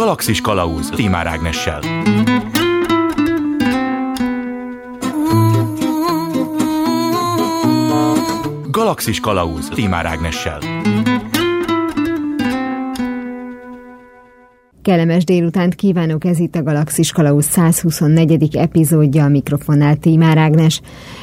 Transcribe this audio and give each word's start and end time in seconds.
Galaxis 0.00 0.40
Kalauz 0.40 0.90
Timár 0.90 1.26
Ágnessel. 1.26 1.80
Galaxis 8.70 9.20
Kalauz 9.20 9.68
Timár 9.68 10.06
Ágnessel. 10.06 10.58
Kellemes 14.90 15.24
délutánt 15.24 15.74
kívánok, 15.74 16.24
ez 16.24 16.38
itt 16.38 16.56
a 16.56 16.62
Galaxis 16.62 17.12
Kalausz 17.12 17.46
124. 17.46 18.56
epizódja 18.56 19.24
a 19.24 19.28
mikrofonnál 19.28 19.96
Tímár 19.96 20.38
Ágnes. 20.38 20.80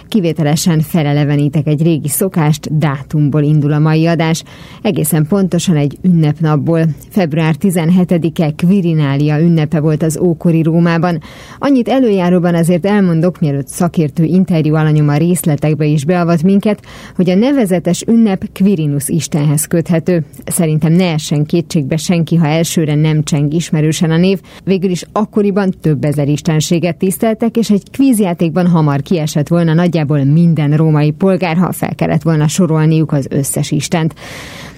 Kivételesen 0.07 0.79
felelevenítek 0.79 1.68
egy 1.68 1.83
régi 1.83 2.07
szokást, 2.07 2.77
dátumból 2.77 3.41
indul 3.41 3.71
a 3.71 3.79
mai 3.79 4.05
adás, 4.05 4.43
egészen 4.82 5.25
pontosan 5.27 5.75
egy 5.75 5.97
ünnepnapból. 6.01 6.86
Február 7.09 7.56
17-e 7.59 8.54
Quirinália 8.65 9.39
ünnepe 9.39 9.79
volt 9.79 10.04
az 10.04 10.20
ókori 10.20 10.61
Rómában. 10.61 11.20
Annyit 11.59 11.87
előjáróban 11.87 12.56
azért 12.56 12.86
elmondok, 12.86 13.39
mielőtt 13.39 13.68
szakértő 13.68 14.23
interjú 14.23 14.75
alanyom 14.75 15.07
a 15.07 15.18
részletekbe 15.18 15.86
is 15.86 16.06
beavat 16.06 16.43
minket, 16.43 16.81
hogy 17.15 17.29
a 17.29 17.36
nevezetes 17.36 18.01
ünnep 18.01 18.43
Quirinus 18.54 19.07
istenhez 19.07 19.65
köthető. 19.65 20.25
Szerintem 20.45 20.93
ne 20.93 21.11
essen 21.11 21.45
kétségbe 21.45 21.97
senki, 21.97 22.36
ha 22.36 22.47
elsőre 22.47 22.95
nem 22.95 23.23
cseng 23.23 23.56
ismerősen 23.57 24.11
a 24.11 24.18
név. 24.18 24.42
Végül 24.64 24.89
is 24.89 25.04
akkoriban 25.11 25.74
több 25.82 26.04
ezer 26.04 26.28
istenséget 26.28 26.98
tiszteltek, 26.98 27.57
és 27.57 27.70
egy 27.70 27.92
kvízjátékban 27.92 28.68
hamar 28.68 29.02
kiesett 29.02 29.48
volna 29.48 29.74
nagyjából 29.74 30.24
minden 30.24 30.71
római 30.71 31.11
polgár, 31.11 31.57
ha 31.57 31.71
fel 31.71 31.96
kellett 31.96 32.22
volna 32.22 32.48
sorolniuk 32.48 33.12
az 33.12 33.28
összes 33.30 33.72
istent. 33.72 34.14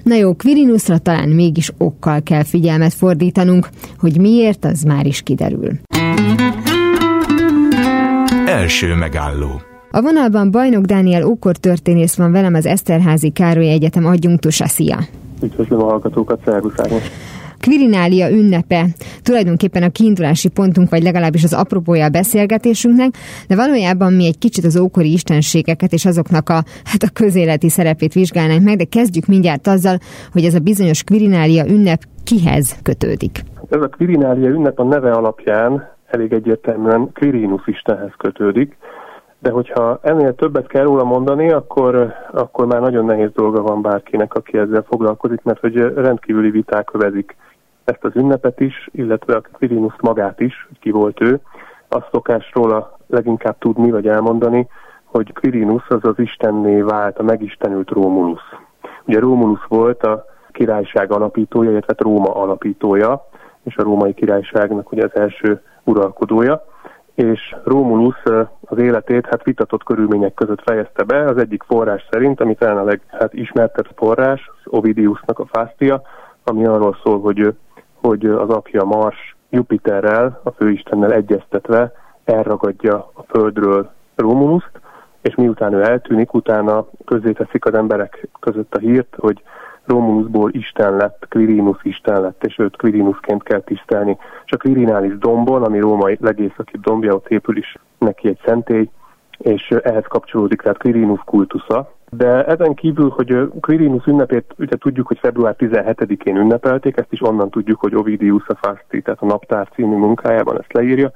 Na 0.03 0.15
jó, 0.15 0.33
Quirinusra 0.33 0.97
talán 0.97 1.29
mégis 1.29 1.71
okkal 1.77 2.21
kell 2.23 2.43
figyelmet 2.43 2.93
fordítanunk, 2.93 3.69
hogy 3.99 4.19
miért, 4.19 4.65
az 4.65 4.83
már 4.83 5.05
is 5.05 5.21
kiderül. 5.21 5.79
Első 8.45 8.95
megálló 8.95 9.61
a 9.91 10.01
vonalban 10.01 10.51
Bajnok 10.51 10.85
Dániel 10.85 11.25
Ókor 11.25 11.57
történész 11.57 12.15
van 12.15 12.31
velem 12.31 12.53
az 12.53 12.65
Eszterházi 12.65 13.29
Károly 13.29 13.69
Egyetem 13.69 14.05
adjunktusa. 14.05 14.67
Szia! 14.67 14.97
Üdvözlöm 15.43 15.81
a 15.81 15.83
hallgatókat, 15.83 16.39
szervuszágos! 16.45 17.03
Quirinália 17.61 18.29
ünnepe 18.29 18.85
tulajdonképpen 19.23 19.83
a 19.83 19.89
kiindulási 19.89 20.49
pontunk, 20.49 20.89
vagy 20.89 21.03
legalábbis 21.03 21.43
az 21.43 21.53
apropója 21.53 22.05
a 22.05 22.09
beszélgetésünknek, 22.09 23.09
de 23.47 23.55
valójában 23.55 24.13
mi 24.13 24.25
egy 24.25 24.37
kicsit 24.37 24.65
az 24.65 24.77
ókori 24.77 25.11
istenségeket 25.11 25.93
és 25.93 26.05
azoknak 26.05 26.49
a, 26.49 26.63
hát 26.83 27.03
a 27.03 27.13
közéleti 27.13 27.69
szerepét 27.69 28.13
vizsgálnánk 28.13 28.63
meg, 28.63 28.77
de 28.77 28.83
kezdjük 28.83 29.25
mindjárt 29.25 29.67
azzal, 29.67 29.97
hogy 30.31 30.43
ez 30.43 30.53
a 30.53 30.59
bizonyos 30.59 31.03
Quirinália 31.03 31.65
ünnep 31.67 32.01
kihez 32.23 32.79
kötődik. 32.83 33.43
Ez 33.69 33.81
a 33.81 33.89
Quirinália 33.97 34.49
ünnep 34.49 34.79
a 34.79 34.83
neve 34.83 35.11
alapján 35.11 35.97
elég 36.07 36.33
egyértelműen 36.33 37.09
Quirinus 37.13 37.67
istenhez 37.67 38.13
kötődik, 38.17 38.77
de 39.39 39.51
hogyha 39.51 39.99
ennél 40.01 40.35
többet 40.35 40.67
kell 40.67 40.83
róla 40.83 41.03
mondani, 41.03 41.51
akkor, 41.51 42.13
akkor 42.31 42.65
már 42.65 42.79
nagyon 42.79 43.05
nehéz 43.05 43.31
dolga 43.33 43.61
van 43.61 43.81
bárkinek, 43.81 44.33
aki 44.33 44.57
ezzel 44.57 44.85
foglalkozik, 44.87 45.41
mert 45.43 45.59
hogy 45.59 45.75
rendkívüli 45.95 46.49
viták 46.49 46.89
övezik 46.93 47.35
ezt 47.89 48.03
az 48.03 48.15
ünnepet 48.15 48.59
is, 48.59 48.89
illetve 48.91 49.35
a 49.35 49.41
Quirinus 49.51 49.95
magát 50.01 50.39
is, 50.39 50.65
hogy 50.67 50.79
ki 50.79 50.91
volt 50.91 51.21
ő. 51.21 51.39
Azt 51.87 52.07
szokás 52.11 52.51
róla 52.53 52.97
leginkább 53.07 53.57
tudni 53.57 53.91
vagy 53.91 54.07
elmondani, 54.07 54.67
hogy 55.03 55.33
Quirinus 55.33 55.87
az 55.87 56.05
az 56.05 56.19
istenné 56.19 56.81
vált, 56.81 57.17
a 57.17 57.23
megistenült 57.23 57.89
Rómulus. 57.89 58.41
Ugye 59.05 59.19
Rómulus 59.19 59.65
volt 59.67 60.03
a 60.03 60.25
királyság 60.51 61.11
alapítója, 61.11 61.71
illetve 61.71 61.93
Róma 61.97 62.35
alapítója, 62.35 63.27
és 63.63 63.77
a 63.77 63.83
római 63.83 64.13
királyságnak 64.13 64.91
ugye 64.91 65.03
az 65.03 65.15
első 65.15 65.61
uralkodója, 65.83 66.65
és 67.15 67.55
Rómulus 67.63 68.23
az 68.61 68.77
életét 68.77 69.25
hát 69.25 69.43
vitatott 69.43 69.83
körülmények 69.83 70.33
között 70.33 70.61
fejezte 70.61 71.03
be. 71.03 71.25
Az 71.25 71.37
egyik 71.37 71.63
forrás 71.63 72.07
szerint, 72.11 72.41
ami 72.41 72.55
talán 72.55 72.77
a 72.87 72.97
legismertebb 73.19 73.85
hát, 73.85 73.95
forrás, 73.95 74.49
az 74.57 74.73
Ovidiusnak 74.73 75.39
a 75.39 75.45
Fástia, 75.45 76.01
ami 76.43 76.65
arról 76.65 76.97
szól, 77.03 77.19
hogy 77.19 77.53
hogy 78.01 78.25
az 78.25 78.49
apja 78.49 78.83
Mars 78.83 79.35
Jupiterrel, 79.49 80.39
a 80.43 80.51
főistennel 80.51 81.13
egyeztetve 81.13 81.91
elragadja 82.23 83.11
a 83.13 83.23
Földről 83.27 83.91
Rómuluszt, 84.15 84.71
és 85.21 85.35
miután 85.35 85.73
ő 85.73 85.83
eltűnik, 85.83 86.33
utána 86.33 86.85
közzéteszik 87.05 87.65
az 87.65 87.73
emberek 87.73 88.27
között 88.39 88.75
a 88.75 88.79
hírt, 88.79 89.15
hogy 89.17 89.41
Romulusból 89.85 90.51
Isten 90.53 90.95
lett, 90.95 91.25
Quirinus 91.29 91.79
Isten 91.83 92.21
lett, 92.21 92.45
és 92.45 92.59
őt 92.59 92.75
Quirinusként 92.75 93.43
kell 93.43 93.61
tisztelni. 93.61 94.17
És 94.45 94.51
a 94.51 94.57
Quirinalis 94.57 95.17
dombon, 95.17 95.63
ami 95.63 95.79
római 95.79 96.17
legészakibb 96.21 96.81
dombja, 96.81 97.13
ott 97.13 97.27
épül 97.27 97.57
is 97.57 97.77
neki 97.97 98.27
egy 98.27 98.39
szentély, 98.45 98.89
és 99.39 99.69
ehhez 99.69 100.05
kapcsolódik 100.07 100.61
tehát 100.61 100.77
Quirinus 100.77 101.21
kultusza, 101.25 101.91
de 102.09 102.45
ezen 102.45 102.73
kívül, 102.73 103.09
hogy 103.09 103.49
Quirinus 103.59 104.05
ünnepét 104.05 104.53
ugye 104.57 104.75
tudjuk, 104.75 105.07
hogy 105.07 105.19
február 105.19 105.55
17-én 105.57 106.35
ünnepelték, 106.35 106.97
ezt 106.97 107.11
is 107.11 107.21
onnan 107.21 107.49
tudjuk, 107.49 107.79
hogy 107.79 107.95
Ovidius 107.95 108.47
a 108.47 108.55
Fasti, 108.61 109.01
tehát 109.01 109.21
a 109.21 109.25
Naptár 109.25 109.69
című 109.73 109.95
munkájában 109.95 110.59
ezt 110.59 110.73
leírja. 110.73 111.11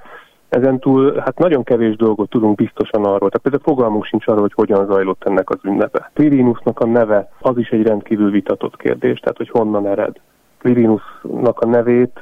Ezen 0.50 0.79
túl 0.79 1.13
hát 1.16 1.38
nagyon 1.38 1.63
kevés 1.63 1.95
dolgot 1.95 2.29
tudunk 2.29 2.56
biztosan 2.56 3.03
arról, 3.03 3.29
tehát 3.29 3.41
például 3.41 3.63
fogalmunk 3.63 4.06
sincs 4.06 4.28
arról, 4.28 4.41
hogy 4.41 4.53
hogyan 4.53 4.85
zajlott 4.85 5.23
ennek 5.23 5.50
az 5.50 5.59
ünnepe. 5.63 6.11
Quirinusnak 6.13 6.79
a 6.79 6.85
neve 6.85 7.31
az 7.40 7.57
is 7.57 7.69
egy 7.69 7.88
rendkívül 7.88 8.31
vitatott 8.31 8.78
kérdés, 8.78 9.19
tehát 9.19 9.38
hogy 9.38 9.50
honnan 9.50 9.88
ered. 9.88 10.16
Quirinusnak 10.61 11.59
a 11.59 11.66
nevét 11.66 12.19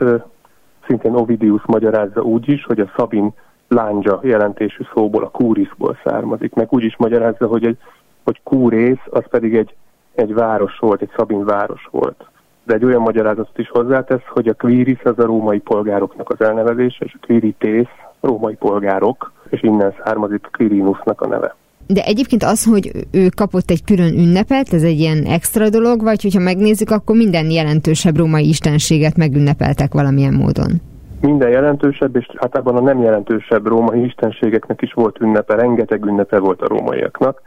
szintén 0.88 1.16
Ovidius 1.16 1.62
magyarázza 1.66 2.22
úgy 2.22 2.50
is, 2.50 2.66
hogy 2.66 2.80
a 2.80 2.92
Szabin 2.96 3.34
lándzsa 3.72 4.20
jelentésű 4.24 4.84
szóból, 4.94 5.24
a 5.24 5.30
kúriszból 5.30 5.98
származik, 6.04 6.54
meg 6.54 6.68
úgy 6.70 6.84
is 6.84 6.96
magyarázza, 6.98 7.48
hogy 7.48 7.66
egy 7.66 7.78
hogy 8.24 8.40
Kúrész 8.44 9.06
az 9.10 9.24
pedig 9.30 9.56
egy, 9.56 9.76
egy 10.16 10.34
város 10.34 10.78
volt, 10.80 11.02
egy 11.02 11.12
szabin 11.16 11.46
város 11.46 11.88
volt. 11.92 12.26
De 12.64 12.74
egy 12.74 12.86
olyan 12.86 13.02
magyarázatot 13.02 13.58
is 13.58 13.70
hozzátesz, 13.70 14.26
hogy 14.28 14.48
a 14.48 14.54
Quiris 14.54 15.00
az 15.04 15.20
a 15.20 15.26
római 15.26 15.60
polgároknak 15.60 16.30
az 16.30 16.42
elnevezése, 16.42 17.06
és 17.06 17.14
a 17.22 17.26
Quiritész 17.26 17.96
római 18.20 18.56
polgárok, 18.56 19.32
és 19.50 19.64
innen 19.64 19.94
származik 20.04 20.50
Quirinusnak 20.52 21.22
a 21.22 21.28
neve. 21.28 21.56
De 21.88 22.04
egyébként 22.04 22.44
az, 22.44 22.66
hogy 22.66 22.92
ő 23.12 23.28
kapott 23.36 23.70
egy 23.70 23.84
külön 23.84 24.14
ünnepet, 24.14 24.74
ez 24.74 24.84
egy 24.84 25.00
ilyen 25.00 25.24
extra 25.26 25.70
dolog, 25.70 26.02
vagy 26.02 26.22
hogyha 26.22 26.40
megnézzük, 26.40 26.90
akkor 26.90 27.16
minden 27.16 27.50
jelentősebb 27.50 28.18
római 28.18 28.48
istenséget 28.48 29.18
megünnepeltek 29.18 29.94
valamilyen 29.94 30.34
módon? 30.34 30.91
Minden 31.22 31.50
jelentősebb, 31.50 32.16
és 32.16 32.28
általában 32.38 32.76
a 32.76 32.82
nem 32.82 33.02
jelentősebb 33.02 33.68
római 33.68 34.04
istenségeknek 34.04 34.82
is 34.82 34.94
volt 34.94 35.20
ünnepe, 35.20 35.56
rengeteg 35.56 36.06
ünnepe 36.06 36.40
volt 36.40 36.62
a 36.62 36.68
rómaiaknak 36.68 37.42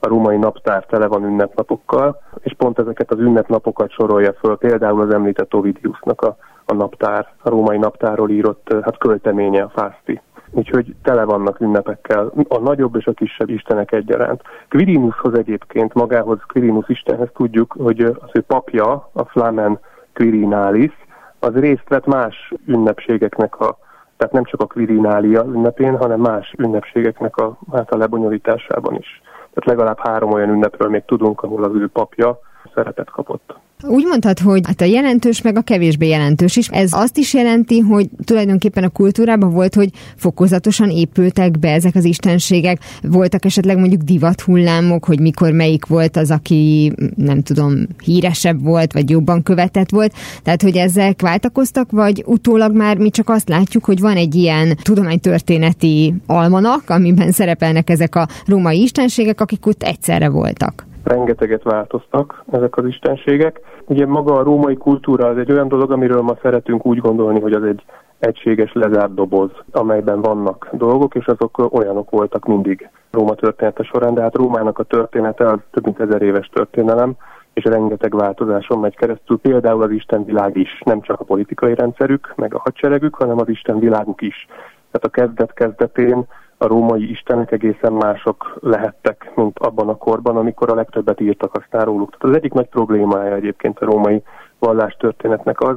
a 0.00 0.08
római 0.08 0.36
naptár 0.36 0.84
tele 0.84 1.06
van 1.06 1.24
ünnepnapokkal, 1.24 2.22
és 2.40 2.54
pont 2.56 2.78
ezeket 2.78 3.10
az 3.10 3.18
ünnepnapokat 3.18 3.90
sorolja 3.90 4.32
föl, 4.32 4.56
például 4.56 5.00
az 5.00 5.14
említett 5.14 5.54
Ovidiusnak 5.54 6.22
a, 6.22 6.36
a 6.64 6.74
naptár, 6.74 7.26
a 7.42 7.48
római 7.48 7.78
naptárról 7.78 8.30
írott 8.30 8.74
hát 8.82 8.98
költeménye, 8.98 9.62
a 9.62 9.72
Fászti. 9.74 10.20
Úgyhogy 10.50 10.94
tele 11.02 11.24
vannak 11.24 11.60
ünnepekkel, 11.60 12.32
a 12.48 12.58
nagyobb 12.58 12.96
és 12.96 13.06
a 13.06 13.12
kisebb 13.12 13.50
istenek 13.50 13.92
egyaránt. 13.92 14.42
Quirinushoz 14.68 15.38
egyébként, 15.38 15.94
magához 15.94 16.38
Quirinus 16.46 16.88
istenhez 16.88 17.28
tudjuk, 17.34 17.74
hogy 17.78 18.00
az 18.00 18.30
ő 18.32 18.40
papja, 18.40 19.10
a 19.12 19.24
Flamen 19.24 19.78
Quirinalis, 20.14 20.92
az 21.40 21.54
részt 21.54 21.88
vett 21.88 22.06
más 22.06 22.52
ünnepségeknek 22.66 23.60
a 23.60 23.78
tehát 24.20 24.34
nem 24.34 24.44
csak 24.44 24.60
a 24.60 24.66
Quirinália 24.66 25.44
ünnepén, 25.44 25.96
hanem 25.96 26.20
más 26.20 26.54
ünnepségeknek 26.58 27.36
a, 27.36 27.58
hát 27.72 27.90
a 27.90 27.96
lebonyolításában 27.96 28.94
is. 28.94 29.20
Tehát 29.34 29.64
legalább 29.64 29.98
három 29.98 30.32
olyan 30.32 30.48
ünnepről 30.48 30.88
még 30.88 31.04
tudunk, 31.04 31.42
ahol 31.42 31.64
az 31.64 31.74
ő 31.74 31.88
papja 31.88 32.40
szerepet 32.74 33.10
kapott. 33.10 33.58
Úgy 33.82 34.04
mondtad, 34.06 34.38
hogy 34.38 34.60
hát 34.66 34.80
a 34.80 34.84
jelentős 34.84 35.42
meg 35.42 35.56
a 35.56 35.60
kevésbé 35.60 36.08
jelentős 36.08 36.56
is. 36.56 36.68
Ez 36.68 36.92
azt 36.92 37.18
is 37.18 37.34
jelenti, 37.34 37.78
hogy 37.78 38.08
tulajdonképpen 38.24 38.84
a 38.84 38.88
kultúrában 38.88 39.50
volt, 39.50 39.74
hogy 39.74 39.90
fokozatosan 40.16 40.90
épültek 40.90 41.58
be 41.58 41.72
ezek 41.72 41.94
az 41.94 42.04
istenségek. 42.04 42.78
Voltak 43.02 43.44
esetleg 43.44 43.78
mondjuk 43.78 44.02
divat 44.02 44.40
hullámok, 44.40 45.04
hogy 45.04 45.20
mikor 45.20 45.52
melyik 45.52 45.86
volt 45.86 46.16
az, 46.16 46.30
aki 46.30 46.92
nem 47.16 47.42
tudom, 47.42 47.86
híresebb 48.04 48.62
volt, 48.62 48.92
vagy 48.92 49.10
jobban 49.10 49.42
követett 49.42 49.90
volt. 49.90 50.12
Tehát, 50.42 50.62
hogy 50.62 50.76
ezek 50.76 51.20
váltakoztak, 51.20 51.90
vagy 51.90 52.22
utólag 52.26 52.76
már 52.76 52.96
mi 52.96 53.10
csak 53.10 53.28
azt 53.28 53.48
látjuk, 53.48 53.84
hogy 53.84 54.00
van 54.00 54.16
egy 54.16 54.34
ilyen 54.34 54.76
tudománytörténeti 54.82 56.14
almanak, 56.26 56.90
amiben 56.90 57.32
szerepelnek 57.32 57.90
ezek 57.90 58.14
a 58.14 58.28
római 58.46 58.82
istenségek, 58.82 59.40
akik 59.40 59.66
ott 59.66 59.82
egyszerre 59.82 60.28
voltak 60.28 60.88
rengeteget 61.04 61.62
változtak 61.62 62.44
ezek 62.50 62.76
az 62.76 62.86
istenségek. 62.86 63.60
Ugye 63.86 64.06
maga 64.06 64.34
a 64.34 64.42
római 64.42 64.76
kultúra 64.76 65.28
az 65.28 65.36
egy 65.38 65.52
olyan 65.52 65.68
dolog, 65.68 65.90
amiről 65.90 66.22
ma 66.22 66.36
szeretünk 66.42 66.86
úgy 66.86 66.98
gondolni, 66.98 67.40
hogy 67.40 67.52
az 67.52 67.64
egy 67.64 67.84
egységes 68.18 68.72
lezárt 68.72 69.14
doboz, 69.14 69.50
amelyben 69.70 70.20
vannak 70.20 70.68
dolgok, 70.72 71.14
és 71.14 71.26
azok 71.26 71.74
olyanok 71.74 72.10
voltak 72.10 72.46
mindig 72.46 72.90
Róma 73.10 73.34
története 73.34 73.82
során, 73.82 74.14
de 74.14 74.20
hát 74.22 74.34
Rómának 74.34 74.78
a 74.78 74.82
története 74.82 75.56
több 75.70 75.84
mint 75.84 76.00
ezer 76.00 76.22
éves 76.22 76.48
történelem, 76.52 77.16
és 77.52 77.64
rengeteg 77.64 78.14
változáson 78.14 78.78
megy 78.78 78.96
keresztül. 78.96 79.38
Például 79.38 79.82
az 79.82 79.90
Isten 79.90 80.24
világ 80.24 80.56
is, 80.56 80.80
nem 80.84 81.00
csak 81.00 81.20
a 81.20 81.24
politikai 81.24 81.74
rendszerük, 81.74 82.32
meg 82.36 82.54
a 82.54 82.60
hadseregük, 82.64 83.14
hanem 83.14 83.38
az 83.38 83.48
Isten 83.48 83.78
világuk 83.78 84.20
is. 84.22 84.46
Tehát 84.90 85.04
a 85.06 85.08
kezdet 85.08 85.52
kezdetén 85.52 86.26
a 86.62 86.66
római 86.66 87.10
istenek 87.10 87.52
egészen 87.52 87.92
mások 87.92 88.58
lehettek, 88.60 89.32
mint 89.34 89.58
abban 89.58 89.88
a 89.88 89.96
korban, 89.96 90.36
amikor 90.36 90.70
a 90.70 90.74
legtöbbet 90.74 91.20
írtak 91.20 91.56
aztán 91.56 91.84
róluk. 91.84 92.10
Tehát 92.10 92.36
az 92.36 92.42
egyik 92.42 92.52
nagy 92.52 92.68
problémája 92.68 93.34
egyébként 93.34 93.78
a 93.78 93.84
római 93.84 94.22
vallástörténetnek 94.58 95.60
az, 95.60 95.76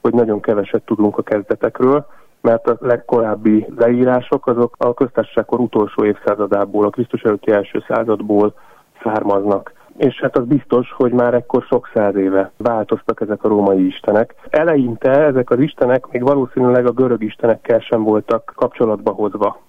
hogy 0.00 0.12
nagyon 0.12 0.40
keveset 0.40 0.82
tudunk 0.82 1.18
a 1.18 1.22
kezdetekről, 1.22 2.06
mert 2.40 2.68
a 2.68 2.76
legkorábbi 2.80 3.66
leírások 3.76 4.46
azok 4.46 4.74
a 4.78 4.94
köztársaságkor 4.94 5.60
utolsó 5.60 6.04
évszázadából, 6.04 6.86
a 6.86 6.90
Krisztus 6.90 7.22
előtti 7.22 7.50
első 7.52 7.84
századból 7.88 8.54
származnak. 9.02 9.72
És 9.96 10.20
hát 10.20 10.38
az 10.38 10.44
biztos, 10.44 10.92
hogy 10.92 11.12
már 11.12 11.34
ekkor 11.34 11.62
sok 11.62 11.90
száz 11.94 12.16
éve 12.16 12.50
változtak 12.56 13.20
ezek 13.20 13.44
a 13.44 13.48
római 13.48 13.86
istenek. 13.86 14.34
Eleinte 14.50 15.10
ezek 15.10 15.50
az 15.50 15.58
istenek 15.58 16.06
még 16.10 16.22
valószínűleg 16.22 16.86
a 16.86 16.92
görög 16.92 17.22
istenekkel 17.22 17.78
sem 17.78 18.02
voltak 18.02 18.52
kapcsolatba 18.56 19.12
hozva. 19.12 19.62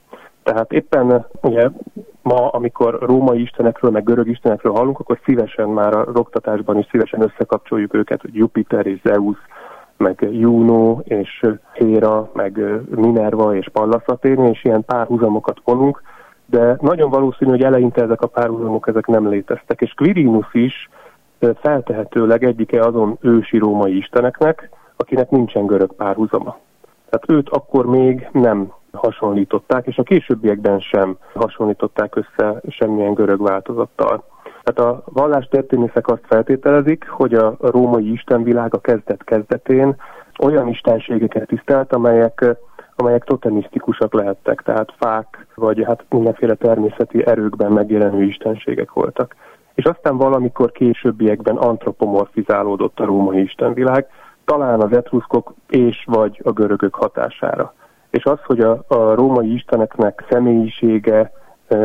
Tehát 0.45 0.71
éppen 0.71 1.25
ugye 1.42 1.69
ma, 2.21 2.47
amikor 2.47 2.97
római 3.01 3.42
istenekről, 3.42 3.92
meg 3.92 4.03
görög 4.03 4.27
istenekről 4.27 4.74
hallunk, 4.74 5.00
akkor 5.00 5.19
szívesen 5.24 5.69
már 5.69 5.94
a 5.94 6.03
roktatásban 6.13 6.77
is 6.77 6.88
szívesen 6.92 7.21
összekapcsoljuk 7.21 7.94
őket, 7.94 8.21
hogy 8.21 8.36
Jupiter 8.36 8.86
és 8.86 9.00
Zeus, 9.03 9.38
meg 9.97 10.27
Juno 10.31 11.00
és 11.03 11.45
Héra, 11.74 12.30
meg 12.33 12.59
Minerva 12.89 13.56
és 13.56 13.69
Pallas 13.71 14.03
Athéna, 14.06 14.50
és 14.50 14.63
ilyen 14.63 14.86
párhuzamokat 14.86 15.62
vonunk, 15.63 16.01
de 16.45 16.77
nagyon 16.81 17.09
valószínű, 17.09 17.50
hogy 17.50 17.63
eleinte 17.63 18.01
ezek 18.01 18.21
a 18.21 18.27
párhuzamok 18.27 18.88
ezek 18.88 19.06
nem 19.06 19.30
léteztek, 19.30 19.81
és 19.81 19.94
Quirinus 19.94 20.53
is 20.53 20.89
feltehetőleg 21.62 22.44
egyike 22.44 22.81
azon 22.81 23.18
ősi 23.21 23.57
római 23.57 23.97
isteneknek, 23.97 24.69
akinek 24.95 25.30
nincsen 25.30 25.65
görög 25.65 25.94
párhuzama. 25.94 26.57
Tehát 27.09 27.25
őt 27.27 27.50
akkor 27.50 27.86
még 27.86 28.30
nem 28.31 28.71
hasonlították, 28.95 29.88
és 29.88 29.97
a 29.97 30.03
későbbiekben 30.03 30.80
sem 30.80 31.18
hasonlították 31.33 32.15
össze 32.15 32.62
semmilyen 32.68 33.13
görög 33.13 33.42
változattal. 33.42 34.24
Tehát 34.63 34.92
a 34.92 35.03
vallástörténészek 35.06 36.07
azt 36.07 36.25
feltételezik, 36.27 37.07
hogy 37.09 37.33
a 37.33 37.56
római 37.59 38.12
istenvilág 38.12 38.74
a 38.74 38.81
kezdet-kezdetén 38.81 39.95
olyan 40.39 40.68
istenségeket 40.68 41.47
tisztelt, 41.47 41.94
amelyek 41.94 42.57
amelyek 42.97 43.24
totemisztikusak 43.24 44.13
lehettek, 44.13 44.62
tehát 44.62 44.94
fák, 44.97 45.47
vagy 45.56 45.83
hát 45.86 46.06
mindenféle 46.09 46.53
természeti 46.53 47.25
erőkben 47.25 47.71
megjelenő 47.71 48.24
istenségek 48.24 48.92
voltak. 48.94 49.36
És 49.74 49.83
aztán 49.83 50.18
valamikor 50.18 50.71
későbbiekben 50.71 51.56
antropomorfizálódott 51.56 53.00
a 53.00 53.06
római 53.06 53.42
istenvilág, 53.42 54.07
talán 54.45 54.81
az 54.81 54.92
etruszkok 54.92 55.53
és 55.69 56.03
vagy 56.06 56.42
a 56.44 56.51
görögök 56.51 56.95
hatására. 56.95 57.74
És 58.15 58.23
az, 58.23 58.39
hogy 58.44 58.59
a, 58.59 58.83
a 58.88 59.15
római 59.15 59.53
isteneknek 59.53 60.25
személyisége, 60.29 61.31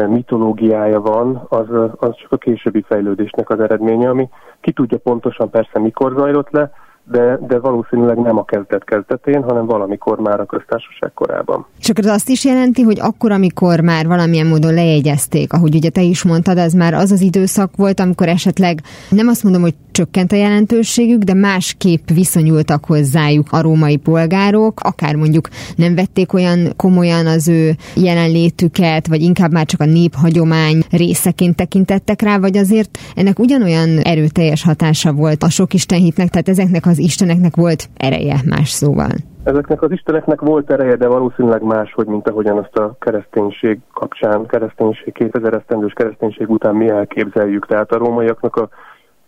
mitológiája 0.09 1.01
van, 1.01 1.47
az, 1.49 1.67
az 1.97 2.15
csak 2.17 2.33
a 2.33 2.37
későbbi 2.37 2.83
fejlődésnek 2.83 3.51
az 3.51 3.61
eredménye, 3.61 4.09
ami 4.09 4.29
ki 4.61 4.73
tudja 4.73 4.99
pontosan 4.99 5.51
persze 5.51 5.79
mikor 5.79 6.13
zajlott 6.17 6.51
le, 6.51 6.71
de, 7.11 7.39
de 7.47 7.59
valószínűleg 7.59 8.19
nem 8.19 8.39
a 8.39 8.45
kezdet 8.45 8.85
kezdetén, 8.85 9.43
hanem 9.43 9.67
valamikor 9.67 10.19
már 10.19 10.41
a 10.41 10.47
köztársaság 10.47 11.13
korában. 11.15 11.67
Csak 11.79 11.99
az 11.99 12.07
azt 12.07 12.29
is 12.29 12.45
jelenti, 12.45 12.83
hogy 12.83 12.99
akkor, 13.01 13.33
amikor 13.33 13.81
már 13.81 14.07
valamilyen 14.07 14.47
módon 14.47 14.75
lejegyezték, 14.75 15.53
ahogy 15.53 15.75
ugye 15.75 15.91
te 15.91 16.03
is 16.03 16.23
mondtad, 16.23 16.59
az 16.59 16.73
már 16.73 16.95
az 16.95 17.11
az 17.11 17.21
időszak 17.21 17.77
volt, 17.77 18.01
amikor 18.01 18.29
esetleg 18.29 18.81
nem 19.11 19.29
azt 19.29 19.43
mondom, 19.43 19.63
hogy 19.63 19.75
csökkent 19.91 20.33
a 20.33 20.37
jelentőségük, 20.37 21.23
de 21.23 21.35
másképp 21.35 22.09
viszonyultak 22.15 22.85
hozzájuk 22.85 23.47
a 23.51 23.61
római 23.61 23.97
polgárok, 23.97 24.81
akár 24.81 25.15
mondjuk 25.15 25.49
nem 25.77 25.95
vették 25.95 26.33
olyan 26.33 26.73
komolyan 26.77 27.27
az 27.27 27.49
ő 27.49 27.73
jelenlétüket, 27.97 29.07
vagy 29.07 29.23
inkább 29.23 29.53
már 29.53 29.67
csak 29.67 29.81
a 29.81 29.85
néphagyomány 29.85 30.83
részeként 30.91 31.57
tekintettek 31.57 32.23
rá, 32.23 32.39
vagy 32.39 32.57
azért 32.57 32.99
ennek 33.15 33.39
ugyanolyan 33.39 33.99
erőteljes 33.99 34.63
hatása 34.63 35.13
volt 35.13 35.43
a 35.43 35.49
sok 35.49 35.75
istenhitnek, 35.75 36.29
tehát 36.29 36.49
ezeknek 36.49 36.87
az 36.87 36.99
isteneknek 37.01 37.57
volt 37.57 37.89
ereje 37.97 38.37
más 38.49 38.69
szóval. 38.69 39.11
Ezeknek 39.45 39.83
az 39.83 39.91
isteneknek 39.91 40.41
volt 40.41 40.71
ereje, 40.71 40.97
de 40.97 41.07
valószínűleg 41.07 41.63
máshogy, 41.63 42.07
mint 42.07 42.29
ahogyan 42.29 42.59
azt 42.59 42.77
a 42.77 42.97
kereszténység 42.99 43.79
kapcsán, 43.93 44.47
kereszténység, 44.47 45.13
2000 45.13 45.55
esztendős 45.55 45.93
kereszténység 45.93 46.51
után 46.51 46.75
mi 46.75 46.89
elképzeljük. 46.89 47.67
Tehát 47.67 47.93
a 47.93 47.99
rómaiaknak 47.99 48.57
a 48.57 48.69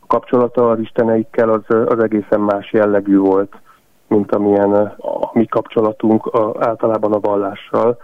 kapcsolata 0.07 0.71
az 0.71 0.79
isteneikkel 0.79 1.49
az, 1.49 1.77
az 1.87 2.03
egészen 2.03 2.41
más 2.41 2.73
jellegű 2.73 3.19
volt, 3.19 3.53
mint 4.09 4.35
amilyen 4.35 4.73
a 4.73 5.31
mi 5.33 5.47
kapcsolatunk 5.47 6.27
a, 6.27 6.55
általában 6.59 7.13
a 7.13 7.21
vallással. 7.21 7.97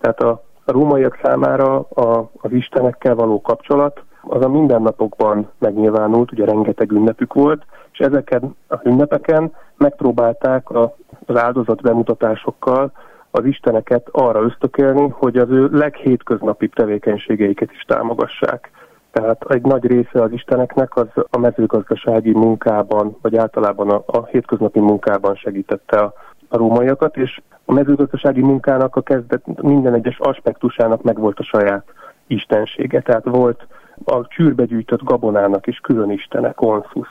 Tehát 0.00 0.20
a, 0.20 0.42
a 0.64 0.72
rómaiak 0.72 1.18
számára 1.22 1.78
a, 1.78 2.30
az 2.40 2.52
istenekkel 2.52 3.14
való 3.14 3.40
kapcsolat 3.40 4.02
az 4.28 4.44
a 4.44 4.48
mindennapokban 4.48 5.50
megnyilvánult, 5.58 6.32
ugye 6.32 6.44
rengeteg 6.44 6.92
ünnepük 6.92 7.34
volt, 7.34 7.62
és 7.92 7.98
ezeken 7.98 8.56
a 8.68 8.76
ünnepeken 8.84 9.52
megpróbálták 9.76 10.70
a, 10.70 10.94
az 11.26 11.36
áldozat 11.36 11.82
bemutatásokkal 11.82 12.92
az 13.30 13.44
isteneket 13.44 14.08
arra 14.10 14.42
ösztökélni, 14.42 15.08
hogy 15.08 15.36
az 15.36 15.50
ő 15.50 15.68
leghétköznapibb 15.72 16.74
tevékenységeiket 16.74 17.70
is 17.70 17.82
támogassák. 17.82 18.70
Tehát 19.10 19.44
egy 19.48 19.62
nagy 19.62 19.84
része 19.84 20.22
az 20.22 20.32
isteneknek 20.32 20.96
az 20.96 21.06
a 21.30 21.38
mezőgazdasági 21.38 22.32
munkában, 22.32 23.16
vagy 23.22 23.36
általában 23.36 23.90
a, 23.90 24.02
a 24.06 24.26
hétköznapi 24.26 24.80
munkában 24.80 25.34
segítette 25.34 25.98
a, 25.98 26.12
a 26.48 26.56
rómaiakat, 26.56 27.16
és 27.16 27.40
a 27.64 27.72
mezőgazdasági 27.72 28.40
munkának 28.40 28.96
a 28.96 29.00
kezdet 29.00 29.62
minden 29.62 29.94
egyes 29.94 30.18
aspektusának 30.18 31.02
megvolt 31.02 31.38
a 31.38 31.42
saját 31.42 31.84
istensége. 32.26 33.00
Tehát 33.00 33.24
volt 33.24 33.66
a 34.04 34.26
csűrbe 34.26 34.64
gyűjtött 34.64 35.02
gabonának 35.02 35.66
is 35.66 35.78
külön 35.78 36.10
istene, 36.10 36.52
Konsus. 36.52 37.08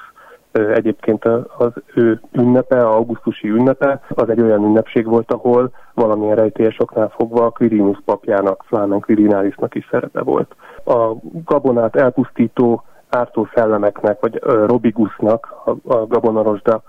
Egyébként 0.51 1.25
az 1.57 1.71
ő 1.93 2.21
ünnepe, 2.31 2.79
a 2.79 2.95
augusztusi 2.95 3.49
ünnepe, 3.49 4.01
az 4.09 4.29
egy 4.29 4.41
olyan 4.41 4.63
ünnepség 4.63 5.05
volt, 5.05 5.31
ahol 5.31 5.71
valamilyen 5.93 6.35
rejtélyes 6.35 6.79
oknál 6.79 7.09
fogva 7.09 7.45
a 7.45 7.49
Quirinus 7.49 7.97
papjának, 8.05 8.63
Flamen 8.67 8.99
Quirinarisnak 8.99 9.75
is 9.75 9.88
szerepe 9.91 10.21
volt. 10.21 10.55
A 10.85 11.13
gabonát 11.45 11.95
elpusztító 11.95 12.83
ártó 13.09 13.47
szellemeknek, 13.53 14.19
vagy 14.19 14.39
Robigusnak, 14.44 15.53
a, 15.85 15.95
gabonarosda 15.95 16.81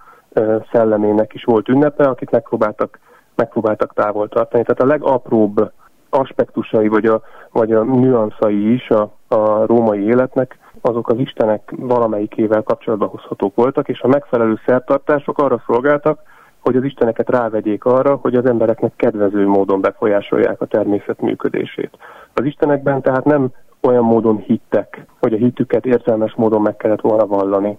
szellemének 0.72 1.34
is 1.34 1.44
volt 1.44 1.68
ünnepe, 1.68 2.04
akik 2.04 2.30
megpróbáltak, 2.30 2.98
megpróbáltak 3.34 3.94
távol 3.94 4.28
tartani. 4.28 4.62
Tehát 4.62 4.80
a 4.80 4.86
legapróbb 4.86 5.72
aspektusai, 6.12 6.88
vagy 6.88 7.04
a, 7.04 7.22
vagy 7.50 7.72
a 7.72 7.82
nüanszai 7.82 8.72
is 8.72 8.88
a, 8.90 9.12
a 9.28 9.66
római 9.66 10.04
életnek, 10.04 10.58
azok 10.80 11.08
az 11.08 11.18
istenek 11.18 11.72
valamelyikével 11.76 12.62
kapcsolatba 12.62 13.06
hozhatók 13.06 13.54
voltak, 13.54 13.88
és 13.88 14.00
a 14.00 14.08
megfelelő 14.08 14.58
szertartások 14.66 15.38
arra 15.38 15.62
szolgáltak, 15.66 16.20
hogy 16.60 16.76
az 16.76 16.84
isteneket 16.84 17.30
rávegyék 17.30 17.84
arra, 17.84 18.14
hogy 18.14 18.34
az 18.34 18.46
embereknek 18.46 18.92
kedvező 18.96 19.46
módon 19.46 19.80
befolyásolják 19.80 20.60
a 20.60 20.66
természet 20.66 21.20
működését. 21.20 21.90
Az 22.34 22.44
istenekben 22.44 23.02
tehát 23.02 23.24
nem 23.24 23.50
olyan 23.80 24.04
módon 24.04 24.36
hittek, 24.36 25.06
hogy 25.20 25.32
a 25.32 25.36
hitüket 25.36 25.86
értelmes 25.86 26.34
módon 26.34 26.62
meg 26.62 26.76
kellett 26.76 27.00
volna 27.00 27.26
vallani, 27.26 27.78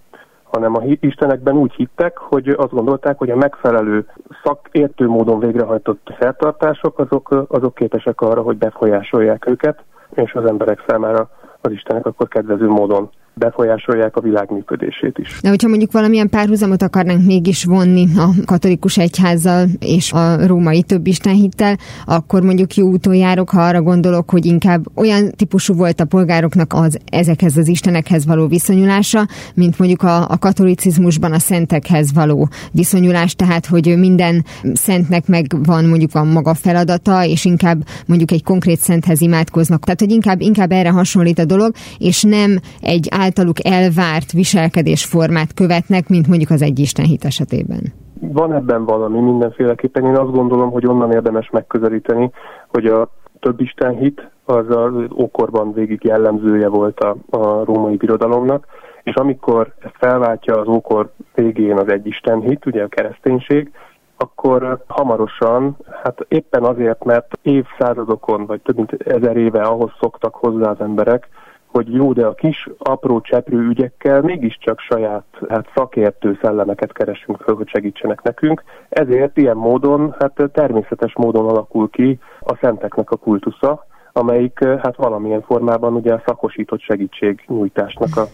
hanem 0.54 0.76
a 0.76 0.82
istenekben 1.00 1.56
úgy 1.56 1.74
hittek, 1.74 2.18
hogy 2.18 2.50
azt 2.50 2.72
gondolták, 2.72 3.18
hogy 3.18 3.30
a 3.30 3.36
megfelelő 3.36 4.06
szakértő 4.44 5.08
módon 5.08 5.40
végrehajtott 5.40 6.14
szertartások 6.20 7.00
azok, 7.00 7.46
azok 7.48 7.76
képesek 7.76 8.22
arra, 8.22 8.42
hogy 8.42 8.58
befolyásolják 8.58 9.46
őket, 9.48 9.84
és 10.14 10.34
az 10.34 10.46
emberek 10.46 10.84
számára 10.88 11.30
az 11.62 11.72
istenek 11.72 12.06
akkor 12.06 12.28
kedvező 12.28 12.68
módon 12.68 13.10
befolyásolják 13.34 14.16
a 14.16 14.22
világ 14.22 14.52
működését 14.52 15.18
is. 15.18 15.40
De 15.42 15.50
hogyha 15.50 15.68
mondjuk 15.68 15.92
valamilyen 15.92 16.30
párhuzamot 16.30 16.82
akarnánk 16.82 17.26
mégis 17.26 17.64
vonni 17.64 18.08
a 18.18 18.30
katolikus 18.46 18.98
egyházzal 18.98 19.66
és 19.80 20.12
a 20.12 20.48
római 20.48 20.82
több 20.82 21.08
istenhittel, 21.08 21.78
akkor 22.06 22.42
mondjuk 22.42 22.76
jó 22.76 22.88
úton 22.88 23.16
járok, 23.16 23.50
ha 23.50 23.62
arra 23.62 23.82
gondolok, 23.82 24.30
hogy 24.30 24.46
inkább 24.46 24.86
olyan 24.96 25.32
típusú 25.36 25.74
volt 25.74 26.00
a 26.00 26.06
polgároknak 26.06 26.74
az 26.74 27.00
ezekhez 27.12 27.58
az 27.58 27.68
istenekhez 27.68 28.26
való 28.26 28.48
viszonyulása, 28.48 29.28
mint 29.56 29.80
mondjuk 29.80 30.02
a, 30.02 30.30
a 30.30 30.38
katolicizmusban 30.38 31.32
a 31.32 31.40
szentekhez 31.40 32.14
való 32.14 32.50
viszonyulás, 32.72 33.36
tehát 33.36 33.66
hogy 33.66 33.98
minden 33.98 34.46
szentnek 34.74 35.28
meg 35.28 35.46
van 35.64 35.86
mondjuk 35.86 36.16
a 36.16 36.24
maga 36.24 36.54
feladata, 36.54 37.26
és 37.26 37.46
inkább 37.46 37.84
mondjuk 38.06 38.32
egy 38.32 38.44
konkrét 38.44 38.80
szenthez 38.80 39.22
imádkoznak. 39.22 39.84
Tehát, 39.84 40.00
hogy 40.00 40.12
inkább, 40.12 40.42
inkább 40.42 40.72
erre 40.72 40.90
hasonlít 40.90 41.40
a 41.40 41.46
dolog, 41.46 41.72
és 41.98 42.24
nem 42.24 42.60
egy 42.82 43.08
általuk 43.24 43.66
elvárt 43.66 44.32
viselkedésformát 44.32 45.54
követnek, 45.54 46.10
mint 46.10 46.28
mondjuk 46.28 46.50
az 46.50 46.62
egy 46.62 46.90
hit 46.96 47.26
esetében? 47.26 47.82
Van 48.20 48.54
ebben 48.54 48.86
valami 48.86 49.20
mindenféleképpen. 49.20 50.06
Én 50.06 50.16
azt 50.16 50.32
gondolom, 50.32 50.72
hogy 50.72 50.88
onnan 50.88 51.12
érdemes 51.12 51.50
megközelíteni, 51.50 52.32
hogy 52.68 52.86
a 52.86 53.10
több 53.40 53.60
hit 54.00 54.32
az 54.46 54.70
az 54.70 54.94
ókorban 55.18 55.74
végig 55.74 56.04
jellemzője 56.04 56.68
volt 56.68 57.00
a, 57.00 57.16
a 57.30 57.64
római 57.64 57.96
birodalomnak, 57.96 58.66
És 59.04 59.14
amikor 59.14 59.74
ezt 59.80 59.96
felváltja 59.98 60.60
az 60.60 60.68
ókor 60.68 61.12
végén 61.36 61.78
az 61.78 61.92
egyisten 61.92 62.40
hit, 62.42 62.66
ugye 62.66 62.84
a 62.84 62.88
kereszténység, 62.88 63.72
akkor 64.18 64.84
hamarosan, 64.88 65.78
hát 66.04 66.26
éppen 66.28 66.64
azért, 66.64 67.04
mert 67.04 67.40
évszázadokon, 67.42 68.46
vagy 68.46 68.62
több 68.62 68.76
mint 68.76 68.92
ezer 68.92 69.38
éve 69.38 69.62
ahhoz 69.62 69.92
szoktak 70.00 70.36
hozzá 70.36 70.70
az 70.70 70.80
emberek, 70.80 71.28
hogy 71.74 71.94
jó, 71.94 72.14
de 72.14 72.26
a 72.26 72.34
kis, 72.34 72.70
apró 72.78 73.22
cseprő 73.22 73.68
ügyekkel 73.68 74.22
mégiscsak 74.22 74.80
saját 74.80 75.26
hát 75.50 75.70
szakértő 75.76 76.38
szellemeket 76.42 76.92
keresünk 76.92 77.42
föl, 77.42 77.56
hogy 77.56 77.68
segítsenek 77.68 78.22
nekünk. 78.22 78.64
Ezért 78.90 79.38
ilyen 79.38 79.58
módon, 79.58 80.16
hát 80.20 80.52
természetes 80.52 81.16
módon 81.16 81.48
alakul 81.48 81.90
ki 81.90 82.20
a 82.40 82.56
szenteknek 82.62 83.12
a 83.12 83.16
kultusza, 83.16 83.86
amelyik 84.12 84.64
hát 84.64 84.96
valamilyen 84.96 85.42
formában 85.42 85.94
ugye 85.94 86.14
a 86.14 86.24
szakosított 86.26 86.82
segítségnyújtásnak 86.82 88.10
a, 88.18 88.26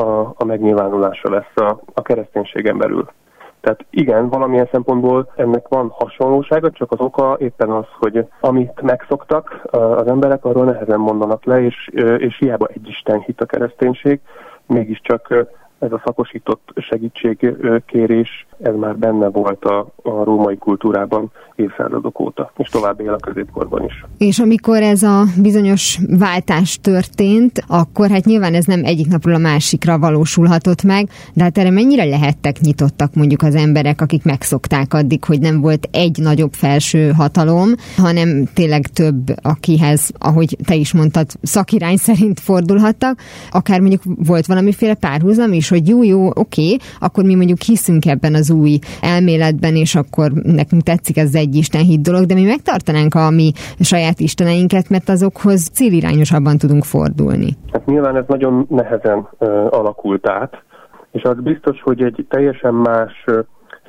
a, 0.00 0.34
a 0.36 0.44
megnyilvánulása 0.44 1.30
lesz 1.30 1.56
a, 1.56 1.80
a 1.94 2.02
kereszténységen 2.02 2.78
belül. 2.78 3.08
Tehát 3.64 3.84
igen, 3.90 4.28
valamilyen 4.28 4.68
szempontból 4.72 5.32
ennek 5.36 5.68
van 5.68 5.88
hasonlósága, 5.88 6.70
csak 6.70 6.92
az 6.92 7.00
oka 7.00 7.36
éppen 7.38 7.70
az, 7.70 7.86
hogy 7.98 8.26
amit 8.40 8.80
megszoktak 8.82 9.60
az 9.70 10.06
emberek, 10.06 10.44
arról 10.44 10.64
nehezen 10.64 11.00
mondanak 11.00 11.44
le, 11.44 11.62
és, 11.62 11.88
és 12.18 12.36
hiába 12.38 12.66
egy 12.66 12.88
Isten 12.88 13.20
hit 13.20 13.40
a 13.40 13.46
kereszténység, 13.46 14.20
mégiscsak 14.66 15.46
ez 15.78 15.92
a 15.92 16.02
szakosított 16.04 16.72
segítségkérés, 16.76 18.46
ez 18.62 18.74
már 18.74 18.96
benne 18.96 19.28
volt 19.28 19.64
a, 19.64 19.78
a 20.02 20.24
római 20.24 20.56
kultúrában 20.56 21.30
évszázadok 21.54 22.20
óta, 22.20 22.52
és 22.56 22.68
tovább 22.68 23.00
él 23.00 23.12
a 23.12 23.16
középkorban 23.16 23.84
is. 23.84 24.04
És 24.18 24.38
amikor 24.38 24.82
ez 24.82 25.02
a 25.02 25.22
bizonyos 25.42 25.98
váltás 26.18 26.78
történt, 26.82 27.64
akkor 27.66 28.10
hát 28.10 28.24
nyilván 28.24 28.54
ez 28.54 28.64
nem 28.64 28.84
egyik 28.84 29.06
napról 29.06 29.34
a 29.34 29.38
másikra 29.38 29.98
valósulhatott 29.98 30.82
meg, 30.82 31.08
de 31.34 31.42
hát 31.42 31.58
erre 31.58 31.70
mennyire 31.70 32.04
lehettek 32.04 32.60
nyitottak 32.60 33.14
mondjuk 33.14 33.42
az 33.42 33.54
emberek, 33.54 34.00
akik 34.00 34.24
megszokták 34.24 34.94
addig, 34.94 35.24
hogy 35.24 35.40
nem 35.40 35.60
volt 35.60 35.88
egy 35.92 36.18
nagyobb 36.18 36.52
felső 36.52 37.10
hatalom, 37.10 37.68
hanem 37.96 38.44
tényleg 38.54 38.86
több, 38.86 39.16
akihez, 39.42 40.10
ahogy 40.18 40.56
te 40.64 40.74
is 40.74 40.92
mondtad, 40.92 41.26
szakirány 41.42 41.96
szerint 41.96 42.40
fordulhattak, 42.40 43.18
akár 43.50 43.80
mondjuk 43.80 44.02
volt 44.04 44.46
valamiféle 44.46 44.94
párhuzam 44.94 45.52
is, 45.52 45.63
hogy 45.68 45.88
jó, 45.88 46.02
jó, 46.02 46.26
oké, 46.26 46.76
akkor 47.00 47.24
mi 47.24 47.34
mondjuk 47.34 47.60
hiszünk 47.60 48.06
ebben 48.06 48.34
az 48.34 48.50
új 48.50 48.78
elméletben, 49.00 49.74
és 49.74 49.94
akkor 49.94 50.30
nekünk 50.32 50.82
tetszik 50.82 51.16
ez 51.16 51.34
egy 51.34 51.54
Isten 51.54 51.82
hit 51.82 52.00
dolog, 52.00 52.24
de 52.24 52.34
mi 52.34 52.44
megtartanánk 52.44 53.14
a 53.14 53.30
mi 53.30 53.52
saját 53.80 54.20
isteneinket, 54.20 54.88
mert 54.88 55.08
azokhoz 55.08 55.68
célirányosabban 55.68 56.58
tudunk 56.58 56.84
fordulni. 56.84 57.56
Hát 57.72 57.86
nyilván 57.86 58.16
ez 58.16 58.24
nagyon 58.26 58.66
nehezen 58.68 59.18
uh, 59.38 59.48
alakult 59.70 60.28
át, 60.28 60.62
és 61.12 61.22
az 61.22 61.36
biztos, 61.42 61.82
hogy 61.82 62.02
egy 62.02 62.26
teljesen 62.28 62.74
más 62.74 63.24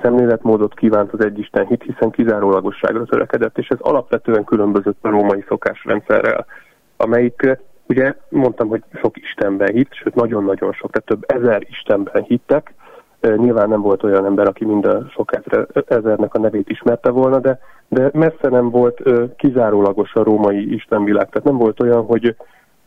szemléletmódot 0.02 0.74
kívánt 0.74 1.12
az 1.12 1.24
egyisten 1.24 1.66
hit, 1.66 1.84
hiszen 1.84 2.10
kizárólagosságra 2.10 3.06
törekedett, 3.06 3.58
és 3.58 3.68
ez 3.68 3.78
alapvetően 3.82 4.44
különbözött 4.44 4.98
a 5.02 5.10
római 5.10 5.44
szokásrendszerrel, 5.48 6.46
amelyik 6.98 7.58
Ugye 7.88 8.16
mondtam, 8.30 8.68
hogy 8.68 8.84
sok 8.94 9.18
Istenben 9.18 9.74
hitt, 9.74 9.94
sőt 9.94 10.16
nagyon-nagyon 10.16 10.74
sok, 10.74 10.92
tehát 10.92 11.06
több 11.08 11.44
ezer 11.44 11.66
Istenben 11.70 12.24
hittek. 12.24 12.74
Nyilván 13.36 13.70
nem 13.70 13.82
volt 13.82 14.04
olyan 14.04 14.26
ember, 14.26 14.48
aki 14.48 14.66
mind 14.66 14.86
a 14.86 15.06
sok 15.10 15.32
ezer, 15.36 15.68
ezernek 15.88 16.34
a 16.34 16.40
nevét 16.40 16.70
ismerte 16.70 17.10
volna, 17.10 17.40
de, 17.40 17.60
de 17.88 18.10
messze 18.14 18.50
nem 18.50 18.70
volt 18.70 19.02
kizárólagos 19.38 20.14
a 20.14 20.24
római 20.24 20.74
istenvilág. 20.74 21.30
Tehát 21.30 21.48
nem 21.48 21.58
volt 21.58 21.82
olyan, 21.82 22.06
hogy, 22.06 22.36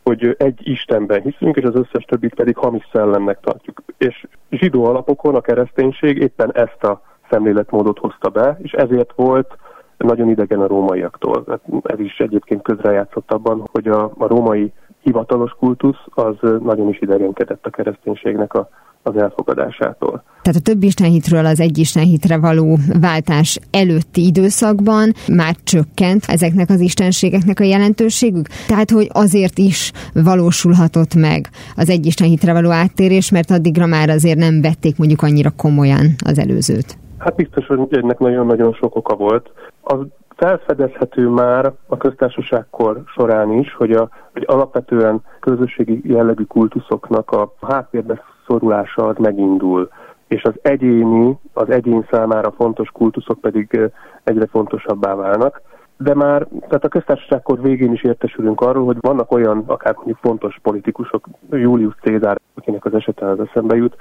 hogy 0.02 0.34
egy 0.38 0.68
Istenben 0.68 1.20
hiszünk, 1.20 1.56
és 1.56 1.64
az 1.64 1.74
összes 1.74 2.04
többit 2.04 2.34
pedig 2.34 2.56
hamis 2.56 2.88
szellemnek 2.92 3.40
tartjuk. 3.40 3.82
És 3.98 4.26
zsidó 4.50 4.84
alapokon 4.84 5.34
a 5.34 5.40
kereszténység 5.40 6.18
éppen 6.18 6.52
ezt 6.54 6.84
a 6.84 7.02
szemléletmódot 7.30 7.98
hozta 7.98 8.28
be, 8.28 8.58
és 8.62 8.72
ezért 8.72 9.12
volt 9.16 9.56
nagyon 9.96 10.28
idegen 10.28 10.60
a 10.60 10.66
rómaiaktól. 10.66 11.44
Hát 11.48 11.60
ez 11.82 11.98
is 11.98 12.18
egyébként 12.18 12.62
közrejátszott 12.62 13.32
abban, 13.32 13.68
hogy 13.72 13.88
a, 13.88 14.12
a 14.18 14.26
római 14.26 14.72
hivatalos 15.08 15.50
kultusz 15.58 15.98
az 16.14 16.34
nagyon 16.62 16.88
is 16.88 17.00
idegenkedett 17.00 17.66
a 17.66 17.70
kereszténységnek 17.70 18.54
a, 18.54 18.68
az 19.02 19.16
elfogadásától. 19.16 20.22
Tehát 20.42 20.60
a 20.60 20.62
több 20.62 20.82
istenhitről 20.82 21.46
az 21.46 21.60
egy 21.60 21.78
istenhitre 21.78 22.38
való 22.38 22.78
váltás 23.00 23.58
előtti 23.70 24.26
időszakban 24.26 25.12
már 25.32 25.54
csökkent 25.64 26.24
ezeknek 26.26 26.70
az 26.70 26.80
istenségeknek 26.80 27.60
a 27.60 27.64
jelentőségük? 27.64 28.46
Tehát, 28.66 28.90
hogy 28.90 29.08
azért 29.12 29.58
is 29.58 29.92
valósulhatott 30.12 31.14
meg 31.14 31.48
az 31.76 31.88
egy 31.90 32.06
istenhitre 32.06 32.52
való 32.52 32.70
áttérés, 32.70 33.30
mert 33.30 33.50
addigra 33.50 33.86
már 33.86 34.08
azért 34.08 34.38
nem 34.38 34.60
vették 34.60 34.98
mondjuk 34.98 35.22
annyira 35.22 35.50
komolyan 35.56 36.06
az 36.24 36.38
előzőt. 36.38 36.98
Hát 37.18 37.34
biztos, 37.34 37.66
hogy 37.66 37.86
ennek 37.90 38.18
nagyon-nagyon 38.18 38.72
sok 38.72 38.96
oka 38.96 39.16
volt. 39.16 39.50
Az 39.80 39.98
felfedezhető 40.36 41.28
már 41.28 41.72
a 41.86 41.96
köztársaságkor 41.96 43.02
során 43.06 43.52
is, 43.52 43.74
hogy, 43.74 43.92
a, 43.92 44.08
hogy 44.32 44.44
alapvetően 44.46 45.20
közösségi 45.40 46.00
jellegű 46.04 46.44
kultuszoknak 46.44 47.30
a 47.30 47.52
háttérbe 47.60 48.22
szorulása 48.46 49.06
az 49.06 49.16
megindul, 49.18 49.88
és 50.26 50.42
az 50.42 50.54
egyéni, 50.62 51.38
az 51.52 51.70
egyén 51.70 52.06
számára 52.10 52.50
fontos 52.50 52.88
kultuszok 52.88 53.40
pedig 53.40 53.90
egyre 54.24 54.46
fontosabbá 54.46 55.14
válnak. 55.14 55.60
De 55.96 56.14
már, 56.14 56.46
tehát 56.68 56.84
a 56.84 56.88
köztársaságkor 56.88 57.62
végén 57.62 57.92
is 57.92 58.02
értesülünk 58.02 58.60
arról, 58.60 58.84
hogy 58.84 58.96
vannak 59.00 59.32
olyan, 59.32 59.62
akár 59.66 59.94
mondjuk 59.94 60.18
fontos 60.20 60.58
politikusok, 60.62 61.26
Julius 61.50 61.94
Cézár, 62.02 62.40
akinek 62.54 62.84
az 62.84 62.94
esete 62.94 63.26
az 63.28 63.40
eszembe 63.40 63.76
jut, 63.76 63.96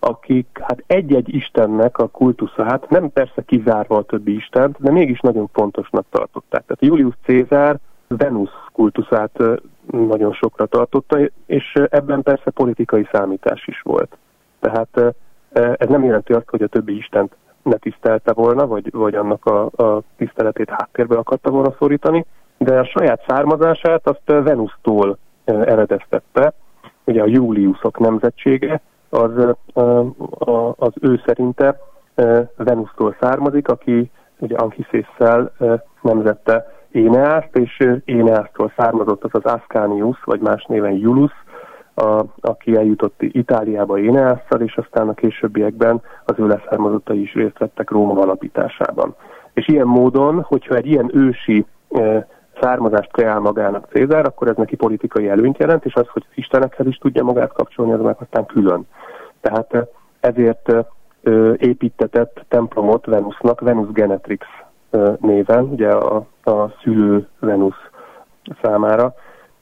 akik 0.00 0.46
hát 0.62 0.84
egy-egy 0.86 1.34
istennek 1.34 1.98
a 1.98 2.08
kultuszát, 2.08 2.88
nem 2.88 3.12
persze 3.12 3.42
kizárva 3.42 3.96
a 3.96 4.02
többi 4.02 4.34
istent, 4.34 4.76
de 4.80 4.90
mégis 4.90 5.20
nagyon 5.20 5.48
fontosnak 5.52 6.04
tartották. 6.10 6.64
Tehát 6.66 6.84
Julius 6.84 7.14
Cézár 7.24 7.78
Venus 8.06 8.50
kultuszát 8.72 9.38
nagyon 9.90 10.32
sokra 10.32 10.66
tartotta, 10.66 11.18
és 11.46 11.72
ebben 11.88 12.22
persze 12.22 12.50
politikai 12.50 13.08
számítás 13.12 13.66
is 13.66 13.80
volt. 13.80 14.16
Tehát 14.60 15.14
ez 15.52 15.88
nem 15.88 16.04
jelenti 16.04 16.32
azt, 16.32 16.50
hogy 16.50 16.62
a 16.62 16.66
többi 16.66 16.96
istent 16.96 17.36
ne 17.62 17.76
tisztelte 17.76 18.32
volna, 18.32 18.66
vagy, 18.66 18.90
vagy 18.92 19.14
annak 19.14 19.46
a, 19.46 19.64
a 19.64 20.02
tiszteletét 20.16 20.70
háttérbe 20.70 21.16
akarta 21.16 21.50
volna 21.50 21.74
szorítani, 21.78 22.24
de 22.58 22.78
a 22.78 22.84
saját 22.84 23.24
származását 23.28 24.08
azt 24.08 24.22
Venusztól 24.24 25.18
eredeztette, 25.44 26.52
ugye 27.04 27.22
a 27.22 27.26
Juliusok 27.26 27.98
nemzetsége, 27.98 28.80
az, 29.10 29.30
az 30.76 30.92
ő 31.00 31.20
szerinte 31.26 31.80
Venusztól 32.56 33.16
származik, 33.20 33.68
aki 33.68 34.10
ugye 34.38 34.56
Anchiszésszel 34.56 35.52
nemzette 36.02 36.78
Éneászt, 36.90 37.56
és 37.56 37.86
Éneásztól 38.04 38.72
származott 38.76 39.24
az 39.24 39.30
az 39.32 39.52
Ascanius, 39.52 40.22
vagy 40.24 40.40
más 40.40 40.64
néven 40.64 40.92
Julus, 40.92 41.32
a, 41.94 42.24
aki 42.40 42.76
eljutott 42.76 43.14
Itáliába 43.18 43.98
Éneásszal, 43.98 44.60
és 44.60 44.76
aztán 44.76 45.08
a 45.08 45.14
későbbiekben 45.14 46.02
az 46.24 46.34
ő 46.38 46.46
leszármazottai 46.46 47.22
is 47.22 47.34
részt 47.34 47.58
vettek 47.58 47.90
Róma 47.90 48.20
alapításában. 48.20 49.14
És 49.52 49.68
ilyen 49.68 49.86
módon, 49.86 50.42
hogyha 50.42 50.74
egy 50.74 50.86
ilyen 50.86 51.10
ősi 51.14 51.66
származást 52.60 53.12
kreál 53.12 53.40
magának 53.40 53.88
Cézár, 53.92 54.26
akkor 54.26 54.48
ez 54.48 54.56
neki 54.56 54.76
politikai 54.76 55.28
előnyt 55.28 55.58
jelent, 55.58 55.84
és 55.84 55.94
az, 55.94 56.06
hogy 56.08 56.26
az 56.30 56.36
istenekhez 56.36 56.86
is 56.86 56.96
tudja 56.96 57.24
magát 57.24 57.52
kapcsolni, 57.52 57.92
az 57.92 58.00
meg 58.00 58.16
aztán 58.20 58.46
külön. 58.46 58.86
Tehát 59.40 59.88
ezért 60.20 60.72
építetett 61.56 62.44
templomot 62.48 63.06
Venusnak, 63.06 63.60
Venus 63.60 63.92
Genetrix 63.92 64.46
néven, 65.20 65.64
ugye 65.64 65.90
a, 65.90 66.26
a 66.44 66.68
szülő 66.82 67.28
Venus 67.38 67.76
számára, 68.62 69.14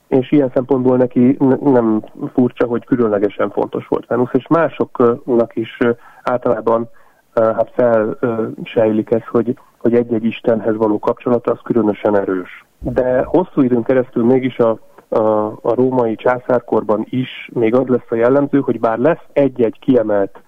és 0.07 0.31
ilyen 0.31 0.51
szempontból 0.53 0.97
neki 0.97 1.37
nem 1.63 2.03
furcsa, 2.33 2.67
hogy 2.67 2.85
különlegesen 2.85 3.49
fontos 3.49 3.87
volt 3.87 4.07
Venus, 4.07 4.33
és 4.33 4.47
másoknak 4.47 5.55
is 5.55 5.77
általában 6.23 6.89
hát 7.33 7.71
felsejlik 7.73 9.11
ez, 9.11 9.25
hogy, 9.25 9.57
hogy 9.77 9.93
egy-egy 9.93 10.25
Istenhez 10.25 10.75
való 10.75 10.99
kapcsolata 10.99 11.51
az 11.51 11.59
különösen 11.63 12.17
erős. 12.17 12.65
De 12.79 13.23
hosszú 13.23 13.61
időn 13.61 13.83
keresztül 13.83 14.25
mégis 14.25 14.57
a 14.57 14.79
a, 15.09 15.45
a 15.45 15.73
római 15.73 16.15
császárkorban 16.15 17.05
is 17.09 17.49
még 17.53 17.75
az 17.75 17.87
lesz 17.87 18.09
a 18.09 18.15
jellemző, 18.15 18.59
hogy 18.59 18.79
bár 18.79 18.97
lesz 18.97 19.23
egy-egy 19.33 19.79
kiemelt 19.79 20.41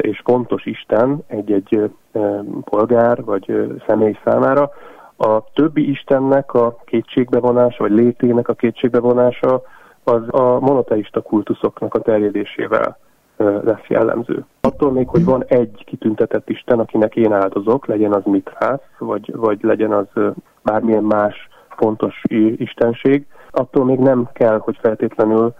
és 0.00 0.20
fontos 0.24 0.66
Isten 0.66 1.22
egy-egy 1.26 1.90
polgár 2.64 3.24
vagy 3.24 3.76
személy 3.86 4.18
számára, 4.24 4.70
a 5.16 5.44
többi 5.52 5.90
Istennek 5.90 6.54
a 6.54 6.76
kétségbevonása, 6.84 7.82
vagy 7.82 7.92
létének 7.92 8.48
a 8.48 8.54
kétségbevonása 8.54 9.62
az 10.04 10.22
a 10.28 10.60
monoteista 10.60 11.20
kultuszoknak 11.20 11.94
a 11.94 12.00
terjedésével 12.00 12.98
lesz 13.36 13.86
jellemző. 13.88 14.44
Attól 14.60 14.92
még, 14.92 15.08
hogy 15.08 15.24
van 15.24 15.44
egy 15.46 15.84
kitüntetett 15.86 16.48
Isten, 16.48 16.78
akinek 16.78 17.16
én 17.16 17.32
áldozok, 17.32 17.86
legyen 17.86 18.12
az 18.12 18.22
Mitrász, 18.24 18.80
vagy, 18.98 19.32
vagy 19.36 19.58
legyen 19.62 19.92
az 19.92 20.06
bármilyen 20.62 21.04
más 21.04 21.48
fontos 21.76 22.22
istenség, 22.56 23.26
attól 23.50 23.84
még 23.84 23.98
nem 23.98 24.28
kell, 24.32 24.58
hogy 24.58 24.78
feltétlenül 24.80 25.54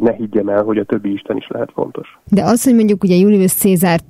ne 0.00 0.12
higgyem 0.12 0.48
el, 0.48 0.62
hogy 0.62 0.78
a 0.78 0.84
többi 0.84 1.12
Isten 1.12 1.36
is 1.36 1.46
lehet 1.48 1.70
fontos. 1.74 2.18
De 2.28 2.42
az, 2.42 2.64
hogy 2.64 2.74
mondjuk 2.74 3.04
ugye 3.04 3.14
Julius 3.14 3.52
Cézár 3.52 4.00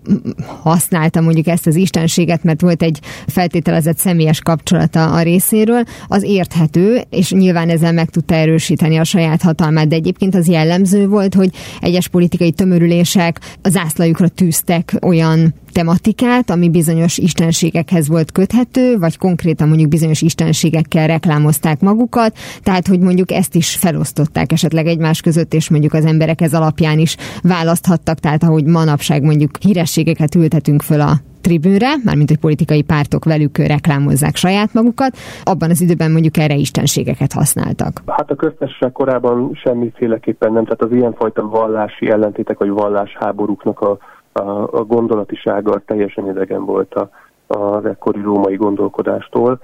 használta 0.62 1.20
mondjuk 1.20 1.46
ezt 1.46 1.66
az 1.66 1.76
istenséget, 1.76 2.42
mert 2.44 2.60
volt 2.60 2.82
egy 2.82 2.98
feltételezett 3.26 3.96
személyes 3.96 4.40
kapcsolata 4.40 5.12
a 5.12 5.22
részéről, 5.22 5.82
az 6.08 6.22
érthető, 6.22 7.00
és 7.10 7.32
nyilván 7.32 7.68
ezzel 7.68 7.92
meg 7.92 8.10
tudta 8.10 8.34
erősíteni 8.34 8.96
a 8.96 9.04
saját 9.04 9.42
hatalmát, 9.42 9.88
de 9.88 9.94
egyébként 9.94 10.34
az 10.34 10.48
jellemző 10.48 11.08
volt, 11.08 11.34
hogy 11.34 11.50
egyes 11.80 12.08
politikai 12.08 12.52
tömörülések 12.52 13.40
az 13.62 13.76
ászlajukra 13.76 14.28
tűztek 14.28 14.98
olyan 15.02 15.54
tematikát, 15.72 16.50
ami 16.50 16.70
bizonyos 16.70 17.18
istenségekhez 17.18 18.08
volt 18.08 18.32
köthető, 18.32 18.98
vagy 18.98 19.18
konkrétan 19.18 19.68
mondjuk 19.68 19.88
bizonyos 19.88 20.22
istenségekkel 20.22 21.06
reklámozták 21.06 21.80
magukat, 21.80 22.36
tehát 22.62 22.86
hogy 22.86 23.00
mondjuk 23.00 23.30
ezt 23.30 23.54
is 23.54 23.76
felosztották 23.76 24.52
esetleg 24.52 24.86
egymás 24.86 25.20
között, 25.20 25.53
és 25.54 25.70
mondjuk 25.70 25.92
az 25.92 26.04
emberek 26.04 26.40
ez 26.40 26.54
alapján 26.54 26.98
is 26.98 27.16
választhattak, 27.42 28.18
tehát 28.18 28.42
ahogy 28.42 28.64
manapság 28.64 29.22
mondjuk 29.22 29.50
hírességeket 29.60 30.34
ültetünk 30.34 30.82
föl 30.82 31.00
a 31.00 31.12
tribűnre, 31.40 31.88
mármint 32.04 32.28
hogy 32.28 32.38
politikai 32.38 32.82
pártok 32.82 33.24
velük 33.24 33.58
reklámozzák 33.58 34.36
saját 34.36 34.72
magukat, 34.72 35.16
abban 35.42 35.70
az 35.70 35.80
időben 35.80 36.10
mondjuk 36.10 36.36
erre 36.36 36.54
istenségeket 36.54 37.32
használtak. 37.32 38.02
Hát 38.06 38.30
a 38.30 38.34
köztársaság 38.34 38.92
korában 38.92 39.50
semmiféleképpen 39.62 40.52
nem, 40.52 40.64
tehát 40.64 40.82
az 40.82 40.92
ilyenfajta 40.92 41.48
vallási 41.48 42.10
ellentétek 42.10 42.58
vagy 42.58 42.68
vallásháborúknak 42.68 43.80
a 43.80 43.98
a, 44.34 44.78
a 44.78 44.84
gondolatisága 44.84 45.82
teljesen 45.86 46.26
idegen 46.26 46.64
volt 46.64 46.94
a, 46.94 47.08
az 47.46 47.84
ekkori 47.84 48.20
római 48.20 48.56
gondolkodástól. 48.56 49.60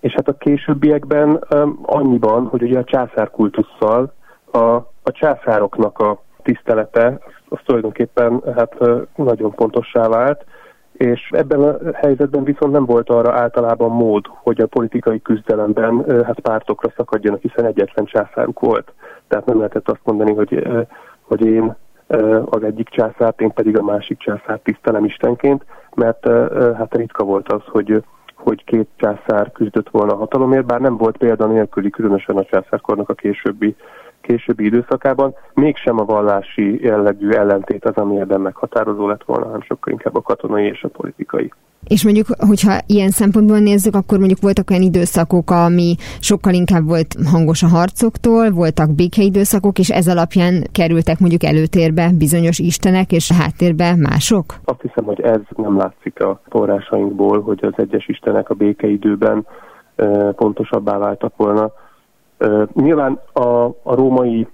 És 0.00 0.12
hát 0.12 0.28
a 0.28 0.36
későbbiekben 0.36 1.44
um, 1.50 1.78
annyiban, 1.82 2.46
hogy 2.46 2.62
ugye 2.62 2.78
a 2.78 2.84
császárkultusszal 2.84 4.12
a, 4.52 4.74
a 5.02 5.12
császároknak 5.12 5.98
a 5.98 6.22
tisztelete 6.42 7.06
az, 7.06 7.32
az 7.48 7.58
tulajdonképpen 7.64 8.42
hát 8.56 8.76
nagyon 9.16 9.52
fontossá 9.52 10.08
vált, 10.08 10.44
és 10.92 11.30
ebben 11.30 11.62
a 11.62 11.76
helyzetben 11.94 12.44
viszont 12.44 12.72
nem 12.72 12.84
volt 12.84 13.10
arra 13.10 13.32
általában 13.32 13.90
mód, 13.90 14.26
hogy 14.28 14.60
a 14.60 14.66
politikai 14.66 15.22
küzdelemben 15.22 16.24
hát 16.24 16.40
pártokra 16.40 16.92
szakadjanak, 16.96 17.40
hiszen 17.40 17.64
egyetlen 17.64 18.04
császáruk 18.04 18.60
volt. 18.60 18.92
Tehát 19.28 19.46
nem 19.46 19.56
lehetett 19.56 19.88
azt 19.88 20.00
mondani, 20.04 20.34
hogy, 20.34 20.66
hogy 21.22 21.40
én 21.46 21.76
az 22.44 22.62
egyik 22.62 22.88
császárt, 22.88 23.40
én 23.40 23.52
pedig 23.52 23.78
a 23.78 23.82
másik 23.82 24.18
császárt 24.18 24.62
tisztelem 24.62 25.04
istenként, 25.04 25.64
mert 25.94 26.28
hát 26.76 26.94
ritka 26.94 27.24
volt 27.24 27.52
az, 27.52 27.62
hogy 27.66 28.02
hogy 28.34 28.64
két 28.64 28.88
császár 28.96 29.52
küzdött 29.52 29.88
volna 29.90 30.12
a 30.12 30.16
hatalomért, 30.16 30.66
bár 30.66 30.80
nem 30.80 30.96
volt 30.96 31.16
példa 31.16 31.46
nélküli, 31.46 31.90
különösen 31.90 32.36
a 32.36 32.44
császárkornak 32.44 33.08
a 33.08 33.14
későbbi, 33.14 33.76
későbbi 34.20 34.64
időszakában, 34.64 35.34
mégsem 35.54 35.98
a 35.98 36.04
vallási 36.04 36.82
jellegű 36.82 37.30
ellentét 37.30 37.84
az, 37.84 37.94
ami 37.94 38.20
ebben 38.20 38.40
meghatározó 38.40 39.06
lett 39.08 39.24
volna, 39.24 39.44
hanem 39.44 39.62
sokkal 39.62 39.92
inkább 39.92 40.16
a 40.16 40.20
katonai 40.22 40.66
és 40.66 40.82
a 40.82 40.88
politikai. 40.88 41.52
És 41.88 42.04
mondjuk, 42.04 42.26
hogyha 42.48 42.72
ilyen 42.86 43.10
szempontból 43.10 43.58
nézzük, 43.58 43.94
akkor 43.94 44.18
mondjuk 44.18 44.40
voltak 44.40 44.70
olyan 44.70 44.82
időszakok, 44.82 45.50
ami 45.50 45.94
sokkal 46.20 46.52
inkább 46.52 46.86
volt 46.86 47.14
hangos 47.32 47.62
a 47.62 47.66
harcoktól, 47.66 48.50
voltak 48.50 48.94
békeidőszakok, 48.94 49.78
és 49.78 49.90
ez 49.90 50.08
alapján 50.08 50.64
kerültek 50.72 51.18
mondjuk 51.18 51.44
előtérbe 51.44 52.10
bizonyos 52.18 52.58
istenek, 52.58 53.12
és 53.12 53.32
háttérbe 53.32 53.96
mások? 53.96 54.44
Azt 54.64 54.80
hiszem, 54.80 55.04
hogy 55.04 55.20
ez 55.20 55.40
nem 55.56 55.76
látszik 55.76 56.24
a 56.24 56.40
forrásainkból, 56.48 57.40
hogy 57.40 57.64
az 57.64 57.72
egyes 57.76 58.08
istenek 58.08 58.50
a 58.50 58.54
békeidőben 58.54 59.46
pontosabbá 60.36 60.98
váltak 60.98 61.36
volna. 61.36 61.72
Nyilván 62.72 63.20
a, 63.32 63.64
a 63.64 63.94
római 63.94 64.48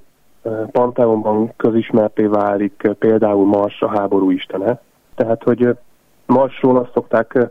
panteonban 0.73 1.53
közismerté 1.57 2.27
válik 2.27 2.91
például 2.99 3.47
Mars 3.47 3.83
a 3.83 3.89
háború 3.89 4.31
istene, 4.31 4.81
tehát 5.15 5.43
hogy 5.43 5.77
Marsról 6.27 6.77
azt 6.77 6.93
szokták 6.93 7.51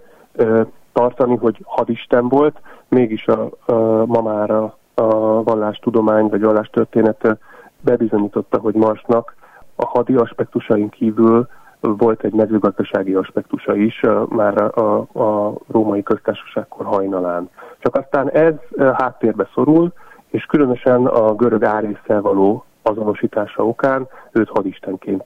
tartani, 0.94 1.36
hogy 1.36 1.58
hadisten 1.64 2.28
volt, 2.28 2.62
mégis 2.88 3.28
a, 3.28 3.50
a, 3.66 4.06
ma 4.06 4.22
már 4.22 4.52
a, 4.52 4.78
a 4.94 5.44
vallástudomány 5.44 6.28
vagy 6.28 6.42
vallástörténet 6.42 7.38
bebizonyította, 7.82 8.58
hogy 8.58 8.74
Marsnak 8.76 9.36
a 9.76 9.86
hadi 9.86 10.16
aspektusain 10.16 10.90
kívül 10.90 11.48
volt 11.80 12.24
egy 12.24 12.34
mezőgazdasági 12.34 13.14
aspektusa 13.14 13.76
is 13.76 14.02
már 14.30 14.78
a, 14.78 14.98
a 14.98 15.54
római 15.68 16.04
köztársaságkor 16.04 16.86
hajnalán. 16.86 17.50
Csak 17.80 17.96
aztán 17.96 18.30
ez 18.30 18.54
háttérbe 18.94 19.50
szorul, 19.54 19.94
és 20.36 20.44
különösen 20.44 21.06
a 21.06 21.36
görög 21.36 21.64
árészsel 21.64 22.22
való 22.22 22.66
azonosítása 22.82 23.66
okán 23.66 24.08
őt 24.32 24.50
hadistenként 24.50 25.24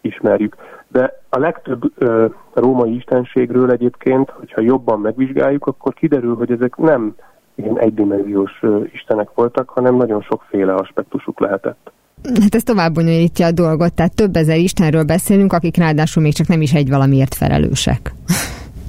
ismerjük. 0.00 0.56
De 0.88 1.20
a 1.28 1.38
legtöbb 1.38 1.92
ö, 1.98 2.26
római 2.52 2.94
istenségről 2.94 3.70
egyébként, 3.70 4.30
hogyha 4.30 4.60
jobban 4.60 5.00
megvizsgáljuk, 5.00 5.66
akkor 5.66 5.94
kiderül, 5.94 6.36
hogy 6.36 6.50
ezek 6.50 6.76
nem 6.76 7.14
ilyen 7.54 7.78
egydimenziós 7.78 8.58
ö, 8.60 8.80
istenek 8.92 9.28
voltak, 9.34 9.68
hanem 9.68 9.96
nagyon 9.96 10.22
sokféle 10.22 10.74
aspektusuk 10.74 11.40
lehetett. 11.40 11.92
Hát 12.40 12.54
ez 12.54 12.62
tovább 12.62 12.92
bonyolítja 12.92 13.46
a 13.46 13.52
dolgot, 13.52 13.94
tehát 13.94 14.14
több 14.14 14.36
ezer 14.36 14.56
istenről 14.56 15.04
beszélünk, 15.04 15.52
akik 15.52 15.76
ráadásul 15.76 16.22
még 16.22 16.34
csak 16.34 16.46
nem 16.46 16.60
is 16.60 16.72
egy 16.72 16.88
valamiért 16.88 17.34
felelősek. 17.34 18.12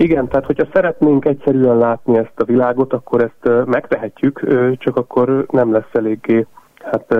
Igen, 0.01 0.27
tehát 0.27 0.45
hogyha 0.45 0.67
szeretnénk 0.73 1.25
egyszerűen 1.25 1.77
látni 1.77 2.17
ezt 2.17 2.39
a 2.39 2.43
világot, 2.43 2.93
akkor 2.93 3.21
ezt 3.21 3.65
megtehetjük, 3.65 4.41
csak 4.77 4.97
akkor 4.97 5.45
nem 5.49 5.71
lesz 5.71 5.89
eléggé 5.91 6.45
hát, 6.83 7.15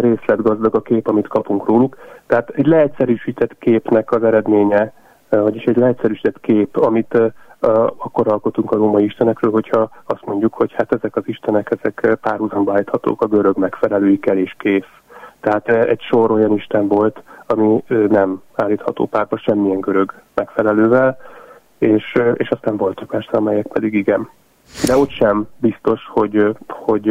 részletgazdag 0.00 0.74
a 0.74 0.80
kép, 0.80 1.08
amit 1.08 1.28
kapunk 1.28 1.66
róluk. 1.66 1.96
Tehát 2.26 2.50
egy 2.50 2.66
leegyszerűsített 2.66 3.58
képnek 3.58 4.12
az 4.12 4.22
eredménye, 4.22 4.92
vagyis 5.28 5.64
egy 5.64 5.76
leegyszerűsített 5.76 6.40
kép, 6.40 6.76
amit 6.76 7.18
akkor 7.96 8.28
alkotunk 8.28 8.70
a 8.72 8.76
római 8.76 9.04
istenekről, 9.04 9.50
hogyha 9.50 9.90
azt 10.06 10.24
mondjuk, 10.24 10.54
hogy 10.54 10.72
hát 10.72 10.92
ezek 10.92 11.16
az 11.16 11.22
istenek, 11.26 11.76
ezek 11.80 12.18
párhuzamba 12.20 12.72
állíthatók 12.72 13.22
a 13.22 13.26
görög 13.26 13.58
megfelelőikkel 13.58 14.38
és 14.38 14.54
kész. 14.58 14.92
Tehát 15.40 15.68
egy 15.68 16.00
sor 16.00 16.30
olyan 16.30 16.52
isten 16.52 16.88
volt, 16.88 17.22
ami 17.46 17.84
nem 18.08 18.42
állítható 18.54 19.06
párba 19.06 19.36
semmilyen 19.36 19.80
görög 19.80 20.14
megfelelővel, 20.34 21.18
és, 21.84 22.18
és 22.34 22.48
aztán 22.48 22.76
voltak 22.76 23.08
persze, 23.08 23.30
amelyek 23.30 23.66
pedig 23.66 23.94
igen. 23.94 24.28
De 24.86 24.96
ott 24.96 25.10
sem 25.10 25.46
biztos, 25.56 26.00
hogy, 26.12 26.56
hogy, 26.66 27.10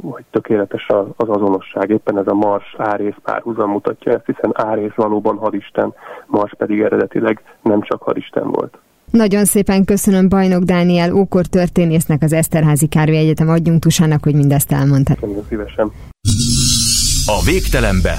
hogy 0.00 0.24
tökéletes 0.30 0.86
az 1.16 1.28
azonosság. 1.28 1.90
Éppen 1.90 2.18
ez 2.18 2.26
a 2.26 2.34
Mars 2.34 2.74
árész 2.78 3.14
párhuzam 3.22 3.70
mutatja 3.70 4.12
ezt, 4.12 4.26
hiszen 4.26 4.50
árész 4.52 4.94
valóban 4.94 5.36
hadisten, 5.36 5.94
Mars 6.26 6.54
pedig 6.58 6.80
eredetileg 6.80 7.42
nem 7.62 7.82
csak 7.82 8.02
hadisten 8.02 8.50
volt. 8.50 8.78
Nagyon 9.10 9.44
szépen 9.44 9.84
köszönöm 9.84 10.28
Bajnok 10.28 10.62
Dániel 10.62 11.14
ókor 11.14 11.46
történésznek, 11.46 12.22
az 12.22 12.32
Eszterházi 12.32 12.86
Károly 12.86 13.16
Egyetem 13.16 13.48
adjunktusának, 13.48 14.22
hogy 14.22 14.34
mindezt 14.34 14.72
elmondta. 14.72 15.14
Nagyon 15.20 15.44
szívesen. 15.48 15.92
A 17.26 17.42
végtelenbe 17.44 18.14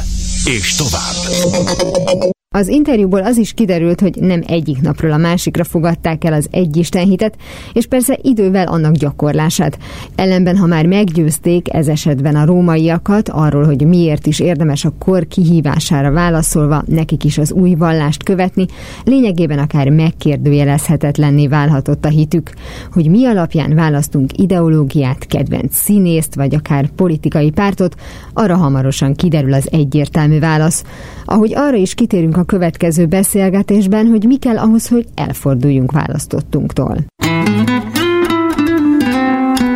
és 0.45 0.75
tovább. 0.75 2.34
Az 2.55 2.67
interjúból 2.67 3.23
az 3.23 3.37
is 3.37 3.53
kiderült, 3.53 3.99
hogy 3.99 4.15
nem 4.19 4.41
egyik 4.47 4.81
napról 4.81 5.11
a 5.11 5.17
másikra 5.17 5.63
fogadták 5.63 6.23
el 6.23 6.33
az 6.33 6.47
egyistenhitet, 6.51 7.37
és 7.73 7.85
persze 7.85 8.19
idővel 8.21 8.67
annak 8.67 8.95
gyakorlását. 8.95 9.77
Ellenben, 10.15 10.57
ha 10.57 10.65
már 10.65 10.85
meggyőzték 10.85 11.73
ez 11.73 11.87
esetben 11.87 12.35
a 12.35 12.45
rómaiakat 12.45 13.29
arról, 13.29 13.65
hogy 13.65 13.87
miért 13.87 14.27
is 14.27 14.39
érdemes 14.39 14.85
a 14.85 14.93
kor 14.99 15.27
kihívására 15.27 16.11
válaszolva 16.11 16.83
nekik 16.87 17.23
is 17.23 17.37
az 17.37 17.51
új 17.51 17.73
vallást 17.73 18.23
követni, 18.23 18.65
lényegében 19.03 19.59
akár 19.59 19.89
megkérdőjelezhetetlenné 19.89 21.47
válhatott 21.47 22.05
a 22.05 22.09
hitük, 22.09 22.51
hogy 22.93 23.09
mi 23.09 23.25
alapján 23.25 23.75
választunk 23.75 24.37
ideológiát, 24.37 25.27
kedvenc 25.27 25.75
színészt, 25.75 26.35
vagy 26.35 26.55
akár 26.55 26.89
politikai 26.89 27.51
pártot, 27.51 27.95
arra 28.33 28.55
hamarosan 28.55 29.15
kiderül 29.15 29.53
az 29.53 29.67
egyértelmű 29.71 30.39
válasz. 30.39 30.83
Ahogy 31.25 31.53
arra 31.55 31.77
is 31.77 31.93
kitérünk 31.93 32.37
a 32.37 32.44
következő 32.45 33.05
beszélgetésben, 33.05 34.05
hogy 34.05 34.23
mi 34.23 34.37
kell 34.37 34.57
ahhoz, 34.57 34.87
hogy 34.87 35.05
elforduljunk 35.15 35.91
választottunktól. 35.91 36.97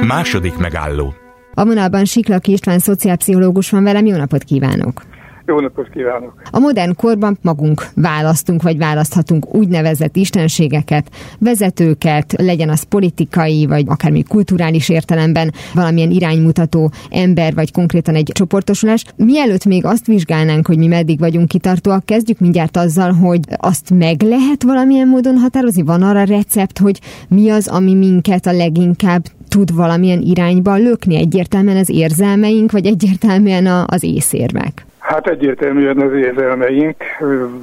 Második 0.07 0.57
megálló. 0.57 1.13
A 1.53 1.65
vonalban 1.65 2.05
Siklaki 2.05 2.51
István 2.51 2.79
szociálpszichológus 2.79 3.69
van 3.69 3.83
velem, 3.83 4.05
jó 4.05 4.15
napot 4.15 4.43
kívánok! 4.43 5.08
Jó 5.49 5.59
napot 5.59 5.89
kívánok! 5.89 6.33
A 6.51 6.59
modern 6.59 6.95
korban 6.95 7.37
magunk 7.41 7.85
választunk, 7.95 8.61
vagy 8.61 8.77
választhatunk 8.77 9.55
úgynevezett 9.55 10.15
istenségeket, 10.15 11.09
vezetőket, 11.39 12.33
legyen 12.37 12.69
az 12.69 12.83
politikai, 12.83 13.65
vagy 13.65 13.85
akármi 13.87 14.23
kulturális 14.23 14.89
értelemben 14.89 15.53
valamilyen 15.73 16.11
iránymutató 16.11 16.91
ember, 17.09 17.53
vagy 17.53 17.71
konkrétan 17.71 18.15
egy 18.15 18.31
csoportosulás. 18.33 19.03
Mielőtt 19.15 19.65
még 19.65 19.85
azt 19.85 20.05
vizsgálnánk, 20.05 20.67
hogy 20.67 20.77
mi 20.77 20.87
meddig 20.87 21.19
vagyunk 21.19 21.47
kitartóak, 21.47 22.05
kezdjük 22.05 22.39
mindjárt 22.39 22.77
azzal, 22.77 23.11
hogy 23.11 23.39
azt 23.57 23.89
meg 23.89 24.21
lehet 24.21 24.63
valamilyen 24.63 25.07
módon 25.07 25.37
határozni? 25.37 25.81
Van 25.81 26.01
arra 26.01 26.23
recept, 26.23 26.77
hogy 26.77 26.99
mi 27.27 27.49
az, 27.49 27.67
ami 27.67 27.93
minket 27.93 28.45
a 28.45 28.51
leginkább 28.51 29.23
tud 29.47 29.75
valamilyen 29.75 30.21
irányba 30.21 30.75
lökni 30.75 31.15
egyértelműen 31.15 31.77
az 31.77 31.89
érzelmeink, 31.89 32.71
vagy 32.71 32.85
egyértelműen 32.85 33.65
a, 33.65 33.85
az 33.87 34.03
észérvek? 34.03 34.87
Hát 35.09 35.27
egyértelműen 35.27 35.99
az 35.99 36.13
érzelmeink, 36.13 37.03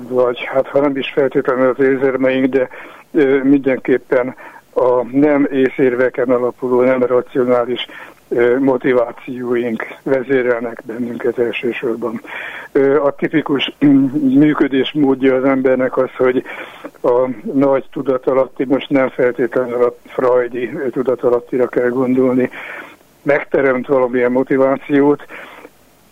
vagy 0.09 0.45
hát 0.45 0.67
ha 0.67 0.81
nem 0.81 0.97
is 0.97 1.11
feltétlenül 1.15 1.69
az 1.69 1.85
érzelmeink, 1.85 2.47
de 2.47 2.69
mindenképpen 3.43 4.35
a 4.75 5.03
nem 5.11 5.49
észérveken 5.53 6.29
alapuló, 6.31 6.81
nem 6.83 7.03
racionális 7.03 7.87
motivációink 8.59 9.87
vezérelnek 10.03 10.83
bennünket 10.85 11.39
elsősorban. 11.39 12.21
A 13.05 13.15
tipikus 13.15 13.77
működés 14.21 14.93
módja 14.93 15.35
az 15.35 15.45
embernek 15.45 15.97
az, 15.97 16.11
hogy 16.17 16.43
a 17.03 17.29
nagy 17.53 17.85
tudatalatti, 17.93 18.65
most 18.65 18.91
nem 18.91 19.09
feltétlenül 19.09 19.83
a 19.83 19.95
freudi 20.07 20.71
tudatalattira 20.91 21.67
kell 21.67 21.89
gondolni, 21.89 22.51
megteremt 23.23 23.87
valamilyen 23.87 24.33
motivációt, 24.33 25.25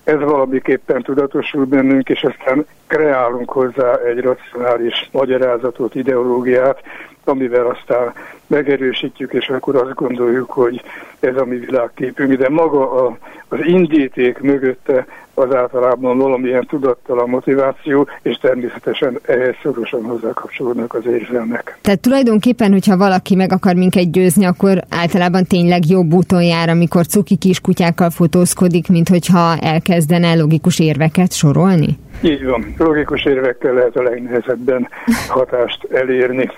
ez 0.04 0.20
valamiképpen 0.20 1.02
tudatosul 1.02 1.64
bennünk, 1.64 2.08
és 2.08 2.22
aztán 2.22 2.66
kreálunk 2.86 3.50
hozzá 3.50 3.94
egy 3.94 4.20
racionális 4.20 5.08
magyarázatot, 5.12 5.94
ideológiát, 5.94 6.82
amivel 7.24 7.66
aztán 7.66 8.12
megerősítjük, 8.46 9.32
és 9.32 9.48
akkor 9.48 9.76
azt 9.76 9.94
gondoljuk, 9.94 10.50
hogy 10.50 10.82
ez 11.20 11.36
a 11.36 11.44
mi 11.44 11.56
világképünk, 11.56 12.32
de 12.32 12.48
maga 12.48 13.06
a, 13.06 13.16
az 13.48 13.58
indíték 13.62 14.38
mögötte 14.38 15.06
az 15.35 15.55
általában 15.55 16.18
valamilyen 16.18 16.66
tudattalan 16.66 17.29
motiváció, 17.29 18.09
és 18.23 18.37
természetesen 18.37 19.18
ehhez 19.27 19.55
szorosan 19.62 20.03
hozzákapcsolódnak 20.03 20.94
az 20.94 21.07
érzelmek. 21.07 21.79
Tehát 21.81 22.01
tulajdonképpen, 22.01 22.73
hogyha 22.73 22.97
valaki 22.97 23.35
meg 23.35 23.53
akar 23.53 23.75
minket 23.75 24.12
győzni, 24.12 24.44
akkor 24.44 24.81
általában 24.90 25.44
tényleg 25.44 25.87
jobb 25.88 26.12
úton 26.12 26.42
jár, 26.42 26.68
amikor 26.68 27.07
cuki 27.07 27.37
kiskutyákkal 27.37 28.11
fotózkodik, 28.11 28.88
mint 28.88 29.09
hogyha 29.09 29.57
elkezdene 29.61 30.35
logikus 30.35 30.81
érveket 30.81 31.33
sorolni? 31.33 31.99
Így 32.23 32.44
van. 32.44 32.75
Logikus 32.79 33.25
érvekkel 33.25 33.75
lehet 33.75 33.97
a 33.97 34.03
legnehezebben 34.03 34.88
hatást 35.29 35.85
elérni 35.92 36.51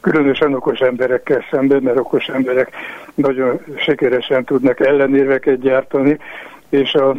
különösen 0.00 0.54
okos 0.54 0.78
emberekkel 0.78 1.44
szemben, 1.50 1.82
mert 1.82 1.98
okos 1.98 2.26
emberek 2.26 2.70
nagyon 3.14 3.60
sikeresen 3.76 4.44
tudnak 4.44 4.80
ellenérveket 4.80 5.60
gyártani, 5.60 6.18
és 6.68 6.94
a, 6.94 7.08
a, 7.08 7.16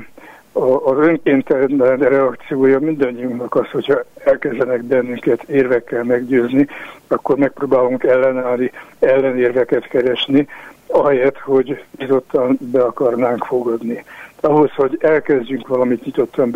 az 0.83 0.97
önkéntelen 0.97 1.97
reakciója 1.97 2.79
mindannyiunknak 2.79 3.55
az, 3.55 3.69
hogyha 3.71 4.03
elkezdenek 4.23 4.83
bennünket 4.83 5.43
érvekkel 5.43 6.03
meggyőzni, 6.03 6.67
akkor 7.07 7.37
megpróbálunk 7.37 8.03
ellenállni, 8.03 8.71
ellenérveket 8.99 9.87
keresni, 9.87 10.47
ahelyett, 10.87 11.37
hogy 11.37 11.83
nyitottan 11.97 12.57
be 12.59 12.83
akarnánk 12.83 13.45
fogadni. 13.45 14.03
Ahhoz, 14.39 14.71
hogy 14.71 14.97
elkezdjünk 15.01 15.67
valamit 15.67 16.05
nyitottan 16.05 16.51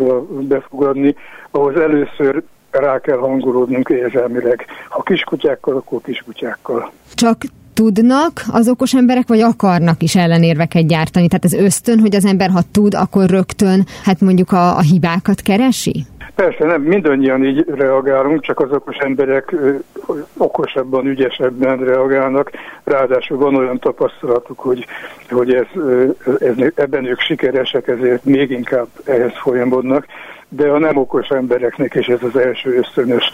befogadni, 0.48 1.16
ahhoz 1.50 1.76
először 1.76 2.42
rá 2.70 2.98
kell 3.00 3.18
hangolódnunk 3.18 3.88
érzelmileg. 3.88 4.66
Ha 4.88 5.02
kiskutyákkal, 5.02 5.76
akkor 5.76 6.00
kiskutyákkal. 6.02 6.90
Csak 7.14 7.36
tudnak 7.76 8.32
az 8.52 8.68
okos 8.68 8.94
emberek, 8.94 9.28
vagy 9.28 9.40
akarnak 9.40 10.02
is 10.02 10.16
ellenérveket 10.16 10.86
gyártani? 10.86 11.28
Tehát 11.28 11.44
ez 11.44 11.52
ösztön, 11.52 11.98
hogy 11.98 12.14
az 12.14 12.24
ember, 12.24 12.50
ha 12.50 12.60
tud, 12.72 12.94
akkor 12.94 13.26
rögtön, 13.26 13.84
hát 14.04 14.20
mondjuk 14.20 14.52
a, 14.52 14.76
a 14.76 14.80
hibákat 14.80 15.40
keresi? 15.40 16.06
Persze, 16.34 16.64
nem 16.64 16.82
mindannyian 16.82 17.44
így 17.44 17.64
reagálunk, 17.74 18.42
csak 18.42 18.60
az 18.60 18.72
okos 18.72 18.96
emberek 18.96 19.52
ö, 19.52 19.74
okosabban, 20.36 21.06
ügyesebben 21.06 21.78
reagálnak. 21.78 22.50
Ráadásul 22.84 23.38
van 23.38 23.54
olyan 23.54 23.78
tapasztalatuk, 23.78 24.58
hogy, 24.58 24.86
hogy 25.30 25.54
ez, 25.54 25.66
ez, 26.38 26.54
ebben 26.74 27.04
ők 27.04 27.20
sikeresek, 27.20 27.88
ezért 27.88 28.24
még 28.24 28.50
inkább 28.50 28.86
ehhez 29.04 29.32
folyamodnak 29.34 30.06
de 30.48 30.68
a 30.68 30.78
nem 30.78 30.96
okos 30.96 31.28
embereknek 31.28 31.94
is 31.94 32.06
ez 32.06 32.22
az 32.22 32.36
első 32.36 32.76
ösztönös 32.76 33.32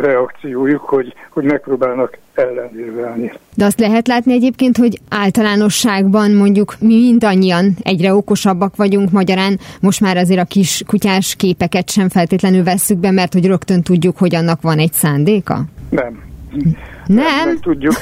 reakciójuk, 0.00 0.80
hogy, 0.80 1.14
hogy 1.30 1.44
megpróbálnak 1.44 2.18
ellenérvelni. 2.34 3.32
De 3.54 3.64
azt 3.64 3.80
lehet 3.80 4.08
látni 4.08 4.32
egyébként, 4.32 4.76
hogy 4.76 5.00
általánosságban 5.08 6.30
mondjuk 6.30 6.74
mi 6.80 6.94
mindannyian 6.94 7.74
egyre 7.82 8.14
okosabbak 8.14 8.76
vagyunk, 8.76 9.10
magyarán 9.10 9.58
most 9.80 10.00
már 10.00 10.16
azért 10.16 10.40
a 10.40 10.44
kis 10.44 10.82
kutyás 10.86 11.34
képeket 11.36 11.90
sem 11.90 12.08
feltétlenül 12.08 12.62
vesszük 12.62 12.98
be, 12.98 13.10
mert 13.10 13.32
hogy 13.32 13.46
rögtön 13.46 13.82
tudjuk, 13.82 14.18
hogy 14.18 14.34
annak 14.34 14.62
van 14.62 14.78
egy 14.78 14.92
szándéka? 14.92 15.54
Nem. 15.90 16.22
Nem? 17.06 17.24
Nem, 17.24 17.44
nem 17.44 17.60
tudjuk 17.60 17.94